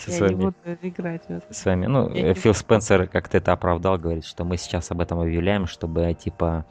я 0.06 0.12
с 0.12 0.20
вами. 0.20 0.34
не 0.34 0.44
буду 0.46 0.54
играть 0.82 1.22
в 1.26 1.30
это. 1.30 1.52
С 1.52 1.64
вами. 1.64 1.86
Ну, 1.86 2.10
я 2.10 2.34
Фил 2.34 2.54
Спенсер 2.54 3.06
как-то 3.06 3.38
это 3.38 3.52
оправдал, 3.52 3.98
говорит, 3.98 4.24
что 4.24 4.44
мы 4.44 4.56
сейчас 4.56 4.90
об 4.90 5.00
этом 5.00 5.20
объявляем, 5.20 5.66
чтобы, 5.66 6.14
типа, 6.14 6.66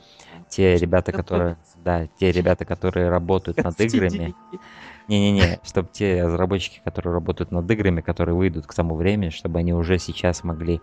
те 0.50 0.78
ребята, 0.78 1.12
которые... 1.12 1.58
Да, 1.84 2.08
те 2.20 2.32
ребята, 2.32 2.66
которые 2.66 3.10
работают 3.10 3.64
над 3.64 3.80
играми... 3.80 4.36
Не-не-не, 5.08 5.60
чтобы 5.64 5.90
те 5.92 6.24
разработчики, 6.24 6.82
которые 6.86 7.14
работают 7.14 7.52
над 7.52 7.70
играми, 7.70 8.00
которые 8.00 8.36
выйдут 8.36 8.68
к 8.68 8.74
тому 8.74 8.96
времени, 8.96 9.30
чтобы 9.30 9.60
они 9.60 9.74
уже 9.74 10.00
сейчас 10.00 10.46
могли 10.46 10.80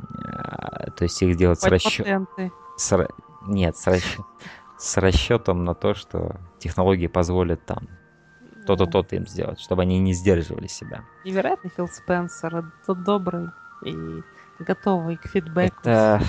э, 0.00 0.90
то 0.96 1.04
есть 1.04 1.22
их 1.22 1.36
делать 1.36 1.60
с 1.60 1.66
расчетом 1.66 2.26
с, 2.76 3.08
нет, 3.46 3.76
с, 3.76 3.86
расч... 3.86 4.18
с 4.78 4.96
расчетом 4.96 5.64
на 5.64 5.74
то, 5.74 5.94
что 5.94 6.36
технологии 6.58 7.06
позволят 7.06 7.64
там 7.64 7.88
то-то, 8.66 8.86
то-то 8.86 9.16
им 9.16 9.26
сделать, 9.26 9.60
чтобы 9.60 9.82
они 9.82 9.98
не 9.98 10.12
сдерживали 10.12 10.66
себя. 10.66 11.04
Невероятный 11.24 11.70
Фил 11.76 11.88
Спенсер, 11.88 12.72
тот 12.86 13.02
добрый 13.02 13.48
и 13.84 14.22
готовый 14.60 15.16
к 15.16 15.26
фидбэку. 15.26 15.80
Это, 15.80 16.22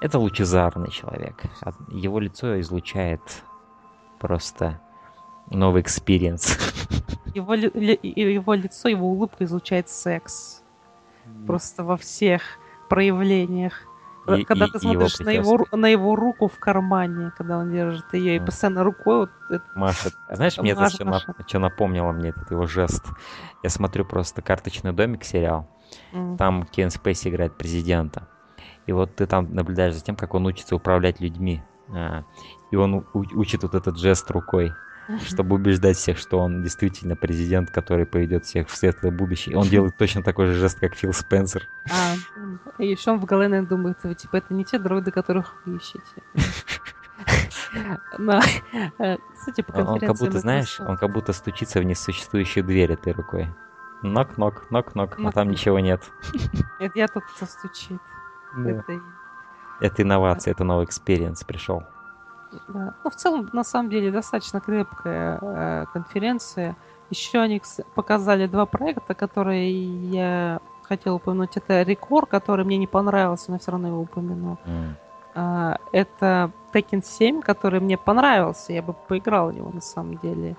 это 0.00 0.18
лучезарный 0.18 0.90
человек. 0.90 1.42
Его 1.88 2.18
лицо 2.18 2.60
излучает 2.60 3.22
просто 4.18 4.80
новый 5.50 5.82
experience. 5.82 6.58
Его, 7.34 7.54
его 7.54 8.54
лицо, 8.54 8.88
его 8.88 9.10
улыбка 9.10 9.44
излучает 9.44 9.88
секс. 9.88 10.62
Просто 11.46 11.84
во 11.84 11.96
всех 11.96 12.42
проявлениях. 12.88 13.74
И, 14.34 14.44
когда 14.44 14.66
и, 14.66 14.70
ты 14.70 14.78
смотришь 14.80 15.20
его 15.20 15.24
на, 15.24 15.30
его, 15.30 15.66
на 15.72 15.86
его 15.86 16.16
руку 16.16 16.48
в 16.48 16.58
кармане, 16.58 17.32
когда 17.36 17.58
он 17.58 17.70
держит 17.70 18.12
ее, 18.12 18.36
и 18.36 18.40
постоянно 18.40 18.82
рукой 18.82 19.18
вот 19.18 19.30
это... 19.50 19.64
Машет. 19.74 20.14
Знаешь, 20.30 20.58
мне 20.58 20.72
это 20.72 20.88
что, 20.88 21.04
на, 21.04 21.20
что 21.46 21.58
напомнило 21.58 22.12
мне 22.12 22.30
этот 22.30 22.50
его 22.50 22.66
жест? 22.66 23.04
Я 23.62 23.70
смотрю 23.70 24.04
просто 24.04 24.42
«Карточный 24.42 24.92
домик» 24.92 25.24
сериал. 25.24 25.68
Mm. 26.12 26.36
Там 26.36 26.64
Кевин 26.64 26.90
Спейси 26.90 27.28
играет 27.28 27.56
президента. 27.56 28.28
И 28.86 28.92
вот 28.92 29.14
ты 29.16 29.26
там 29.26 29.54
наблюдаешь 29.54 29.94
за 29.94 30.02
тем, 30.02 30.16
как 30.16 30.34
он 30.34 30.46
учится 30.46 30.74
управлять 30.74 31.20
людьми. 31.20 31.62
А, 31.88 32.24
и 32.70 32.76
он 32.76 33.06
учит 33.14 33.62
вот 33.62 33.74
этот 33.74 33.98
жест 33.98 34.30
рукой 34.30 34.72
чтобы 35.24 35.56
убеждать 35.56 35.96
всех, 35.96 36.18
что 36.18 36.38
он 36.38 36.62
действительно 36.62 37.16
президент, 37.16 37.70
который 37.70 38.06
поведет 38.06 38.44
всех 38.44 38.68
в 38.68 38.76
светлое 38.76 39.10
будущее. 39.10 39.56
Он 39.56 39.66
делает 39.68 39.96
точно 39.96 40.22
такой 40.22 40.46
же 40.46 40.54
жест, 40.54 40.78
как 40.78 40.94
Фил 40.94 41.12
Спенсер. 41.12 41.68
А, 41.90 42.14
и 42.78 42.88
еще 42.88 43.12
он 43.12 43.20
в 43.20 43.24
голове, 43.24 43.48
наверное, 43.48 43.68
думает, 43.68 43.98
вы, 44.02 44.14
типа, 44.14 44.36
это 44.36 44.54
не 44.54 44.64
те 44.64 44.78
дроиды, 44.78 45.10
которых 45.10 45.54
вы 45.64 45.76
ищете. 45.76 46.02
Но, 48.18 48.40
э, 48.98 49.16
кстати, 49.34 49.62
по 49.62 49.72
Он 49.72 50.00
как 50.00 50.16
будто, 50.16 50.38
знаешь, 50.38 50.80
он 50.80 50.96
как 50.96 51.12
будто 51.12 51.32
стучится 51.32 51.80
в 51.80 51.84
несуществующую 51.84 52.64
дверь 52.64 52.92
этой 52.92 53.12
рукой. 53.12 53.48
Knock-knock, 54.02 54.70
knock-knock, 54.70 55.18
а 55.18 55.32
там 55.32 55.50
ничего 55.50 55.80
нет. 55.80 56.02
Это 56.80 56.98
я 56.98 57.08
тут 57.08 57.24
кто 57.24 57.46
стучит. 57.46 58.00
Это 59.80 60.02
инновация, 60.02 60.52
это 60.52 60.64
новый 60.64 60.86
experience 60.86 61.44
пришел. 61.44 61.84
Ну, 62.68 63.10
в 63.10 63.14
целом, 63.14 63.48
на 63.52 63.64
самом 63.64 63.90
деле, 63.90 64.10
достаточно 64.10 64.60
крепкая 64.60 65.38
э, 65.40 65.84
конференция. 65.92 66.76
Еще 67.10 67.38
они 67.38 67.62
показали 67.94 68.46
два 68.46 68.66
проекта, 68.66 69.14
которые 69.14 69.70
я 70.10 70.60
хотел 70.82 71.16
упомянуть. 71.16 71.56
Это 71.56 71.82
ReCore, 71.82 72.26
который 72.26 72.64
мне 72.64 72.76
не 72.76 72.86
понравился, 72.86 73.50
но 73.50 73.58
все 73.58 73.70
равно 73.72 73.88
его 73.88 74.00
упомянул. 74.00 74.58
Mm. 74.64 75.78
Это 75.92 76.50
Tekken 76.72 77.04
7, 77.04 77.42
который 77.42 77.80
мне 77.80 77.98
понравился. 77.98 78.72
Я 78.72 78.82
бы 78.82 78.92
поиграл 78.92 79.50
в 79.50 79.54
него 79.54 79.70
на 79.70 79.80
самом 79.80 80.18
деле. 80.18 80.56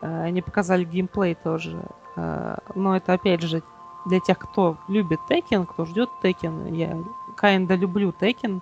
Uh, 0.00 0.24
они 0.24 0.42
показали 0.42 0.84
геймплей 0.84 1.34
тоже. 1.34 1.82
Uh, 2.16 2.62
но 2.74 2.96
это 2.96 3.14
опять 3.14 3.42
же 3.42 3.62
для 4.06 4.20
тех, 4.20 4.38
кто 4.38 4.76
любит 4.88 5.20
Tekken, 5.30 5.66
кто 5.66 5.84
ждет 5.84 6.10
Tekken. 6.22 6.74
Я 6.74 6.98
kinda 7.40 7.76
люблю 7.76 8.10
Tekken. 8.18 8.60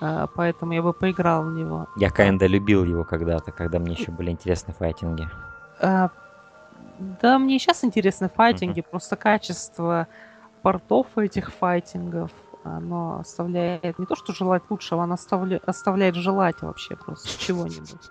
А, 0.00 0.26
поэтому 0.26 0.72
я 0.72 0.82
бы 0.82 0.92
поиграл 0.92 1.44
в 1.44 1.52
него. 1.52 1.86
Я 1.96 2.08
kinda 2.08 2.46
любил 2.46 2.84
его 2.84 3.04
когда-то, 3.04 3.52
когда 3.52 3.78
мне 3.78 3.94
еще 3.94 4.10
были 4.10 4.30
интересны 4.30 4.74
файтинги. 4.74 5.28
А, 5.80 6.10
да, 6.98 7.38
мне 7.38 7.58
сейчас 7.58 7.84
интересны 7.84 8.28
файтинги, 8.28 8.80
mm-hmm. 8.80 8.90
просто 8.90 9.16
качество 9.16 10.08
портов 10.62 11.06
этих 11.16 11.52
файтингов, 11.52 12.30
оно 12.64 13.20
оставляет 13.20 13.98
не 13.98 14.06
то, 14.06 14.16
что 14.16 14.32
желать 14.32 14.62
лучшего, 14.70 15.02
оно 15.02 15.14
оставля... 15.14 15.60
оставляет 15.66 16.14
желать 16.14 16.62
вообще 16.62 16.96
просто 16.96 17.28
чего-нибудь. 17.38 18.10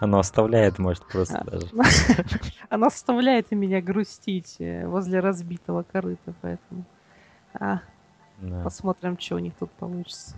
Оно 0.00 0.18
оставляет, 0.18 0.78
может, 0.78 1.04
просто 1.06 1.38
а, 1.38 1.44
даже. 1.44 1.66
Оно 2.68 2.86
оставляет 2.86 3.50
меня 3.50 3.80
грустить 3.82 4.56
э, 4.60 4.86
возле 4.86 5.20
разбитого 5.20 5.82
корыта, 5.82 6.32
поэтому... 6.40 6.84
А, 7.54 7.80
Посмотрим, 8.62 9.18
что 9.18 9.36
у 9.36 9.38
них 9.38 9.54
тут 9.58 9.70
получится. 9.72 10.36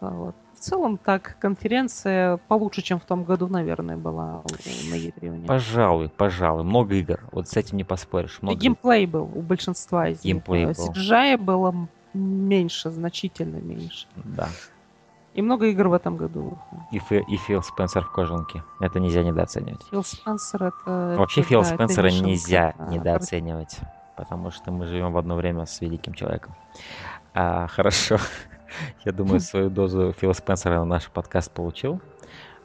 А, 0.00 0.10
вот. 0.10 0.34
В 0.54 0.60
целом, 0.60 0.98
так, 0.98 1.36
конференция 1.38 2.38
получше, 2.48 2.82
чем 2.82 2.98
в 2.98 3.04
том 3.04 3.22
году, 3.22 3.46
наверное, 3.46 3.96
была 3.96 4.42
на 4.90 4.94
E3. 4.94 5.46
Пожалуй, 5.46 6.08
пожалуй. 6.08 6.64
Много 6.64 6.96
игр. 6.96 7.20
Вот 7.30 7.48
с 7.48 7.56
этим 7.56 7.76
не 7.76 7.84
поспоришь. 7.84 8.38
Много... 8.42 8.56
И 8.56 8.60
геймплей 8.60 9.06
был 9.06 9.30
у 9.34 9.40
большинства 9.40 10.08
из 10.08 10.22
геймплей 10.22 10.66
них. 10.66 10.76
Был. 10.76 10.92
CGI 10.92 11.36
было 11.36 11.88
меньше, 12.12 12.90
значительно 12.90 13.56
меньше. 13.56 14.08
Да. 14.16 14.48
И 15.34 15.42
много 15.42 15.66
игр 15.66 15.86
в 15.86 15.92
этом 15.92 16.16
году. 16.16 16.58
И, 16.90 16.98
Фи, 16.98 17.24
и 17.28 17.36
Фил 17.36 17.62
Спенсер 17.62 18.02
в 18.02 18.10
кожанке. 18.10 18.64
Это 18.80 18.98
нельзя 18.98 19.22
недооценивать. 19.22 19.84
Фил 19.88 20.02
Спенсер 20.02 20.64
это... 20.64 21.14
Вообще 21.16 21.42
это, 21.42 21.50
Фил 21.50 21.62
да, 21.62 21.66
Спенсера 21.66 22.08
нельзя 22.08 22.74
а, 22.76 22.88
недооценивать. 22.88 23.78
Потому 24.16 24.50
что 24.50 24.72
мы 24.72 24.86
живем 24.86 25.12
в 25.12 25.18
одно 25.18 25.36
время 25.36 25.64
с 25.66 25.80
великим 25.80 26.14
человеком. 26.14 26.56
А, 27.34 27.68
хорошо. 27.68 28.18
Я 29.04 29.12
думаю, 29.12 29.40
свою 29.40 29.70
дозу 29.70 30.12
Фила 30.12 30.32
Спенсера 30.32 30.78
на 30.78 30.84
наш 30.84 31.08
подкаст 31.10 31.50
получил. 31.52 32.00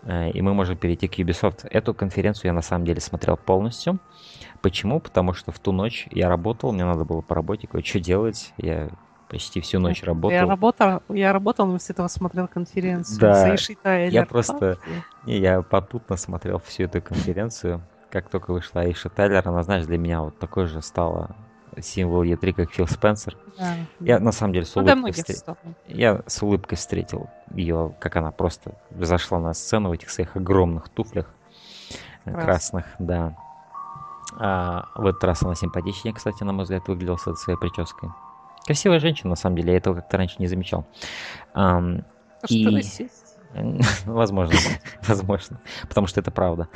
э, 0.03 0.31
и 0.31 0.41
мы 0.41 0.53
можем 0.53 0.77
перейти 0.77 1.07
к 1.07 1.17
Ubisoft. 1.19 1.67
Эту 1.69 1.93
конференцию 1.93 2.47
я 2.49 2.53
на 2.53 2.61
самом 2.61 2.85
деле 2.85 2.99
смотрел 3.01 3.37
полностью. 3.37 3.99
Почему? 4.61 4.99
Потому 4.99 5.33
что 5.33 5.51
в 5.51 5.59
ту 5.59 5.71
ночь 5.71 6.07
я 6.11 6.29
работал, 6.29 6.71
мне 6.71 6.85
надо 6.85 7.05
было 7.05 7.21
по 7.21 7.35
работе 7.35 7.67
кое-что 7.67 7.99
делать. 7.99 8.53
Я 8.57 8.89
почти 9.29 9.61
всю 9.61 9.79
ночь 9.79 10.03
работал. 10.03 10.37
Я 10.37 10.45
работал, 10.45 11.01
я 11.09 11.33
работал, 11.33 11.65
но 11.65 11.71
вместо 11.71 11.93
этого 11.93 12.07
смотрел 12.07 12.47
конференцию. 12.47 13.19
Да, 13.19 13.55
я 14.11 14.25
просто, 14.25 14.77
не, 15.25 15.37
я 15.39 15.61
попутно 15.61 16.17
смотрел 16.17 16.59
всю 16.59 16.83
эту 16.83 17.01
конференцию. 17.01 17.81
Как 18.11 18.29
только 18.29 18.51
вышла 18.51 18.81
Аиша 18.81 19.09
Тайлер, 19.09 19.47
она, 19.47 19.63
знаешь, 19.63 19.85
для 19.85 19.97
меня 19.97 20.21
вот 20.21 20.37
такой 20.37 20.67
же 20.67 20.81
стала 20.83 21.35
символ 21.81 22.23
Е3, 22.23 22.53
как 22.53 22.71
Фил 22.71 22.87
Спенсер. 22.87 23.37
Да. 23.57 23.75
Я 23.99 24.19
на 24.19 24.31
самом 24.31 24.53
деле 24.53 24.65
с 24.65 24.75
улыбкой, 24.75 24.95
ну, 24.95 25.11
встр... 25.11 25.55
я 25.87 26.21
с 26.27 26.41
улыбкой 26.41 26.77
встретил 26.77 27.29
ее, 27.53 27.95
как 27.99 28.15
она 28.15 28.31
просто 28.31 28.73
зашла 28.91 29.39
на 29.39 29.53
сцену 29.53 29.89
в 29.89 29.91
этих 29.93 30.09
своих 30.09 30.35
огромных 30.35 30.89
туфлях 30.89 31.27
Крас. 32.23 32.43
красных, 32.43 32.85
да. 32.99 33.35
А, 34.39 34.89
в 34.95 35.05
этот 35.05 35.23
раз 35.23 35.43
она 35.43 35.55
симпатичнее, 35.55 36.13
кстати, 36.13 36.43
на 36.43 36.53
мой 36.53 36.63
взгляд, 36.63 36.87
выглядела 36.87 37.17
с 37.17 37.23
этой 37.23 37.37
своей 37.37 37.59
прической. 37.59 38.09
Красивая 38.65 38.99
женщина, 38.99 39.31
на 39.31 39.35
самом 39.35 39.57
деле, 39.57 39.73
я 39.73 39.77
этого 39.77 39.95
как-то 39.95 40.17
раньше 40.17 40.35
не 40.39 40.47
замечал. 40.47 40.85
А, 41.53 41.81
и... 42.49 43.09
Возможно, 44.05 44.57
возможно, 45.07 45.61
потому 45.87 46.07
что 46.07 46.19
это 46.19 46.31
правда. 46.31 46.69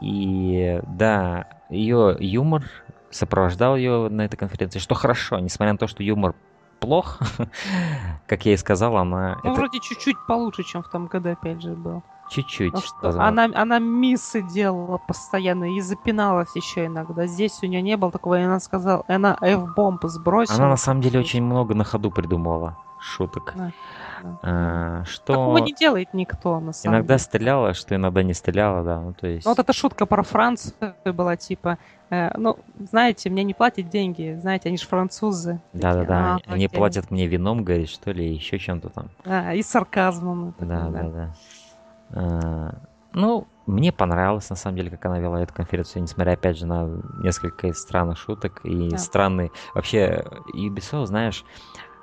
И 0.00 0.80
да, 0.86 1.46
ее 1.68 2.16
юмор 2.18 2.64
сопровождал 3.10 3.76
ее 3.76 4.08
на 4.08 4.22
этой 4.22 4.36
конференции, 4.36 4.78
что 4.78 4.94
хорошо, 4.94 5.38
несмотря 5.38 5.72
на 5.72 5.78
то, 5.78 5.86
что 5.86 6.02
юмор 6.02 6.34
плох, 6.80 7.18
как 8.26 8.46
я 8.46 8.54
и 8.54 8.56
сказал, 8.56 8.96
она... 8.96 9.38
Ну, 9.44 9.50
это... 9.50 9.60
вроде 9.60 9.80
чуть-чуть 9.80 10.16
получше, 10.26 10.62
чем 10.64 10.82
в 10.82 10.88
том 10.88 11.06
году, 11.06 11.30
опять 11.30 11.62
же, 11.62 11.74
был. 11.74 12.02
Чуть-чуть. 12.30 12.72
Ну, 13.02 13.20
она, 13.20 13.48
она 13.54 13.80
миссы 13.80 14.40
делала 14.40 14.98
постоянно 14.98 15.76
и 15.76 15.80
запиналась 15.80 16.54
еще 16.54 16.86
иногда. 16.86 17.26
Здесь 17.26 17.58
у 17.62 17.66
нее 17.66 17.82
не 17.82 17.96
было 17.96 18.12
такого, 18.12 18.38
и 18.38 18.42
она 18.42 18.60
сказала, 18.60 19.04
она 19.08 19.36
F-бомб 19.40 20.04
сбросила. 20.04 20.56
Она 20.56 20.68
на 20.68 20.76
самом 20.76 21.00
деле 21.00 21.18
очень 21.18 21.42
много 21.42 21.74
на 21.74 21.82
ходу 21.82 22.10
придумывала 22.12 22.78
шуток. 23.00 23.52
Да. 23.56 23.72
А, 24.42 25.04
что... 25.04 25.32
Такого 25.34 25.58
не 25.58 25.72
делает 25.72 26.14
никто, 26.14 26.60
на 26.60 26.72
самом 26.72 26.96
Иногда 26.96 27.14
деле. 27.14 27.24
стреляла, 27.24 27.74
что 27.74 27.94
иногда 27.94 28.22
не 28.22 28.34
стреляла, 28.34 28.84
да. 28.84 29.00
Ну, 29.00 29.12
то 29.12 29.26
есть... 29.26 29.44
Ну, 29.44 29.52
вот 29.52 29.58
эта 29.58 29.72
шутка 29.72 30.06
про 30.06 30.22
Францию 30.22 30.74
была, 31.04 31.36
типа, 31.36 31.78
э, 32.10 32.36
ну, 32.36 32.58
знаете, 32.90 33.30
мне 33.30 33.44
не 33.44 33.54
платят 33.54 33.88
деньги, 33.88 34.38
знаете, 34.40 34.68
они 34.68 34.78
же 34.78 34.86
французы. 34.86 35.60
Да-да-да, 35.72 36.36
а, 36.36 36.38
они 36.46 36.66
окей. 36.66 36.78
платят 36.78 37.10
мне 37.10 37.26
вином, 37.26 37.64
говорит, 37.64 37.88
что 37.88 38.12
ли, 38.12 38.32
еще 38.32 38.58
чем-то 38.58 38.88
там. 38.88 39.10
А, 39.24 39.54
и 39.54 39.62
сарказмом. 39.62 40.54
Да-да-да. 40.58 41.34
А, 42.12 42.74
ну, 43.12 43.46
мне 43.66 43.92
понравилось, 43.92 44.50
на 44.50 44.56
самом 44.56 44.76
деле, 44.76 44.90
как 44.90 45.04
она 45.06 45.18
вела 45.18 45.40
эту 45.42 45.54
конференцию, 45.54 46.02
несмотря, 46.02 46.32
опять 46.32 46.58
же, 46.58 46.66
на 46.66 46.88
несколько 47.22 47.72
странных 47.72 48.18
шуток 48.18 48.60
и 48.64 48.90
да. 48.90 48.98
странные... 48.98 49.50
Вообще, 49.74 50.24
Ubisoft, 50.54 51.06
знаешь, 51.06 51.44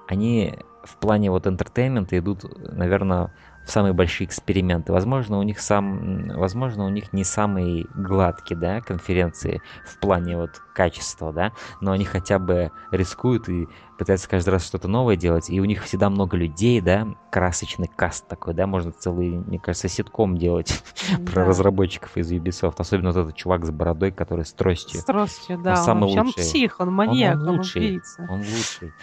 они 0.07 0.55
в 0.87 0.97
плане 0.97 1.29
вот 1.29 1.47
entertainment 1.47 2.12
а 2.12 2.17
идут, 2.17 2.45
наверное, 2.57 3.31
в 3.67 3.71
самые 3.71 3.91
большие 3.91 4.25
эксперименты. 4.25 4.93
Возможно, 4.93 5.37
у 5.37 5.43
них 5.43 5.59
сам, 5.59 6.29
возможно, 6.29 6.85
у 6.85 6.89
них 6.89 7.11
не 7.11 7.25
самые 7.25 7.85
гладкие, 7.95 8.57
да, 8.57 8.79
конференции 8.79 9.61
в 9.85 9.99
плане 9.99 10.37
вот 10.37 10.61
качества, 10.73 11.33
да, 11.33 11.51
но 11.81 11.91
они 11.91 12.05
хотя 12.05 12.39
бы 12.39 12.71
рискуют 12.91 13.49
и 13.49 13.67
пытаются 13.97 14.29
каждый 14.29 14.51
раз 14.51 14.65
что-то 14.65 14.87
новое 14.87 15.17
делать, 15.17 15.49
и 15.49 15.59
у 15.59 15.65
них 15.65 15.83
всегда 15.83 16.09
много 16.09 16.37
людей, 16.37 16.79
да, 16.79 17.07
красочный 17.29 17.89
каст 17.93 18.25
такой, 18.27 18.53
да, 18.53 18.67
можно 18.67 18.91
целый, 18.91 19.31
мне 19.31 19.59
кажется, 19.59 19.89
ситком 19.89 20.37
делать 20.37 20.81
да. 21.17 21.31
про 21.31 21.43
разработчиков 21.43 22.15
из 22.15 22.31
Ubisoft, 22.31 22.75
особенно 22.77 23.11
вот 23.11 23.19
этот 23.19 23.35
чувак 23.35 23.65
с 23.65 23.71
бородой, 23.71 24.11
который 24.11 24.45
с 24.45 24.53
тростью. 24.53 25.01
С 25.01 25.03
тростью, 25.03 25.57
да. 25.57 25.71
Он, 25.71 25.77
самый 25.77 26.03
он, 26.03 26.09
лучший. 26.09 26.23
он 26.25 26.33
псих, 26.33 26.79
он 26.79 26.93
маньяк, 26.93 27.35
он, 27.35 27.49
он 27.49 27.57
лучший. 27.57 27.81
Он, 27.81 27.87
убийца. 27.87 28.27
он 28.29 28.39
лучший. 28.39 28.93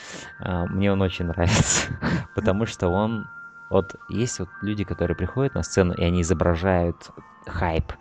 А, 0.41 0.67
мне 0.67 0.91
он 0.91 1.03
очень 1.03 1.27
нравится, 1.27 1.99
потому 2.35 2.65
что 2.65 2.89
он 2.89 3.27
вот 3.71 3.95
есть 4.09 4.39
вот 4.39 4.49
люди, 4.62 4.85
которые 4.85 5.17
приходят 5.17 5.55
на 5.55 5.62
сцену, 5.62 5.95
и 5.95 6.05
они 6.05 6.23
изображают 6.23 7.11
хайп. 7.47 7.93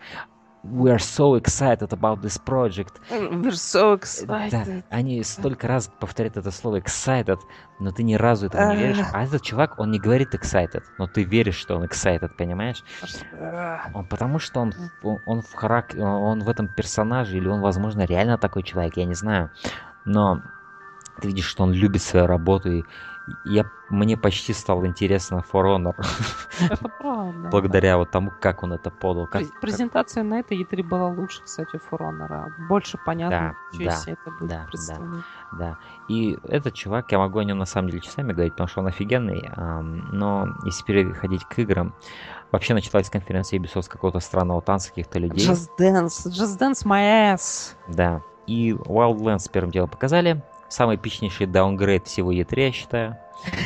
We 0.63 0.89
are 0.89 0.97
so 0.97 1.35
excited 1.35 1.89
about 1.89 2.21
this 2.21 2.37
project. 2.41 3.01
We're 3.11 3.51
so 3.51 3.99
excited. 3.99 4.49
Да, 4.49 4.83
они 4.89 5.21
столько 5.23 5.67
раз 5.67 5.91
повторяют 5.99 6.37
это 6.37 6.51
слово 6.51 6.79
excited, 6.79 7.37
но 7.81 7.91
ты 7.91 8.03
ни 8.03 8.13
разу 8.13 8.45
этому 8.45 8.71
не 8.71 8.77
веришь. 8.77 9.05
А 9.11 9.25
этот 9.25 9.41
чувак, 9.41 9.77
он 9.77 9.91
не 9.91 9.99
говорит 9.99 10.33
excited, 10.33 10.83
но 10.97 11.07
ты 11.07 11.25
веришь, 11.25 11.57
что 11.57 11.75
он 11.75 11.83
excited, 11.83 12.29
понимаешь? 12.37 12.81
Он, 13.93 14.05
потому 14.05 14.39
что 14.39 14.61
он, 14.61 14.73
он, 15.03 15.19
он 15.25 15.41
в 15.41 15.53
харак... 15.53 15.95
он 15.97 16.39
в 16.39 16.47
этом 16.47 16.69
персонаже, 16.69 17.35
или 17.35 17.47
он, 17.49 17.59
возможно, 17.59 18.05
реально 18.05 18.37
такой 18.37 18.63
человек, 18.63 18.95
я 18.95 19.03
не 19.03 19.15
знаю. 19.15 19.51
Но 20.05 20.41
ты 21.19 21.27
видишь, 21.27 21.45
что 21.45 21.63
он 21.63 21.73
любит 21.73 22.01
свою 22.01 22.25
работу, 22.25 22.71
и 22.71 22.83
я, 23.45 23.65
мне 23.89 24.17
почти 24.17 24.53
стало 24.53 24.85
интересно 24.85 25.43
For 25.51 25.63
Honor. 25.63 25.95
Это 26.69 26.89
правда. 26.89 27.49
Благодаря 27.49 27.97
вот 27.97 28.11
тому, 28.11 28.31
как 28.41 28.63
он 28.63 28.73
это 28.73 28.91
подал. 28.91 29.27
Как, 29.27 29.43
Презентация 29.61 30.23
как... 30.23 30.29
на 30.29 30.39
этой 30.39 30.61
E3 30.61 30.83
была 30.83 31.07
лучше, 31.07 31.41
кстати, 31.43 31.79
For 31.89 31.99
Honor. 31.99 32.51
Больше 32.67 32.97
понятно, 33.05 33.55
да, 33.73 33.91
что 33.91 34.07
да, 34.07 34.11
это 34.11 34.31
будет 34.39 34.49
да, 34.49 34.67
да, 34.87 34.97
да. 35.53 35.77
И 36.09 36.37
этот 36.43 36.73
чувак, 36.73 37.11
я 37.11 37.19
могу 37.19 37.39
о 37.39 37.43
нем 37.43 37.57
на 37.57 37.65
самом 37.65 37.89
деле 37.89 38.01
часами 38.01 38.33
говорить, 38.33 38.53
потому 38.53 38.67
что 38.67 38.81
он 38.81 38.87
офигенный. 38.87 39.49
Но 40.11 40.49
если 40.65 40.83
переходить 40.83 41.45
к 41.45 41.59
играм, 41.59 41.95
вообще 42.51 42.73
началась 42.73 43.09
конференция 43.09 43.59
Ubisoft 43.59 43.83
с 43.83 43.87
какого-то 43.87 44.19
странного 44.19 44.61
танца 44.61 44.89
каких-то 44.89 45.19
людей. 45.19 45.47
Just 45.47 45.69
Dance, 45.79 46.27
Just 46.27 46.59
Dance 46.59 46.85
my 46.85 47.33
ass. 47.33 47.75
Да. 47.87 48.21
И 48.47 48.71
Wildlands 48.71 49.49
первым 49.49 49.71
делом 49.71 49.89
показали 49.89 50.43
самый 50.73 50.95
эпичнейший 50.95 51.45
даунгрейд 51.45 52.07
всего 52.07 52.33
E3, 52.33 52.59
я 52.59 52.71
считаю. 52.71 53.17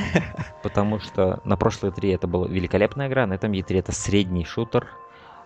Потому 0.64 1.00
что 1.00 1.40
на 1.46 1.56
прошлой 1.56 1.92
E3 1.92 2.16
это 2.16 2.28
была 2.28 2.48
великолепная 2.48 3.08
игра, 3.08 3.26
на 3.26 3.34
этом 3.34 3.52
E3 3.52 3.80
это 3.80 3.92
средний 3.94 4.44
шутер 4.44 4.88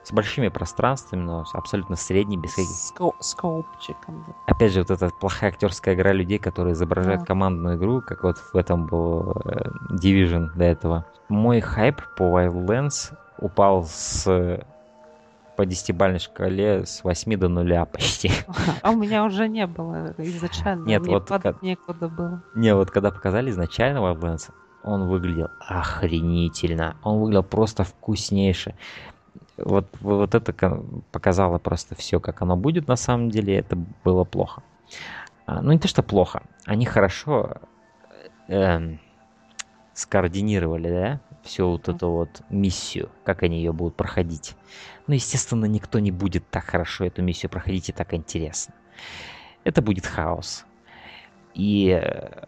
с 0.03 0.11
большими 0.11 0.47
пространствами, 0.47 1.21
но 1.21 1.45
абсолютно 1.53 1.95
средний, 1.95 2.37
без 2.37 2.55
каких... 2.55 2.71
Скоп, 2.71 3.15
скопчиком. 3.19 4.25
Да. 4.27 4.33
Опять 4.47 4.71
же, 4.71 4.79
вот 4.79 4.89
эта 4.89 5.09
плохая 5.09 5.51
актерская 5.51 5.93
игра 5.93 6.11
людей, 6.11 6.39
которые 6.39 6.73
изображают 6.73 7.21
да. 7.21 7.25
командную 7.27 7.77
игру, 7.77 8.01
как 8.01 8.23
вот 8.23 8.37
в 8.37 8.57
этом 8.57 8.87
был 8.87 9.31
э, 9.45 9.69
Division 9.91 10.49
до 10.55 10.63
этого. 10.63 11.05
Мой 11.29 11.59
хайп 11.61 12.01
по 12.17 12.23
Wildlands 12.23 13.13
упал 13.37 13.83
с 13.83 14.25
по 15.61 15.65
десятибальной 15.67 16.17
шкале 16.17 16.87
с 16.87 17.03
8 17.03 17.37
до 17.37 17.47
0 17.47 17.85
почти. 17.91 18.31
А 18.81 18.89
у 18.89 18.95
меня 18.95 19.23
уже 19.23 19.47
не 19.47 19.67
было 19.67 20.15
изначально. 20.17 20.85
Нет, 20.87 21.03
Мне 21.03 21.11
вот 21.11 21.27
как... 21.27 21.61
некуда 21.61 22.07
было. 22.07 22.41
Не, 22.55 22.73
вот 22.73 22.89
когда 22.89 23.11
показали 23.11 23.51
изначально 23.51 23.99
Wildlands, 23.99 24.49
он 24.83 25.07
выглядел 25.07 25.49
охренительно. 25.59 26.95
Он 27.03 27.19
выглядел 27.19 27.43
просто 27.43 27.83
вкуснейше. 27.83 28.73
Вот, 29.57 29.85
вот 29.99 30.33
это 30.33 30.81
показало 31.11 31.59
просто 31.59 31.93
все, 31.93 32.19
как 32.19 32.41
оно 32.41 32.57
будет 32.57 32.87
на 32.87 32.95
самом 32.95 33.29
деле. 33.29 33.57
Это 33.57 33.77
было 34.03 34.23
плохо. 34.23 34.63
А, 35.45 35.61
ну, 35.61 35.73
не 35.73 35.77
то, 35.77 35.87
что 35.87 36.01
плохо. 36.01 36.41
Они 36.65 36.87
хорошо 36.87 37.57
э, 38.47 38.95
скоординировали, 39.93 40.89
да, 40.89 41.19
всю 41.43 41.69
вот 41.69 41.87
эту 41.87 42.09
вот 42.09 42.41
миссию, 42.49 43.09
как 43.23 43.43
они 43.43 43.57
ее 43.57 43.73
будут 43.73 43.95
проходить. 43.95 44.55
Но, 45.11 45.15
естественно, 45.15 45.65
никто 45.65 45.99
не 45.99 46.09
будет 46.09 46.49
так 46.49 46.63
хорошо 46.63 47.03
эту 47.03 47.21
миссию 47.21 47.49
проходить 47.49 47.89
и 47.89 47.91
так 47.91 48.13
интересно. 48.13 48.73
Это 49.65 49.81
будет 49.81 50.05
хаос. 50.05 50.63
И... 51.53 51.89
Э, 52.01 52.45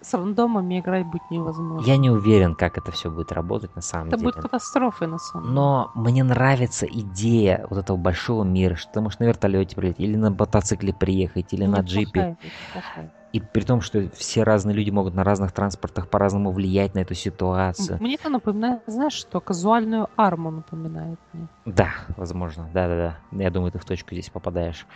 С 0.00 0.12
рандомами 0.12 0.80
играть 0.80 1.06
будет 1.06 1.22
невозможно. 1.30 1.86
Я 1.88 1.96
не 1.96 2.10
уверен, 2.10 2.56
как 2.56 2.78
это 2.78 2.90
все 2.90 3.12
будет 3.12 3.30
работать 3.30 3.76
на 3.76 3.80
самом 3.80 4.08
это 4.08 4.16
деле. 4.16 4.30
Это 4.30 4.38
будет 4.38 4.50
катастрофой 4.50 5.06
на 5.06 5.18
самом 5.18 5.44
деле. 5.44 5.54
Но 5.54 5.92
мне 5.94 6.24
нравится 6.24 6.84
идея 6.84 7.64
вот 7.70 7.78
этого 7.78 7.96
большого 7.96 8.42
мира, 8.42 8.74
что 8.74 8.94
ты 8.94 9.00
можешь 9.00 9.20
на 9.20 9.24
вертолете 9.26 9.76
прилететь, 9.76 10.00
или 10.00 10.16
на 10.16 10.30
мотоцикле 10.30 10.92
приехать, 10.92 11.52
или 11.52 11.60
не 11.60 11.68
на 11.68 11.78
джипе. 11.82 12.36
Плохая. 12.72 13.12
И 13.34 13.40
при 13.40 13.62
том, 13.62 13.80
что 13.80 14.08
все 14.10 14.44
разные 14.44 14.76
люди 14.76 14.90
могут 14.90 15.14
на 15.14 15.24
разных 15.24 15.50
транспортах 15.50 16.06
по-разному 16.06 16.52
влиять 16.52 16.94
на 16.94 17.00
эту 17.00 17.14
ситуацию. 17.14 17.98
Мне 18.00 18.14
это 18.14 18.28
напоминает, 18.28 18.82
знаешь, 18.86 19.14
что 19.14 19.40
казуальную 19.40 20.08
арму 20.16 20.52
напоминает 20.52 21.18
мне. 21.32 21.48
Да, 21.64 21.90
возможно, 22.16 22.70
да-да-да. 22.72 23.18
Я 23.36 23.50
думаю, 23.50 23.72
ты 23.72 23.80
в 23.80 23.84
точку 23.84 24.14
здесь 24.14 24.30
попадаешь. 24.30 24.86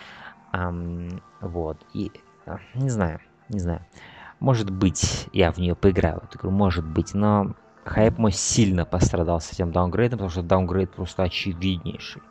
Um, 0.52 1.20
вот. 1.40 1.78
И 1.94 2.12
а, 2.46 2.58
не 2.74 2.90
знаю, 2.90 3.18
не 3.48 3.58
знаю. 3.58 3.84
Может 4.38 4.70
быть, 4.70 5.28
я 5.32 5.50
в 5.50 5.58
нее 5.58 5.74
поиграю, 5.74 6.18
эту 6.22 6.38
игру, 6.38 6.52
может 6.52 6.86
быть, 6.86 7.14
но 7.14 7.56
хайп 7.88 8.18
мой 8.18 8.32
сильно 8.32 8.84
пострадал 8.84 9.40
с 9.40 9.52
этим 9.52 9.72
даунгрейдом, 9.72 10.18
потому 10.18 10.30
что 10.30 10.42
даунгрейд 10.42 10.90
просто 10.90 11.24
очевиднейший. 11.24 12.22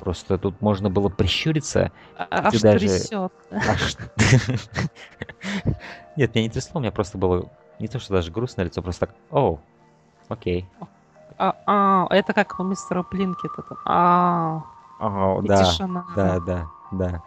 Просто 0.00 0.38
тут 0.38 0.60
можно 0.62 0.90
было 0.90 1.08
прищуриться. 1.08 1.92
А, 2.16 2.26
аж 2.30 2.60
даже... 2.60 2.78
трясет. 2.78 3.32
Аж... 3.50 3.96
Нет, 6.16 6.34
меня 6.34 6.44
не 6.44 6.50
трясло, 6.50 6.78
у 6.78 6.80
меня 6.80 6.92
просто 6.92 7.18
было 7.18 7.50
не 7.78 7.88
то, 7.88 7.98
что 7.98 8.14
даже 8.14 8.30
грустное 8.30 8.64
лицо, 8.64 8.80
просто 8.82 9.06
так, 9.06 9.14
о, 9.30 9.58
окей. 10.28 10.66
А, 11.36 11.56
а, 11.66 12.06
это 12.10 12.32
как 12.32 12.58
у 12.60 12.64
мистера 12.64 13.02
там. 13.02 13.78
А, 13.84 15.40
да, 15.42 15.74
да, 16.14 16.40
да, 16.40 16.68
да. 16.92 17.22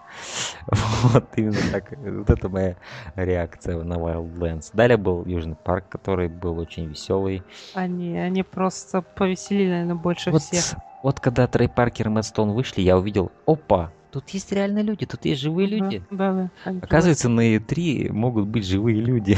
Вот 1.03 1.25
именно 1.37 1.57
так. 1.71 1.93
Вот 1.97 2.29
это 2.29 2.49
моя 2.49 2.75
реакция 3.15 3.81
на 3.83 3.93
Wildlands. 3.93 4.71
Далее 4.73 4.97
был 4.97 5.25
Южный 5.25 5.55
парк, 5.55 5.85
который 5.89 6.27
был 6.27 6.59
очень 6.59 6.85
веселый. 6.87 7.43
Они, 7.73 8.17
они 8.17 8.43
просто 8.43 9.01
повеселили, 9.01 9.69
наверное, 9.69 9.95
больше 9.95 10.31
вот, 10.31 10.41
всех. 10.41 10.79
Вот 11.03 11.19
когда 11.19 11.47
Трей 11.47 11.69
Паркер 11.69 12.07
и 12.07 12.09
Мэтт 12.09 12.27
Стоун 12.27 12.51
вышли, 12.51 12.81
я 12.81 12.97
увидел, 12.97 13.31
опа, 13.45 13.91
тут 14.11 14.29
есть 14.29 14.51
реальные 14.51 14.83
люди, 14.83 15.05
тут 15.05 15.25
есть 15.25 15.41
живые 15.41 15.67
люди. 15.67 16.03
Да, 16.11 16.49
да. 16.65 16.71
Оказывается, 16.81 17.29
на 17.29 17.55
E3 17.55 18.11
могут 18.11 18.47
быть 18.47 18.65
живые 18.65 18.99
люди. 18.99 19.37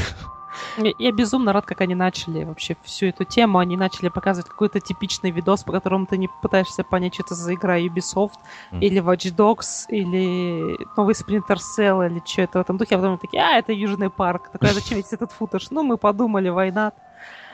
Я, 0.98 1.12
безумно 1.12 1.52
рад, 1.52 1.66
как 1.66 1.80
они 1.80 1.94
начали 1.94 2.44
вообще 2.44 2.76
всю 2.82 3.06
эту 3.06 3.24
тему. 3.24 3.58
Они 3.58 3.76
начали 3.76 4.08
показывать 4.08 4.48
какой-то 4.48 4.80
типичный 4.80 5.30
видос, 5.30 5.64
по 5.64 5.72
которому 5.72 6.06
ты 6.06 6.16
не 6.18 6.28
пытаешься 6.42 6.84
понять, 6.84 7.14
что 7.14 7.24
это 7.24 7.34
за 7.34 7.54
игра 7.54 7.78
Ubisoft, 7.78 8.38
mm. 8.72 8.80
или 8.80 9.02
Watch 9.02 9.34
Dogs, 9.34 9.86
или 9.88 10.78
новый 10.96 11.14
Splinter 11.14 11.58
Cell, 11.58 12.06
или 12.06 12.22
что 12.24 12.42
это 12.42 12.58
в 12.58 12.62
этом 12.62 12.76
духе. 12.76 12.96
А 12.96 12.98
потом 12.98 13.18
такие, 13.18 13.42
а, 13.42 13.58
это 13.58 13.72
Южный 13.72 14.10
парк. 14.10 14.50
Такой, 14.50 14.70
а 14.70 14.74
зачем 14.74 14.98
весь 14.98 15.12
этот 15.12 15.32
футаж? 15.32 15.70
Ну, 15.70 15.82
мы 15.82 15.96
подумали, 15.96 16.48
война. 16.48 16.92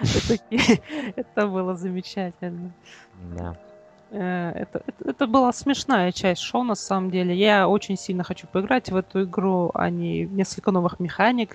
Это 1.16 1.47
было 1.47 1.74
замечательно. 1.74 2.72
Да. 3.36 3.57
Э, 4.11 4.53
это, 4.55 4.83
это, 4.87 5.11
это 5.11 5.27
была 5.27 5.53
смешная 5.53 6.13
часть 6.13 6.43
шоу, 6.43 6.63
на 6.63 6.75
самом 6.75 7.11
деле. 7.11 7.35
Я 7.35 7.69
очень 7.69 7.97
сильно 7.97 8.25
хочу 8.25 8.47
поиграть 8.47 8.91
в 8.91 8.97
эту 8.97 9.25
игру. 9.25 9.71
Они 9.75 10.25
несколько 10.27 10.71
новых 10.71 11.01
механик 11.01 11.55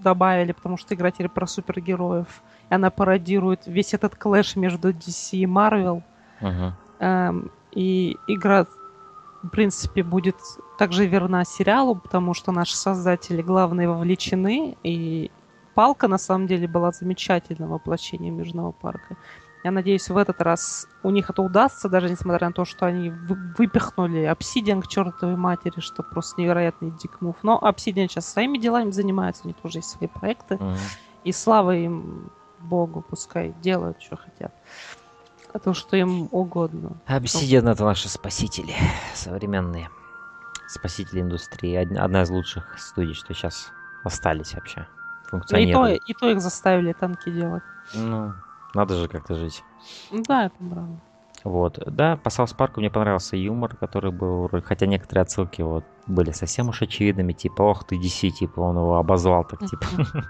добавили, 0.00 0.52
потому 0.52 0.76
что 0.76 0.94
игра 0.94 1.10
теперь 1.10 1.28
про 1.28 1.46
супергероев. 1.46 2.42
И 2.70 2.74
она 2.74 2.90
пародирует 2.90 3.66
весь 3.66 3.94
этот 3.94 4.14
клэш 4.14 4.56
между 4.56 4.90
DC 4.90 5.36
и 5.36 5.46
Marvel. 5.46 6.02
Uh-huh. 6.40 6.72
Эм, 7.00 7.50
и 7.72 8.16
игра, 8.28 8.66
в 9.42 9.48
принципе, 9.48 10.02
будет 10.02 10.36
также 10.78 11.06
верна 11.06 11.44
сериалу, 11.44 11.96
потому 11.96 12.34
что 12.34 12.52
наши 12.52 12.76
создатели 12.76 13.42
главные 13.42 13.88
вовлечены. 13.88 14.76
И 14.84 15.30
Палка, 15.74 16.06
на 16.06 16.18
самом 16.18 16.46
деле, 16.46 16.68
была 16.68 16.92
замечательным 16.92 17.70
воплощением 17.70 18.38
Южного 18.38 18.70
парка. 18.70 19.16
Я 19.64 19.70
надеюсь, 19.70 20.10
в 20.10 20.16
этот 20.18 20.42
раз 20.42 20.86
у 21.02 21.08
них 21.08 21.30
это 21.30 21.40
удастся, 21.40 21.88
даже 21.88 22.10
несмотря 22.10 22.48
на 22.48 22.52
то, 22.52 22.66
что 22.66 22.84
они 22.84 23.08
выпихнули 23.08 24.30
Obsidian 24.30 24.82
к 24.82 24.88
чертовой 24.88 25.36
матери, 25.36 25.80
что 25.80 26.02
просто 26.02 26.38
невероятный 26.42 26.90
дикмув. 26.90 27.36
Но 27.42 27.58
Obsidian 27.62 28.06
сейчас 28.08 28.30
своими 28.30 28.58
делами 28.58 28.90
занимается, 28.90 29.44
у 29.44 29.48
них 29.48 29.56
тоже 29.56 29.78
есть 29.78 29.88
свои 29.88 30.06
проекты. 30.06 30.56
Mm-hmm. 30.56 30.78
И 31.24 31.32
слава 31.32 31.74
им 31.74 32.30
Богу, 32.58 33.00
пускай 33.08 33.54
делают, 33.62 34.02
что 34.02 34.16
хотят. 34.16 34.52
А 35.54 35.58
то, 35.58 35.72
что 35.72 35.96
им 35.96 36.28
угодно. 36.30 36.98
Obsidian 37.08 37.70
это 37.70 37.84
наши 37.84 38.10
спасители 38.10 38.74
современные. 39.14 39.88
Спасители 40.68 41.22
индустрии. 41.22 41.74
Одна 41.76 42.24
из 42.24 42.28
лучших 42.28 42.78
студий, 42.78 43.14
что 43.14 43.32
сейчас 43.32 43.70
остались 44.02 44.52
вообще. 44.52 44.86
Функционируют. 45.24 46.02
И 46.02 46.12
то, 46.12 46.12
и 46.12 46.12
то 46.12 46.30
их 46.32 46.42
заставили 46.42 46.92
танки 46.92 47.30
делать. 47.30 47.62
Ну, 47.94 48.34
надо 48.74 48.96
же 48.96 49.08
как-то 49.08 49.34
жить. 49.34 49.62
Да, 50.10 50.46
это 50.46 50.56
правда. 50.58 51.00
Вот, 51.44 51.78
да, 51.86 52.16
по 52.16 52.30
Саус 52.30 52.54
Парку 52.54 52.80
мне 52.80 52.90
понравился 52.90 53.36
юмор, 53.36 53.76
который 53.76 54.10
был, 54.10 54.48
хотя 54.64 54.86
некоторые 54.86 55.22
отсылки 55.22 55.60
вот 55.60 55.84
были 56.06 56.30
совсем 56.30 56.70
уж 56.70 56.80
очевидными, 56.80 57.34
типа, 57.34 57.60
ох 57.62 57.84
ты, 57.86 57.96
DC, 57.96 58.30
типа, 58.30 58.60
он 58.60 58.78
его 58.78 58.96
обозвал 58.96 59.44
так, 59.44 59.60
типа. 59.60 59.84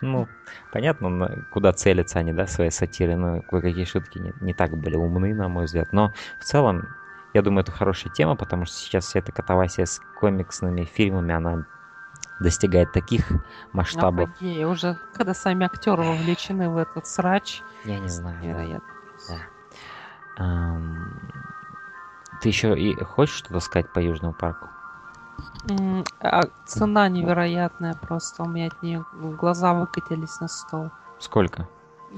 Ну, 0.00 0.28
понятно, 0.72 1.46
куда 1.52 1.72
целятся 1.72 2.20
они, 2.20 2.32
да, 2.32 2.46
свои 2.46 2.70
сатиры, 2.70 3.16
но 3.16 3.42
кое-какие 3.42 3.84
шутки 3.84 4.18
не, 4.18 4.32
не 4.40 4.54
так 4.54 4.76
были 4.78 4.94
умны, 4.94 5.34
на 5.34 5.48
мой 5.48 5.64
взгляд. 5.64 5.92
Но 5.92 6.12
в 6.40 6.44
целом, 6.44 6.86
я 7.34 7.42
думаю, 7.42 7.62
это 7.62 7.72
хорошая 7.72 8.12
тема, 8.12 8.36
потому 8.36 8.64
что 8.64 8.76
сейчас 8.76 9.06
вся 9.06 9.18
эта 9.18 9.32
катавасия 9.32 9.84
с 9.84 10.00
комиксными 10.20 10.84
фильмами, 10.84 11.34
она 11.34 11.66
достигает 12.40 12.92
таких 12.92 13.26
масштабов. 13.72 14.30
Апогея. 14.30 14.66
Уже 14.66 14.98
когда 15.14 15.34
сами 15.34 15.64
актеры 15.64 16.02
вовлечены 16.02 16.68
в 16.68 16.76
этот 16.76 17.06
срач. 17.06 17.62
Я 17.84 17.98
не 17.98 18.08
знаю. 18.08 18.40
Невероятно. 18.40 18.88
Да. 19.28 19.38
Um, 20.38 21.12
ты 22.40 22.48
еще 22.48 22.76
и 22.76 22.94
хочешь 23.04 23.36
что-то 23.36 23.60
сказать 23.60 23.92
по 23.92 23.98
Южному 24.00 24.32
парку? 24.32 24.68
А 26.20 26.42
цена 26.66 27.08
невероятная 27.08 27.94
просто. 27.94 28.42
У 28.42 28.48
меня 28.48 28.66
от 28.66 28.82
нее 28.82 29.04
глаза 29.12 29.74
выкатились 29.74 30.40
на 30.40 30.48
стол. 30.48 30.90
Сколько? 31.18 31.68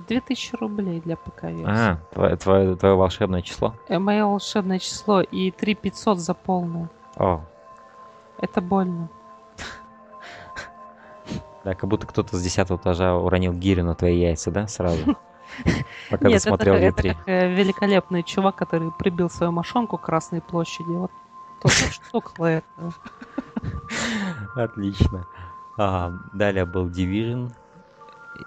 2000 0.08 0.56
рублей 0.56 1.00
для 1.00 1.16
ПК-версии. 1.16 1.66
А, 1.66 1.98
твое, 2.12 2.36
твое, 2.36 2.76
твое 2.76 2.94
волшебное 2.96 3.42
число? 3.42 3.74
Э, 3.88 3.98
мое 3.98 4.24
волшебное 4.24 4.78
число 4.78 5.20
и 5.20 5.50
3500 5.50 6.18
за 6.18 6.34
полную. 6.34 6.88
О. 7.16 7.44
Это 8.38 8.60
больно. 8.60 9.08
Да, 11.64 11.74
как 11.74 11.88
будто 11.88 12.06
кто-то 12.06 12.36
с 12.36 12.42
десятого 12.42 12.76
этажа 12.76 13.14
уронил 13.14 13.52
гирю 13.52 13.84
на 13.84 13.94
твои 13.94 14.18
яйца, 14.18 14.50
да, 14.50 14.66
сразу? 14.66 15.16
Пока 16.10 16.28
Нет, 16.28 16.42
ты 16.42 16.48
смотрел 16.48 16.74
это, 16.74 16.86
это 16.86 17.14
как 17.14 17.28
э, 17.28 17.54
великолепный 17.54 18.22
чувак, 18.22 18.56
который 18.56 18.90
прибил 18.92 19.30
свою 19.30 19.52
мошонку 19.52 19.96
к 19.96 20.02
Красной 20.02 20.40
площади. 20.40 20.88
Вот 20.88 21.10
штука 21.70 22.44
это. 22.44 22.92
Отлично. 24.56 25.26
А, 25.78 26.12
далее 26.32 26.64
был 26.64 26.88
Division. 26.88 27.50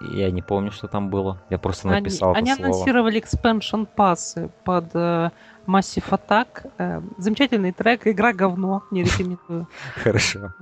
Я 0.00 0.30
не 0.30 0.42
помню, 0.42 0.70
что 0.70 0.86
там 0.86 1.08
было. 1.08 1.40
Я 1.50 1.58
просто 1.58 1.88
написал 1.88 2.34
они, 2.34 2.50
это 2.50 2.62
Они 2.62 2.72
слово. 2.72 2.74
анонсировали 2.74 3.22
expansion 3.22 3.86
пассы 3.86 4.50
под 4.64 4.94
uh, 4.94 5.32
Massive 5.66 6.08
Attack. 6.10 6.70
Uh, 6.78 7.02
замечательный 7.16 7.72
трек. 7.72 8.06
Игра 8.06 8.32
говно. 8.34 8.84
Не 8.90 9.04
рекомендую. 9.04 9.66
Хорошо. 9.94 10.52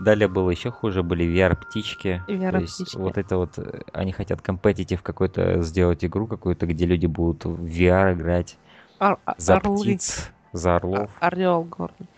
Далее 0.00 0.28
было 0.28 0.50
еще 0.50 0.70
хуже, 0.70 1.02
были 1.02 1.26
VR-птички. 1.26 2.22
VR-птички. 2.26 2.96
Вот 2.96 3.18
это 3.18 3.36
вот, 3.36 3.58
э, 3.58 3.82
они 3.92 4.12
хотят 4.12 4.40
компетитив 4.40 5.02
какой-то 5.02 5.62
сделать 5.62 6.02
игру 6.04 6.26
какую-то, 6.26 6.66
где 6.66 6.86
люди 6.86 7.04
будут 7.04 7.44
в 7.44 7.66
VR 7.66 8.14
играть. 8.14 8.56
Ор- 8.98 9.18
за 9.36 9.56
орлы. 9.56 9.82
птиц, 9.82 10.30
за 10.52 10.76
орлов. 10.76 11.10
Орел 11.20 11.64
горный. 11.64 12.08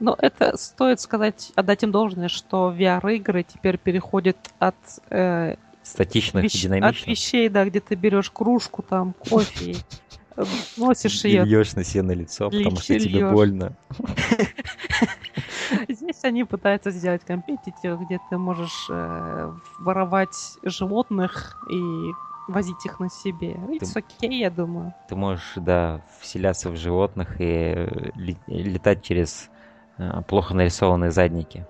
Но 0.00 0.16
это 0.18 0.56
стоит 0.56 1.00
сказать, 1.00 1.52
отдать 1.54 1.82
им 1.82 1.90
должное, 1.90 2.28
что 2.28 2.74
VR-игры 2.76 3.42
теперь 3.42 3.76
переходят 3.76 4.38
от 4.58 4.76
э, 5.10 5.56
статичных 5.82 6.44
вещ... 6.44 6.62
динамичных. 6.62 7.02
От 7.02 7.06
вещей, 7.06 7.48
да, 7.50 7.66
где 7.66 7.80
ты 7.80 7.96
берешь 7.96 8.30
кружку, 8.30 8.82
там, 8.82 9.14
кофе, 9.28 9.76
носишь 10.76 11.24
ее. 11.24 11.44
Льешь 11.44 11.74
на 11.74 11.84
себе 11.84 12.02
на 12.02 12.12
лицо, 12.12 12.50
потому 12.50 12.76
что 12.76 12.98
тебе 12.98 13.30
больно. 13.30 13.76
Здесь 15.88 16.24
они 16.24 16.44
пытаются 16.44 16.90
сделать 16.90 17.24
компетитив, 17.24 18.00
где 18.00 18.20
ты 18.30 18.38
можешь 18.38 18.86
э, 18.90 19.52
воровать 19.78 20.58
животных 20.62 21.62
и 21.70 22.12
возить 22.48 22.84
их 22.84 23.00
на 23.00 23.08
себе. 23.08 23.52
It's 23.52 23.92
ты, 23.92 24.00
okay, 24.00 24.34
я 24.34 24.50
думаю. 24.50 24.94
Ты 25.08 25.16
можешь, 25.16 25.52
да, 25.56 26.00
вселяться 26.20 26.70
в 26.70 26.76
животных 26.76 27.40
и 27.40 27.44
э, 27.44 28.10
летать 28.46 29.02
через 29.02 29.50
э, 29.98 30.22
плохо 30.28 30.54
нарисованные 30.54 31.10
задники 31.10 31.66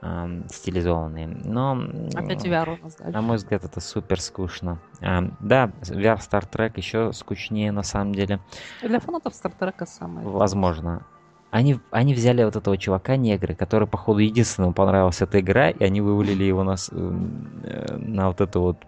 э, 0.00 0.42
стилизованные. 0.48 1.26
Но... 1.26 1.82
Опять 2.14 2.44
VR 2.46 2.78
у 2.78 2.84
нас 2.84 2.96
дальше. 2.96 3.12
На 3.12 3.22
мой 3.22 3.36
взгляд, 3.36 3.64
это 3.64 3.80
супер 3.80 4.20
скучно. 4.20 4.78
Э, 5.00 5.20
да, 5.40 5.72
VR 5.82 6.18
Star 6.18 6.48
Trek 6.48 6.72
еще 6.76 7.12
скучнее 7.12 7.72
на 7.72 7.82
самом 7.82 8.14
деле. 8.14 8.40
Для 8.82 9.00
фанатов 9.00 9.32
Star 9.34 9.52
Trek 9.58 9.86
самое. 9.86 10.26
Возможно. 10.26 11.04
Они, 11.52 11.78
они 11.90 12.14
взяли 12.14 12.42
вот 12.44 12.56
этого 12.56 12.78
чувака 12.78 13.16
негры, 13.16 13.54
который, 13.54 13.86
походу, 13.86 14.20
единственному 14.20 14.72
понравилась 14.72 15.20
эта 15.20 15.38
игра, 15.38 15.68
и 15.68 15.84
они 15.84 16.00
вывалили 16.00 16.44
его 16.44 16.64
на, 16.64 16.76
э, 16.90 17.96
на 17.98 18.28
вот 18.28 18.40
эту 18.40 18.62
вот 18.62 18.78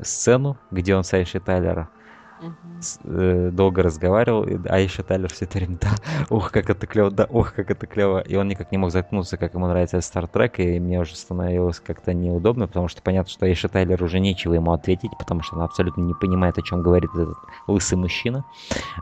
сцену, 0.00 0.56
где 0.70 0.94
он 0.94 1.02
с 1.02 1.12
Айшей 1.12 1.40
Тайлера 1.40 1.88
uh 2.42 3.50
долго 3.52 3.82
разговаривал, 3.82 4.44
и 4.44 4.58
Аиша 4.68 5.02
Тайлер 5.02 5.32
все 5.32 5.44
это 5.44 5.58
время, 5.58 5.78
да, 5.80 5.90
ох, 6.30 6.50
как 6.50 6.70
это 6.70 6.86
клево, 6.86 7.10
да, 7.10 7.26
ох, 7.30 7.54
как 7.54 7.70
это 7.70 7.86
клево. 7.86 8.20
И 8.20 8.36
он 8.36 8.48
никак 8.48 8.72
не 8.72 8.78
мог 8.78 8.90
заткнуться, 8.90 9.36
как 9.36 9.54
ему 9.54 9.66
нравится 9.66 10.00
Стартрек, 10.00 10.58
и 10.58 10.80
мне 10.80 11.00
уже 11.00 11.16
становилось 11.16 11.80
как-то 11.80 12.12
неудобно, 12.12 12.66
потому 12.66 12.88
что 12.88 13.02
понятно, 13.02 13.30
что 13.30 13.46
Аиша 13.46 13.68
Тайлер 13.68 14.02
уже 14.02 14.20
нечего 14.20 14.54
ему 14.54 14.72
ответить, 14.72 15.10
потому 15.18 15.42
что 15.42 15.56
она 15.56 15.64
абсолютно 15.64 16.02
не 16.02 16.14
понимает, 16.14 16.58
о 16.58 16.62
чем 16.62 16.82
говорит 16.82 17.10
этот 17.14 17.36
лысый 17.66 17.98
мужчина. 17.98 18.44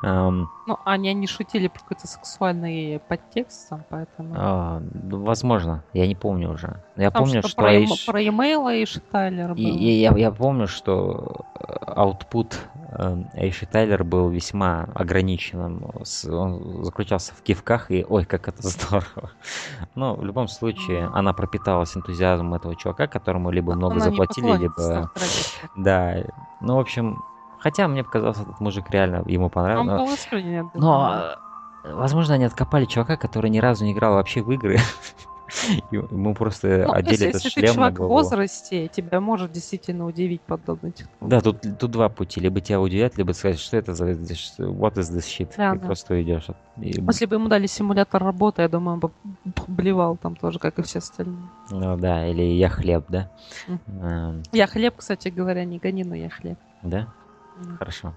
Ну, 0.02 0.78
они, 0.84 1.08
они 1.08 1.26
шутили 1.26 1.66
про 1.66 1.80
какой-то 1.80 2.06
сексуальный 2.06 3.00
подтекст, 3.08 3.68
там, 3.70 3.84
поэтому... 3.88 4.34
А, 4.36 4.82
возможно, 4.92 5.82
я 5.92 6.06
не 6.06 6.14
помню 6.14 6.52
уже. 6.52 6.80
Я 7.00 7.10
Там 7.10 7.24
помню, 7.24 7.40
что, 7.40 7.48
что 7.48 8.12
про, 8.12 8.20
e-mail 8.20 8.68
Аиши 8.68 9.00
Тайлер 9.00 9.54
был. 9.54 9.56
И, 9.56 9.64
и, 9.64 10.00
я, 10.00 10.12
я 10.16 10.30
помню, 10.30 10.66
что 10.68 11.46
output 11.58 12.54
Эйши 13.34 13.66
Тайлер 13.66 14.04
был 14.04 14.28
весьма 14.28 14.88
ограниченным. 14.94 15.90
Он 16.28 16.84
заключался 16.84 17.34
в 17.34 17.42
кивках, 17.42 17.90
и 17.90 18.04
ой, 18.06 18.24
как 18.24 18.48
это 18.48 18.62
здорово. 18.68 19.30
Но 19.94 20.14
в 20.14 20.24
любом 20.24 20.48
случае 20.48 21.08
она 21.14 21.32
пропиталась 21.32 21.96
энтузиазмом 21.96 22.54
этого 22.54 22.76
чувака, 22.76 23.06
которому 23.06 23.50
либо 23.50 23.74
много 23.74 23.94
она 23.94 24.04
заплатили, 24.04 24.56
либо... 24.58 25.10
Да. 25.76 26.16
Ну, 26.60 26.76
в 26.76 26.80
общем, 26.80 27.22
Хотя 27.60 27.88
мне 27.88 28.02
показалось, 28.02 28.38
этот 28.40 28.58
мужик 28.60 28.90
реально 28.90 29.22
ему 29.26 29.50
понравился. 29.50 29.98
Он 29.98 30.14
искренне. 30.14 30.70
Но, 30.74 31.36
возможно, 31.84 32.34
они 32.34 32.44
откопали 32.44 32.86
чувака, 32.86 33.16
который 33.16 33.50
ни 33.50 33.58
разу 33.58 33.84
не 33.84 33.92
играл 33.92 34.14
вообще 34.14 34.42
в 34.42 34.50
игры. 34.50 34.78
Ему 35.90 36.34
просто 36.34 36.84
ну, 36.86 36.92
одели 36.92 37.28
этот 37.28 37.44
если 37.44 37.48
шлем 37.48 37.66
ты 37.66 37.74
чувак 37.74 37.98
в 37.98 38.06
возрасте, 38.06 38.88
тебя 38.88 39.20
может 39.20 39.52
действительно 39.52 40.06
удивить 40.06 40.40
подобный 40.42 40.92
технология. 40.92 41.28
Да, 41.28 41.40
тут, 41.40 41.78
тут 41.78 41.90
два 41.90 42.08
пути. 42.08 42.40
Либо 42.40 42.60
тебя 42.60 42.80
удивят, 42.80 43.16
либо 43.18 43.32
сказать, 43.32 43.58
что 43.58 43.76
это 43.76 43.94
за... 43.94 44.10
What 44.10 44.94
is 44.94 45.12
this 45.12 45.24
shit? 45.24 45.52
Да, 45.56 45.72
ты 45.72 45.80
да. 45.80 45.86
просто 45.86 46.14
уйдешь. 46.14 46.46
И... 46.78 47.00
Если 47.00 47.26
бы 47.26 47.36
ему 47.36 47.48
дали 47.48 47.66
симулятор 47.66 48.22
работы, 48.22 48.62
я 48.62 48.68
думаю, 48.68 48.94
он 48.94 49.00
бы 49.00 49.10
блевал 49.68 50.16
там 50.16 50.36
тоже, 50.36 50.58
как 50.58 50.78
и 50.78 50.82
все 50.82 50.98
остальные. 50.98 51.48
Ну 51.70 51.96
да, 51.96 52.26
или 52.26 52.42
я 52.42 52.68
хлеб, 52.68 53.04
да? 53.08 53.30
Mm. 53.86 54.44
Я 54.52 54.66
хлеб, 54.66 54.94
кстати 54.96 55.28
говоря, 55.28 55.64
не 55.64 55.78
гони, 55.78 56.04
но 56.04 56.14
я 56.14 56.30
хлеб. 56.30 56.58
Да? 56.82 57.12
Mm. 57.60 57.76
Хорошо. 57.78 58.14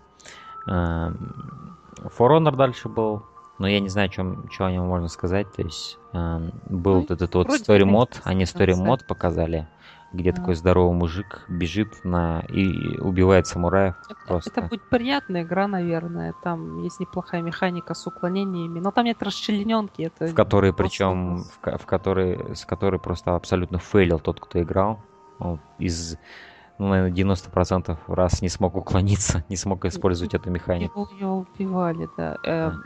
For 0.67 2.29
Honor 2.29 2.55
дальше 2.55 2.89
был 2.89 3.23
но 3.59 3.67
я 3.67 3.79
не 3.79 3.89
знаю, 3.89 4.09
чем, 4.09 4.49
что 4.51 4.65
о 4.65 4.71
нем 4.71 4.85
можно 4.85 5.07
сказать. 5.07 5.51
То 5.53 5.61
есть 5.61 5.97
э, 6.13 6.49
был 6.69 6.95
ну, 6.95 6.99
вот 7.01 7.11
этот 7.11 7.35
вот 7.35 7.47
story 7.49 7.85
мод, 7.85 8.21
они 8.23 8.43
story 8.43 8.75
мод 8.75 9.05
показали, 9.05 9.67
где 10.11 10.31
а. 10.31 10.33
такой 10.33 10.55
здоровый 10.55 10.95
мужик 10.95 11.45
бежит 11.47 12.03
на 12.03 12.41
и 12.49 12.97
убивает 12.99 13.47
самураев. 13.47 13.95
Это, 14.09 14.19
просто. 14.27 14.49
это 14.49 14.61
будет 14.63 14.89
приятная 14.89 15.43
игра, 15.43 15.67
наверное. 15.67 16.33
Там 16.43 16.81
есть 16.83 16.99
неплохая 16.99 17.41
механика 17.41 17.93
с 17.93 18.07
уклонениями, 18.07 18.79
но 18.79 18.91
там 18.91 19.05
нет 19.05 19.21
расчлененки. 19.21 20.03
Это 20.03 20.27
в 20.27 20.33
которой, 20.33 20.73
причем, 20.73 21.43
в, 21.43 21.77
в 21.77 21.85
которой, 21.85 22.55
с 22.55 22.65
которой 22.65 22.99
просто 22.99 23.35
абсолютно 23.35 23.77
фейлил 23.77 24.19
тот, 24.19 24.39
кто 24.39 24.61
играл. 24.61 24.99
Он 25.39 25.59
из 25.77 26.17
ну, 26.79 26.89
наверное, 26.89 27.11
90% 27.11 27.97
раз 28.07 28.41
не 28.41 28.49
смог 28.49 28.75
уклониться, 28.75 29.43
не 29.49 29.55
смог 29.55 29.85
использовать 29.85 30.33
эту 30.33 30.49
механику. 30.49 31.07
Его 31.17 31.45
убивали, 31.53 32.09
да. 32.17 32.37
Эм, 32.43 32.83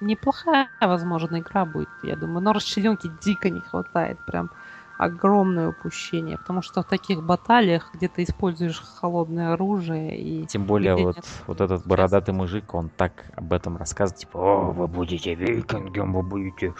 неплохая, 0.00 0.68
возможно, 0.80 1.40
игра 1.40 1.64
будет, 1.64 1.88
я 2.02 2.16
думаю. 2.16 2.40
Но 2.40 2.52
расчлененки 2.52 3.10
дико 3.22 3.50
не 3.50 3.60
хватает. 3.60 4.18
Прям 4.26 4.50
огромное 4.98 5.68
упущение. 5.68 6.38
Потому 6.38 6.62
что 6.62 6.82
в 6.82 6.86
таких 6.86 7.22
баталиях, 7.22 7.90
где 7.94 8.08
ты 8.08 8.22
используешь 8.22 8.80
холодное 8.80 9.52
оружие 9.52 10.18
и... 10.18 10.46
Тем 10.46 10.64
более 10.64 10.96
вот, 10.96 11.18
вот 11.46 11.60
этот 11.60 11.86
бородатый 11.86 12.32
мужик, 12.32 12.74
он 12.74 12.88
так 12.88 13.12
об 13.34 13.52
этом 13.52 13.76
рассказывает, 13.76 14.20
типа, 14.20 14.38
о, 14.38 14.70
вы 14.72 14.86
будете 14.86 15.34
викингом, 15.34 16.12
вы 16.12 16.22
будете 16.22 16.74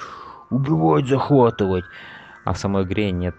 убивать, 0.51 1.07
захватывать. 1.07 1.85
А 2.45 2.53
в 2.53 2.59
самой 2.59 2.85
игре 2.85 3.11
нет 3.11 3.35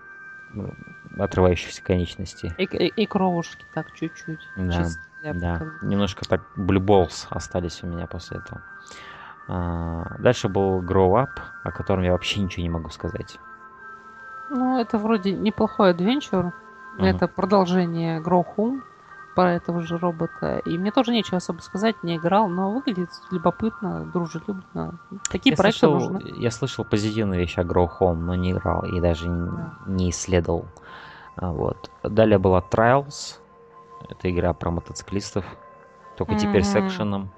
ну, 0.54 0.74
отрывающихся 1.18 1.82
конечностей. 1.82 2.52
И, 2.58 2.64
и, 2.64 2.88
и 2.88 3.06
кровушки 3.06 3.66
так 3.74 3.94
чуть-чуть. 3.94 4.40
Да, 4.58 4.86
да. 5.24 5.62
Немножко 5.82 6.28
так 6.28 6.42
блюболс 6.56 7.28
остались 7.30 7.84
у 7.84 7.88
меня 7.88 8.06
после 8.08 8.38
этого. 8.38 8.62
А, 9.48 10.16
дальше 10.20 10.50
был 10.50 10.82
Grow 10.82 11.14
Up, 11.14 11.40
о 11.64 11.72
котором 11.72 12.04
я 12.04 12.12
вообще 12.12 12.42
ничего 12.42 12.64
не 12.64 12.70
могу 12.70 12.90
сказать. 12.90 13.40
Ну, 14.50 14.80
это 14.80 14.98
вроде 14.98 15.32
неплохой 15.34 15.92
адвенчур. 15.92 16.46
Uh-huh. 16.46 17.06
Это 17.06 17.28
продолжение 17.28 18.22
Grow 18.22 18.46
Home 18.58 18.82
про 19.36 19.54
этого 19.54 19.82
же 19.82 19.98
робота. 19.98 20.60
И 20.66 20.78
мне 20.78 20.92
тоже 20.92 21.12
нечего 21.12 21.38
особо 21.38 21.62
сказать, 21.62 22.02
не 22.02 22.18
играл, 22.18 22.48
но 22.48 22.72
выглядит 22.72 23.10
любопытно, 23.30 24.06
дружелюбно. 24.06 25.00
Такие 25.30 25.52
я 25.52 25.58
проекты 25.58 25.88
слышал, 25.88 26.12
нужны. 26.12 26.34
Я 26.38 26.52
слышал 26.52 26.84
позитивные 26.84 27.40
вещи 27.40 27.60
о 27.60 27.64
Grow 27.64 27.88
Home, 28.00 28.16
но 28.16 28.36
не 28.36 28.52
играл 28.52 28.84
и 28.84 29.00
даже 29.00 29.28
yeah. 29.28 29.70
не 29.86 30.10
исследовал. 30.10 30.66
А, 31.36 31.52
вот. 31.52 31.92
Далее 32.04 32.40
была 32.40 32.64
Trials. 32.68 33.40
Это 34.10 34.32
игра 34.32 34.54
про 34.54 34.72
мотоциклистов. 34.72 35.46
Только 36.18 36.34
mm-hmm. 36.34 36.40
теперь 36.40 36.64
с 36.64 36.76
экшеном. 36.76 37.30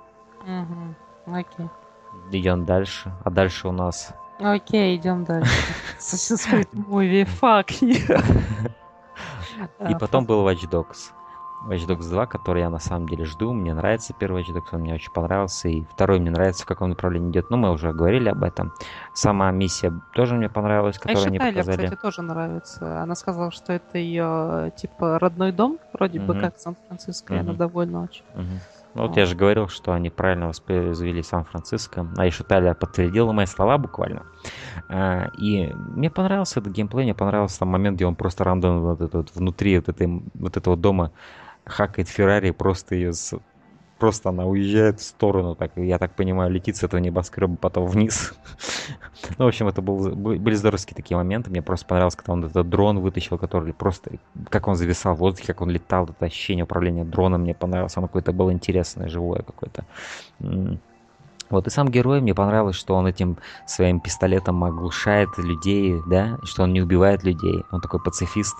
Mm-hmm. 0.45 0.95
Okay. 1.27 1.69
Идем 2.31 2.65
дальше. 2.65 3.11
А 3.23 3.29
дальше 3.29 3.67
у 3.67 3.71
нас... 3.71 4.13
Окей, 4.39 4.95
идем 4.95 5.25
дальше. 5.25 5.51
Assassin's 5.99 6.49
Creed 6.49 6.69
Movie, 6.73 7.27
fuck 7.41 7.73
И 9.89 9.95
потом 9.99 10.25
был 10.25 10.47
Watch 10.47 10.69
Dogs. 10.69 11.11
Watch 11.67 11.85
Dogs 11.87 12.09
2, 12.09 12.25
который 12.27 12.61
я 12.61 12.69
на 12.69 12.79
самом 12.79 13.09
деле 13.09 13.25
жду. 13.25 13.51
Мне 13.51 13.73
нравится 13.73 14.13
первый 14.17 14.43
Watch 14.43 14.53
Dogs, 14.53 14.67
он 14.71 14.81
мне 14.81 14.93
очень 14.93 15.11
понравился. 15.11 15.67
И 15.67 15.83
второй 15.83 16.19
мне 16.19 16.31
нравится, 16.31 16.63
в 16.63 16.67
каком 16.67 16.89
направлении 16.89 17.31
идет. 17.31 17.49
Ну, 17.49 17.57
мы 17.57 17.71
уже 17.71 17.91
говорили 17.91 18.29
об 18.29 18.43
этом. 18.43 18.71
Сама 19.13 19.51
миссия 19.51 19.91
тоже 20.13 20.35
мне 20.35 20.47
понравилась, 20.47 20.97
а 20.97 21.01
которую 21.01 21.27
они 21.27 21.37
Тайлер, 21.37 21.57
показали. 21.57 21.85
кстати, 21.85 22.01
тоже 22.01 22.21
нравится. 22.21 23.01
Она 23.01 23.15
сказала, 23.15 23.51
что 23.51 23.73
это 23.73 23.97
ее, 23.97 24.71
типа, 24.77 25.19
родной 25.19 25.51
дом, 25.51 25.79
вроде 25.91 26.21
бы 26.21 26.39
как 26.39 26.57
Сан-Франциско, 26.57 27.33
и 27.33 27.37
она 27.39 27.53
довольна 27.53 28.03
очень. 28.03 28.23
Ну, 28.95 29.07
вот 29.07 29.17
я 29.17 29.25
же 29.25 29.35
говорил, 29.35 29.67
что 29.67 29.93
они 29.93 30.09
правильно 30.09 30.47
воспроизвели 30.47 31.21
Сан-Франциско. 31.21 32.07
А 32.17 32.25
еще 32.25 32.43
Тайлер 32.43 32.73
подтвердил 32.73 33.31
мои 33.31 33.45
слова 33.45 33.77
буквально. 33.77 34.25
А, 34.87 35.27
и 35.37 35.71
мне 35.73 36.09
понравился 36.09 36.59
этот 36.59 36.73
геймплей, 36.73 37.03
мне 37.03 37.13
понравился 37.13 37.59
там 37.59 37.69
момент, 37.69 37.97
где 37.97 38.05
он 38.05 38.15
просто 38.15 38.43
рандом 38.43 38.81
вот 38.81 39.01
этот, 39.01 39.35
внутри 39.35 39.77
вот, 39.77 39.89
этой, 39.89 40.23
вот 40.33 40.57
этого 40.57 40.75
дома 40.75 41.11
хакает 41.65 42.09
Феррари, 42.09 42.51
просто 42.51 42.95
ее 42.95 43.13
с 43.13 43.39
просто 43.99 44.29
она 44.29 44.45
уезжает 44.45 44.99
в 44.99 45.03
сторону, 45.03 45.55
так, 45.55 45.71
я 45.75 45.99
так 45.99 46.15
понимаю, 46.15 46.49
летит 46.49 46.77
с 46.77 46.83
этого 46.83 46.99
небоскреба 46.99 47.57
потом 47.57 47.85
вниз. 47.85 48.33
ну, 49.37 49.45
в 49.45 49.47
общем, 49.47 49.67
это 49.67 49.81
был, 49.81 50.15
были 50.15 50.55
здоровские 50.55 50.95
такие 50.95 51.17
моменты. 51.17 51.51
Мне 51.51 51.61
просто 51.61 51.85
понравилось, 51.85 52.15
когда 52.15 52.33
он 52.33 52.45
этот 52.45 52.67
дрон 52.69 52.99
вытащил, 52.99 53.37
который 53.37 53.73
просто, 53.73 54.11
как 54.49 54.67
он 54.67 54.75
зависал 54.75 55.15
в 55.15 55.19
воздухе, 55.19 55.47
как 55.47 55.61
он 55.61 55.69
летал, 55.69 56.05
это 56.05 56.25
ощущение 56.25 56.63
управления 56.63 57.03
дроном 57.03 57.41
мне 57.41 57.53
понравилось. 57.53 57.95
Оно 57.97 58.07
какое-то 58.07 58.31
было 58.31 58.51
интересное, 58.51 59.09
живое 59.09 59.41
какое-то. 59.41 59.85
Вот, 61.49 61.65
и 61.65 61.69
сам 61.69 61.89
герой, 61.89 62.21
мне 62.21 62.35
понравилось, 62.35 62.75
что 62.75 62.95
он 62.95 63.07
этим 63.07 63.37
своим 63.65 63.99
пистолетом 63.99 64.63
оглушает 64.63 65.29
людей, 65.37 65.95
да, 66.07 66.37
что 66.43 66.63
он 66.63 66.73
не 66.73 66.81
убивает 66.81 67.23
людей. 67.23 67.63
Он 67.71 67.81
такой 67.81 67.99
пацифист. 67.99 68.55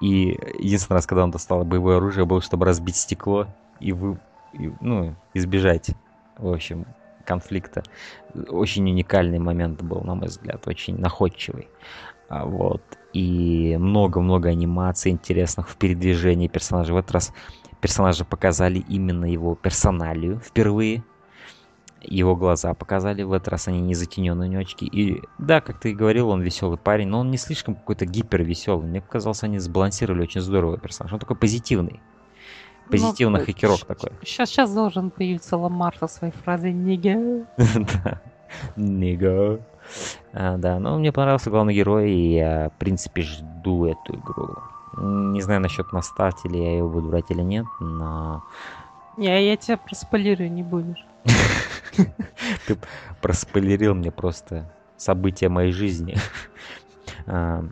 И 0.00 0.38
единственный 0.58 0.96
раз, 0.96 1.06
когда 1.06 1.24
он 1.24 1.30
достал 1.30 1.64
боевое 1.64 1.96
оружие, 1.96 2.24
было, 2.24 2.40
чтобы 2.40 2.64
разбить 2.64 2.96
стекло 2.96 3.48
и 3.80 3.92
вы, 3.92 4.18
ну, 4.80 5.14
избежать, 5.34 5.90
в 6.38 6.52
общем, 6.52 6.86
конфликта. 7.24 7.82
Очень 8.48 8.88
уникальный 8.90 9.38
момент 9.38 9.82
был, 9.82 10.00
на 10.02 10.14
мой 10.14 10.28
взгляд, 10.28 10.66
очень 10.66 10.98
находчивый. 10.98 11.68
А, 12.28 12.44
вот. 12.44 12.82
И 13.12 13.76
много-много 13.78 14.48
анимаций 14.48 15.12
интересных 15.12 15.68
в 15.68 15.76
передвижении 15.76 16.48
персонажа. 16.48 16.94
В 16.94 16.96
этот 16.96 17.12
раз 17.12 17.32
персонажа 17.80 18.24
показали 18.24 18.78
именно 18.88 19.24
его 19.24 19.54
персоналию 19.54 20.40
впервые. 20.40 21.04
Его 22.00 22.34
глаза 22.34 22.74
показали, 22.74 23.22
в 23.22 23.32
этот 23.32 23.48
раз 23.48 23.68
они 23.68 23.80
не 23.80 23.94
затененные 23.94 24.48
у 24.48 24.52
него 24.52 24.62
очки. 24.62 24.86
И 24.86 25.22
да, 25.38 25.60
как 25.60 25.78
ты 25.78 25.90
и 25.90 25.94
говорил, 25.94 26.30
он 26.30 26.40
веселый 26.40 26.76
парень, 26.76 27.06
но 27.06 27.20
он 27.20 27.30
не 27.30 27.36
слишком 27.36 27.76
какой-то 27.76 28.06
гипер 28.06 28.42
веселый. 28.42 28.88
Мне 28.88 29.00
показалось, 29.00 29.44
они 29.44 29.58
сбалансировали 29.60 30.22
очень 30.22 30.40
здорово 30.40 30.78
персонаж. 30.78 31.12
Он 31.12 31.20
такой 31.20 31.36
позитивный 31.36 32.00
позитивный 32.92 33.40
ну, 33.40 33.46
хакерок 33.46 33.84
такой. 33.84 34.10
Сейчас, 34.24 34.50
сейчас 34.50 34.72
должен 34.72 35.10
появиться 35.10 35.56
Ламар 35.56 35.96
со 35.98 36.06
своей 36.06 36.32
фразой 36.32 36.72
«Нига». 36.72 37.46
Да, 37.56 38.20
«Нига». 38.76 39.60
А, 40.32 40.56
да, 40.56 40.78
но 40.78 40.98
мне 40.98 41.12
понравился 41.12 41.50
главный 41.50 41.74
герой, 41.74 42.10
и 42.10 42.34
я, 42.34 42.70
в 42.70 42.78
принципе, 42.78 43.22
жду 43.22 43.86
эту 43.86 44.14
игру. 44.14 44.56
Не 44.96 45.40
знаю 45.40 45.60
насчет 45.60 45.92
настать, 45.92 46.36
или 46.44 46.58
я 46.58 46.72
ее 46.72 46.86
буду 46.86 47.08
брать 47.08 47.30
или 47.30 47.42
нет, 47.42 47.66
но... 47.80 48.42
Не, 49.16 49.46
я 49.48 49.56
тебя 49.56 49.76
проспойлерю, 49.76 50.48
не 50.48 50.62
будешь. 50.62 51.04
Ты 52.66 52.78
проспойлерил 53.20 53.94
мне 53.94 54.10
просто 54.10 54.70
события 54.96 55.48
моей 55.48 55.72
жизни. 55.72 56.16
А, 57.24 57.62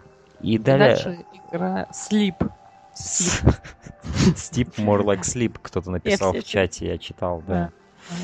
и 0.41 0.59
далее... 0.59 0.95
Дальше 0.95 1.25
игра 1.51 1.89
Sleep. 1.91 2.51
Sleep 3.01 4.76
more 4.78 5.03
like 5.03 5.22
sleep, 5.22 5.59
кто-то 5.62 5.90
написал 5.90 6.32
в 6.32 6.44
чате, 6.44 6.86
я 6.86 6.98
читал, 6.98 7.42
да. 7.46 7.70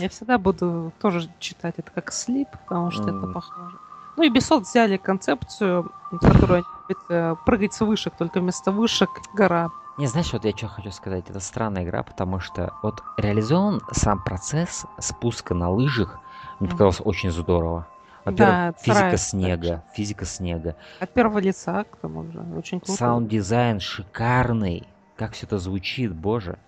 Я 0.00 0.08
всегда 0.08 0.38
буду 0.38 0.92
тоже 1.00 1.28
читать 1.38 1.74
это 1.78 1.90
как 1.92 2.10
sleep, 2.10 2.48
потому 2.64 2.90
что 2.90 3.02
это 3.02 3.26
похоже. 3.26 3.76
Ну 4.16 4.22
и 4.22 4.30
Ubisoft 4.30 4.62
взяли 4.62 4.96
концепцию, 4.96 5.92
которую 6.20 6.64
они 6.88 7.36
прыгать 7.44 7.74
с 7.74 7.80
вышек, 7.80 8.14
только 8.16 8.40
вместо 8.40 8.72
вышек 8.72 9.10
гора. 9.34 9.70
Не, 9.98 10.06
знаешь, 10.06 10.32
вот 10.32 10.44
я 10.44 10.56
что 10.56 10.68
хочу 10.68 10.90
сказать, 10.90 11.28
это 11.28 11.40
странная 11.40 11.84
игра, 11.84 12.02
потому 12.02 12.40
что 12.40 12.72
вот 12.82 13.02
реализован 13.16 13.80
сам 13.92 14.22
процесс 14.22 14.86
спуска 14.98 15.54
на 15.54 15.70
лыжах, 15.70 16.18
мне 16.60 16.68
показалось 16.68 17.00
очень 17.04 17.30
здорово. 17.30 17.86
Во-первых, 18.26 18.38
да, 18.38 18.72
физика 18.80 19.16
снега, 19.16 19.68
так. 19.68 19.94
физика 19.94 20.24
снега. 20.24 20.76
От 20.98 21.12
первого 21.12 21.38
лица, 21.38 21.84
к 21.84 21.96
тому 21.98 22.24
же, 22.24 22.40
очень 22.56 22.80
круто. 22.80 22.92
Саунд-дизайн 22.92 23.78
шикарный. 23.78 24.86
Как 25.16 25.32
все 25.32 25.46
это 25.46 25.58
звучит, 25.58 26.12
боже. 26.12 26.58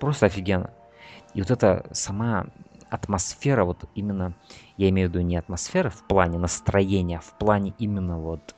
Просто 0.00 0.26
офигенно. 0.26 0.70
И 1.34 1.42
вот 1.42 1.50
эта 1.50 1.86
сама 1.92 2.46
атмосфера, 2.88 3.64
вот 3.64 3.84
именно, 3.94 4.32
я 4.78 4.88
имею 4.88 5.08
в 5.08 5.12
виду 5.12 5.22
не 5.22 5.36
атмосфера 5.36 5.90
в 5.90 6.02
плане 6.08 6.38
настроения, 6.38 7.18
а 7.18 7.20
в 7.20 7.38
плане 7.38 7.74
именно 7.78 8.18
вот 8.18 8.54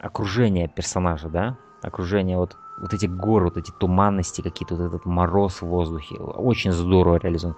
окружения 0.00 0.68
персонажа, 0.68 1.28
да? 1.30 1.56
Окружение 1.82 2.36
вот 2.36 2.56
вот 2.78 2.92
эти 2.92 3.06
горы, 3.06 3.46
вот 3.46 3.56
эти 3.56 3.70
туманности 3.70 4.42
какие-то, 4.42 4.74
вот 4.74 4.84
этот 4.84 5.06
мороз 5.06 5.62
в 5.62 5.66
воздухе, 5.66 6.16
очень 6.16 6.72
здорово 6.72 7.16
реализован. 7.16 7.56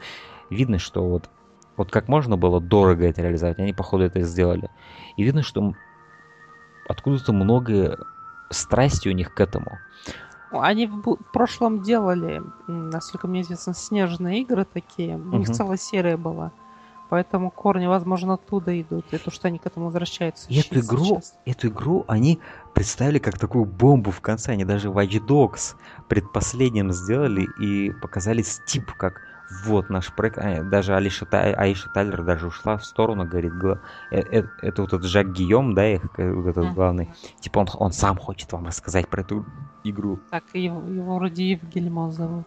Видно, 0.49 0.79
что 0.79 1.05
вот, 1.05 1.29
вот 1.79 1.91
как 1.93 2.09
можно 2.09 2.37
было 2.37 2.61
дорого 2.61 3.07
это 3.07 3.23
реализовать, 3.23 3.59
они, 3.59 3.73
походу, 3.73 4.05
это 4.05 4.21
сделали. 4.23 4.69
И 5.17 5.23
видно, 5.23 5.43
что 5.43 5.73
откуда-то 6.89 7.33
много 7.33 8.05
страсти 8.51 9.09
у 9.09 9.13
них 9.13 9.33
к 9.33 9.41
этому. 9.41 9.79
Они 10.51 10.87
в 10.87 11.17
прошлом 11.33 11.83
делали, 11.83 12.43
насколько 12.67 13.29
мне 13.29 13.43
известно, 13.43 13.75
снежные 13.75 14.41
игры 14.41 14.65
такие. 14.65 15.17
У 15.17 15.37
них 15.37 15.51
целая 15.51 15.77
серия 15.77 16.17
была. 16.17 16.53
Поэтому 17.11 17.51
корни, 17.51 17.87
возможно, 17.87 18.35
оттуда 18.35 18.79
идут. 18.81 19.07
И 19.13 19.19
то, 19.19 19.31
что 19.31 19.49
они 19.49 19.59
к 19.59 19.67
этому 19.67 19.87
возвращаются. 19.87 20.47
Эту 20.51 20.81
игру, 20.81 21.05
сейчас. 21.05 21.35
эту 21.47 21.69
игру 21.69 22.05
они 22.07 22.39
представили 22.75 23.19
как 23.19 23.39
такую 23.39 23.65
бомбу 23.65 24.11
в 24.11 24.21
конце. 24.21 24.53
Они 24.53 24.65
даже 24.65 24.89
Watch 24.89 25.25
Dogs 25.27 25.77
предпоследним 26.09 26.93
сделали 26.93 27.47
и 27.61 27.93
показали 27.93 28.43
Steep, 28.43 28.93
как 28.93 29.23
вот 29.65 29.89
наш 29.91 30.13
проект. 30.13 30.39
А, 30.39 30.63
даже 30.63 30.95
Алиша, 30.95 31.27
Аиша 31.31 31.89
Тайлер 31.89 32.23
даже 32.23 32.47
ушла 32.47 32.77
в 32.77 32.85
сторону, 32.85 33.27
говорит, 33.27 33.53
э, 34.11 34.21
э, 34.21 34.43
это 34.63 34.83
вот 34.83 34.93
этот 34.93 35.07
Жак 35.07 35.33
Гийом, 35.33 35.75
да, 35.75 35.87
их, 35.87 36.03
э, 36.19 36.33
вот 36.33 36.47
этот 36.47 36.75
главный. 36.75 37.11
Типа 37.41 37.61
он, 37.61 37.69
он 37.75 37.93
сам 37.93 38.17
хочет 38.19 38.53
вам 38.53 38.67
рассказать 38.67 39.09
про 39.09 39.23
эту 39.23 39.47
игру. 39.85 40.21
Так, 40.31 40.45
его, 40.53 40.81
его 40.89 41.17
вроде 41.17 41.51
Ив 41.51 41.68
Гиймо 41.68 42.13
зовут. 42.13 42.47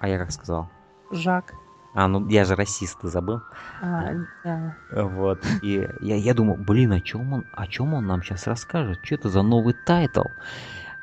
А 0.00 0.08
я 0.08 0.18
как 0.18 0.32
сказал? 0.32 0.68
Жак. 1.10 1.54
А, 1.94 2.08
ну 2.08 2.28
я 2.28 2.44
же 2.44 2.56
расист, 2.56 3.00
ты 3.00 3.08
забыл? 3.08 3.40
А, 3.80 4.10
да. 4.44 4.76
Вот. 4.90 5.42
И 5.62 5.88
я, 6.00 6.16
я 6.16 6.34
думаю, 6.34 6.62
блин, 6.62 6.92
о 6.92 7.00
чем 7.00 7.32
он, 7.32 7.44
о 7.54 7.66
чем 7.66 7.94
он 7.94 8.06
нам 8.06 8.22
сейчас 8.22 8.46
расскажет? 8.46 8.98
Что 9.02 9.14
это 9.14 9.28
за 9.30 9.42
новый 9.42 9.74
title? 9.86 10.24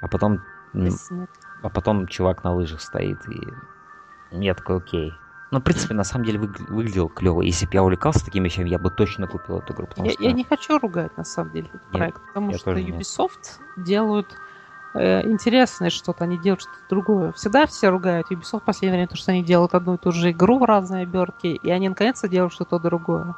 А 0.02 0.08
потом, 0.08 0.42
а 1.64 1.70
потом 1.70 2.08
чувак 2.08 2.44
на 2.44 2.54
лыжах 2.54 2.82
стоит, 2.82 3.18
и 3.28 3.42
я 4.42 4.54
такой, 4.54 4.78
окей. 4.78 5.14
Ну, 5.52 5.60
в 5.60 5.64
принципе, 5.64 5.94
на 5.94 6.04
самом 6.04 6.26
деле 6.26 6.40
выгля- 6.40 6.66
выглядел 6.68 7.10
клево. 7.10 7.44
Если 7.44 7.68
бы 7.68 7.74
я 7.74 7.84
увлекался 7.84 8.26
такими 8.26 8.46
вещами, 8.46 8.70
я 8.70 8.80
бы 8.80 8.90
точно 8.90 9.28
купил 9.28 9.60
эту 9.60 9.74
игру. 9.74 9.88
Я, 9.98 10.12
что... 10.12 10.24
я 10.24 10.32
не 10.32 10.44
хочу 10.44 10.80
ругать, 10.80 11.16
на 11.16 11.24
самом 11.24 11.52
деле, 11.52 11.68
этот 11.68 11.84
проект, 11.92 12.22
потому 12.28 12.54
что 12.54 12.72
Ubisoft 12.72 13.60
нет. 13.78 13.86
делают 13.86 14.28
э, 14.96 15.30
интересное 15.30 15.92
что-то, 15.92 16.24
они 16.24 16.40
делают 16.40 16.62
что-то 16.62 16.80
другое. 16.90 17.32
Всегда 17.34 17.68
все 17.68 17.90
ругают 17.90 18.32
Ubisoft 18.32 18.62
в 18.62 18.66
последнее 18.66 18.98
время, 18.98 19.08
то, 19.08 19.16
что 19.16 19.32
они 19.32 19.44
делают 19.44 19.76
одну 19.76 19.94
и 19.94 19.98
ту 19.98 20.12
же 20.12 20.32
игру 20.32 20.58
в 20.58 20.64
разные 20.64 21.04
обертки, 21.04 21.48
и 21.48 21.70
они 21.70 21.88
наконец-то 21.88 22.28
делают 22.28 22.54
что-то 22.54 22.80
другое. 22.80 23.36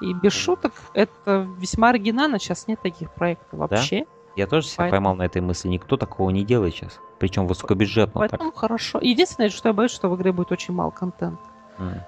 И 0.00 0.14
без 0.14 0.32
шуток, 0.32 0.72
это 0.94 1.46
весьма 1.58 1.90
оригинально, 1.90 2.38
сейчас 2.38 2.66
нет 2.68 2.80
таких 2.80 3.12
проектов 3.12 3.58
вообще. 3.58 4.00
Да? 4.00 4.19
Я 4.36 4.46
тоже 4.46 4.66
себя 4.66 4.84
Поэтому... 4.84 4.90
поймал 4.90 5.16
на 5.16 5.22
этой 5.22 5.42
мысли. 5.42 5.68
Никто 5.68 5.96
такого 5.96 6.30
не 6.30 6.44
делает 6.44 6.74
сейчас. 6.74 7.00
Причем 7.18 7.46
высокобюджетно. 7.46 8.20
Поэтому 8.20 8.50
так. 8.50 8.60
хорошо. 8.60 8.98
Единственное, 9.00 9.50
что 9.50 9.68
я 9.68 9.72
боюсь, 9.72 9.90
что 9.90 10.08
в 10.08 10.16
игре 10.16 10.32
будет 10.32 10.52
очень 10.52 10.72
мало 10.74 10.90
контента. 10.90 11.42
Mm. 11.78 12.00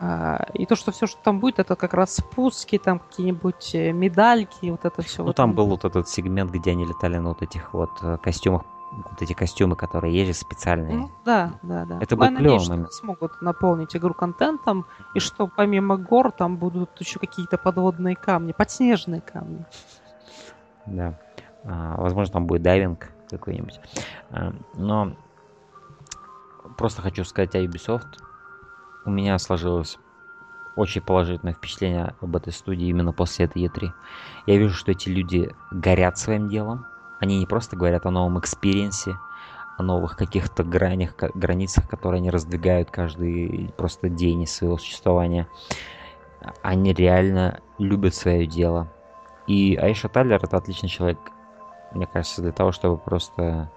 А, 0.00 0.46
и 0.54 0.66
то, 0.66 0.76
что 0.76 0.92
все, 0.92 1.06
что 1.06 1.20
там 1.22 1.40
будет, 1.40 1.58
это 1.58 1.76
как 1.76 1.94
раз 1.94 2.16
спуски, 2.16 2.78
там 2.78 2.98
какие-нибудь 2.98 3.74
э, 3.74 3.92
медальки, 3.92 4.70
вот 4.70 4.84
это 4.84 5.02
все. 5.02 5.18
Ну, 5.22 5.28
вот 5.28 5.36
там 5.36 5.54
был 5.54 5.66
вот 5.66 5.84
этот 5.84 6.08
сегмент, 6.08 6.50
где 6.50 6.72
они 6.72 6.84
летали 6.84 7.16
на 7.18 7.30
вот 7.30 7.42
этих 7.42 7.72
вот 7.72 7.90
э, 8.02 8.18
костюмах, 8.18 8.62
вот 8.92 9.22
эти 9.22 9.32
костюмы, 9.34 9.76
которые 9.76 10.26
же 10.26 10.34
специальные. 10.34 10.96
Ну, 10.96 11.10
да, 11.24 11.52
да, 11.62 11.84
да. 11.84 11.98
Это 12.00 12.16
клевый 12.16 12.68
момент. 12.68 12.92
смогут 12.92 13.40
наполнить 13.40 13.96
игру 13.96 14.14
контентом, 14.14 14.86
и 15.14 15.20
что 15.20 15.46
помимо 15.46 15.96
гор 15.96 16.32
там 16.32 16.56
будут 16.56 16.90
еще 16.98 17.18
какие-то 17.18 17.56
подводные 17.56 18.16
камни, 18.16 18.52
подснежные 18.52 19.20
камни. 19.20 19.64
Да. 20.86 21.18
А, 21.64 21.96
возможно, 22.00 22.32
там 22.32 22.46
будет 22.46 22.62
дайвинг 22.62 23.10
какой-нибудь. 23.30 23.80
А, 24.30 24.52
но 24.74 25.16
просто 26.76 27.02
хочу 27.02 27.24
сказать 27.24 27.54
о 27.54 27.64
Ubisoft 27.64 28.18
у 29.04 29.10
меня 29.10 29.38
сложилось 29.38 29.98
очень 30.76 31.02
положительное 31.02 31.54
впечатление 31.54 32.14
об 32.20 32.34
этой 32.36 32.52
студии 32.52 32.88
именно 32.88 33.12
после 33.12 33.44
этой 33.44 33.64
E3. 33.64 33.90
Я 34.46 34.58
вижу, 34.58 34.74
что 34.74 34.90
эти 34.90 35.08
люди 35.08 35.54
горят 35.70 36.18
своим 36.18 36.48
делом. 36.48 36.86
Они 37.20 37.38
не 37.38 37.46
просто 37.46 37.76
говорят 37.76 38.06
о 38.06 38.10
новом 38.10 38.38
experience 38.40 39.03
е, 39.03 39.16
о 39.76 39.82
новых 39.82 40.16
каких-то 40.16 40.64
гранях, 40.64 41.14
границах, 41.34 41.88
которые 41.88 42.18
они 42.18 42.30
раздвигают 42.30 42.90
каждый 42.90 43.72
просто 43.76 44.08
день 44.08 44.42
из 44.42 44.54
своего 44.54 44.78
существования. 44.78 45.48
Они 46.62 46.92
реально 46.92 47.60
любят 47.78 48.14
свое 48.14 48.46
дело. 48.46 48.92
И 49.46 49.76
Айша 49.76 50.08
Тайлер 50.08 50.42
это 50.42 50.56
отличный 50.56 50.88
человек, 50.88 51.18
мне 51.94 52.06
кажется, 52.06 52.42
для 52.42 52.52
того, 52.52 52.72
чтобы 52.72 52.96
просто 52.96 53.70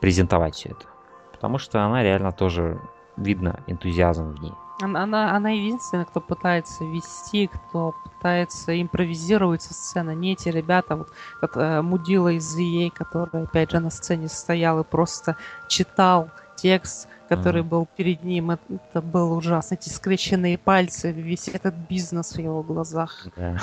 презентовать 0.00 0.54
все 0.54 0.70
это. 0.70 0.86
Потому 1.32 1.58
что 1.58 1.84
она 1.84 2.02
реально 2.02 2.32
тоже 2.32 2.80
видно 3.16 3.60
энтузиазм 3.66 4.34
в 4.34 4.40
ней. 4.40 4.52
Она, 4.82 5.36
она 5.36 5.50
единственная, 5.50 6.06
кто 6.06 6.20
пытается 6.20 6.84
вести, 6.84 7.48
кто 7.48 7.94
пытается 8.04 8.80
импровизировать 8.80 9.62
со 9.62 9.74
сцены. 9.74 10.14
Не 10.14 10.32
эти 10.32 10.48
ребята, 10.48 10.96
вот 10.96 11.08
как 11.40 11.56
э, 11.56 11.82
Мудила 11.82 12.28
из 12.28 12.58
EA, 12.58 12.90
который 12.90 13.44
опять 13.44 13.72
же 13.72 13.80
на 13.80 13.90
сцене 13.90 14.28
стоял 14.28 14.80
и 14.80 14.84
просто 14.84 15.36
читал 15.68 16.30
текст, 16.60 17.08
который 17.28 17.62
был 17.62 17.86
перед 17.96 18.24
ним. 18.24 18.50
Это, 18.50 19.00
было 19.00 19.34
ужасно. 19.34 19.74
Эти 19.74 19.88
скрещенные 19.88 20.58
пальцы, 20.58 21.12
весь 21.12 21.48
этот 21.48 21.74
бизнес 21.74 22.32
в 22.32 22.38
его 22.38 22.62
глазах. 22.62 23.26
Да. 23.36 23.58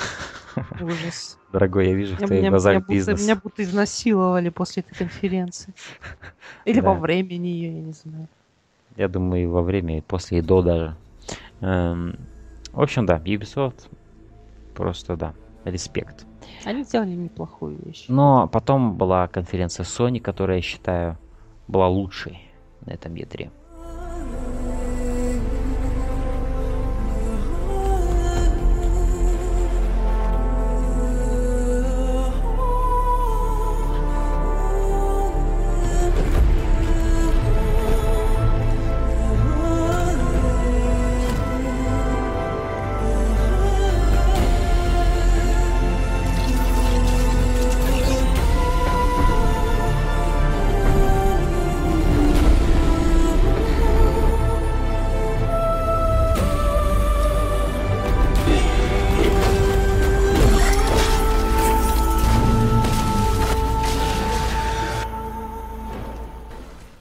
Ужас. 0.82 1.38
Дорогой, 1.52 1.90
я 1.90 1.94
вижу 1.94 2.16
в 2.16 2.18
твоих 2.18 2.42
меня, 2.42 2.50
глазах 2.50 2.74
меня 2.74 2.86
бизнес. 2.88 3.20
Будто, 3.20 3.24
меня 3.24 3.36
будто 3.36 3.64
изнасиловали 3.64 4.50
после 4.50 4.84
этой 4.84 4.98
конференции. 4.98 5.74
Или 6.66 6.80
да. 6.80 6.90
во 6.90 6.96
время 6.96 7.38
нее, 7.38 7.76
я 7.76 7.82
не 7.82 7.94
знаю. 7.94 8.28
Я 8.96 9.08
думаю, 9.08 9.44
и 9.44 9.46
во 9.46 9.62
время, 9.62 10.00
и 10.00 10.02
после, 10.02 10.40
и 10.40 10.42
до 10.42 10.64
даже. 10.64 10.96
Эм, 11.62 12.18
в 12.72 12.82
общем, 12.82 13.06
да, 13.06 13.18
Ubisoft 13.18 13.88
просто, 14.74 15.16
да, 15.16 15.34
респект. 15.66 16.26
Они 16.66 16.84
сделали 16.84 17.10
неплохую 17.10 17.78
вещь. 17.86 18.06
Но 18.08 18.48
потом 18.48 18.96
была 18.96 19.28
конференция 19.28 19.84
Sony, 19.84 20.20
которая, 20.20 20.58
я 20.58 20.64
считаю, 20.64 21.18
была 21.68 21.88
лучшей 21.90 22.47
на 22.88 22.94
этом 22.94 23.14
E3. 23.14 23.52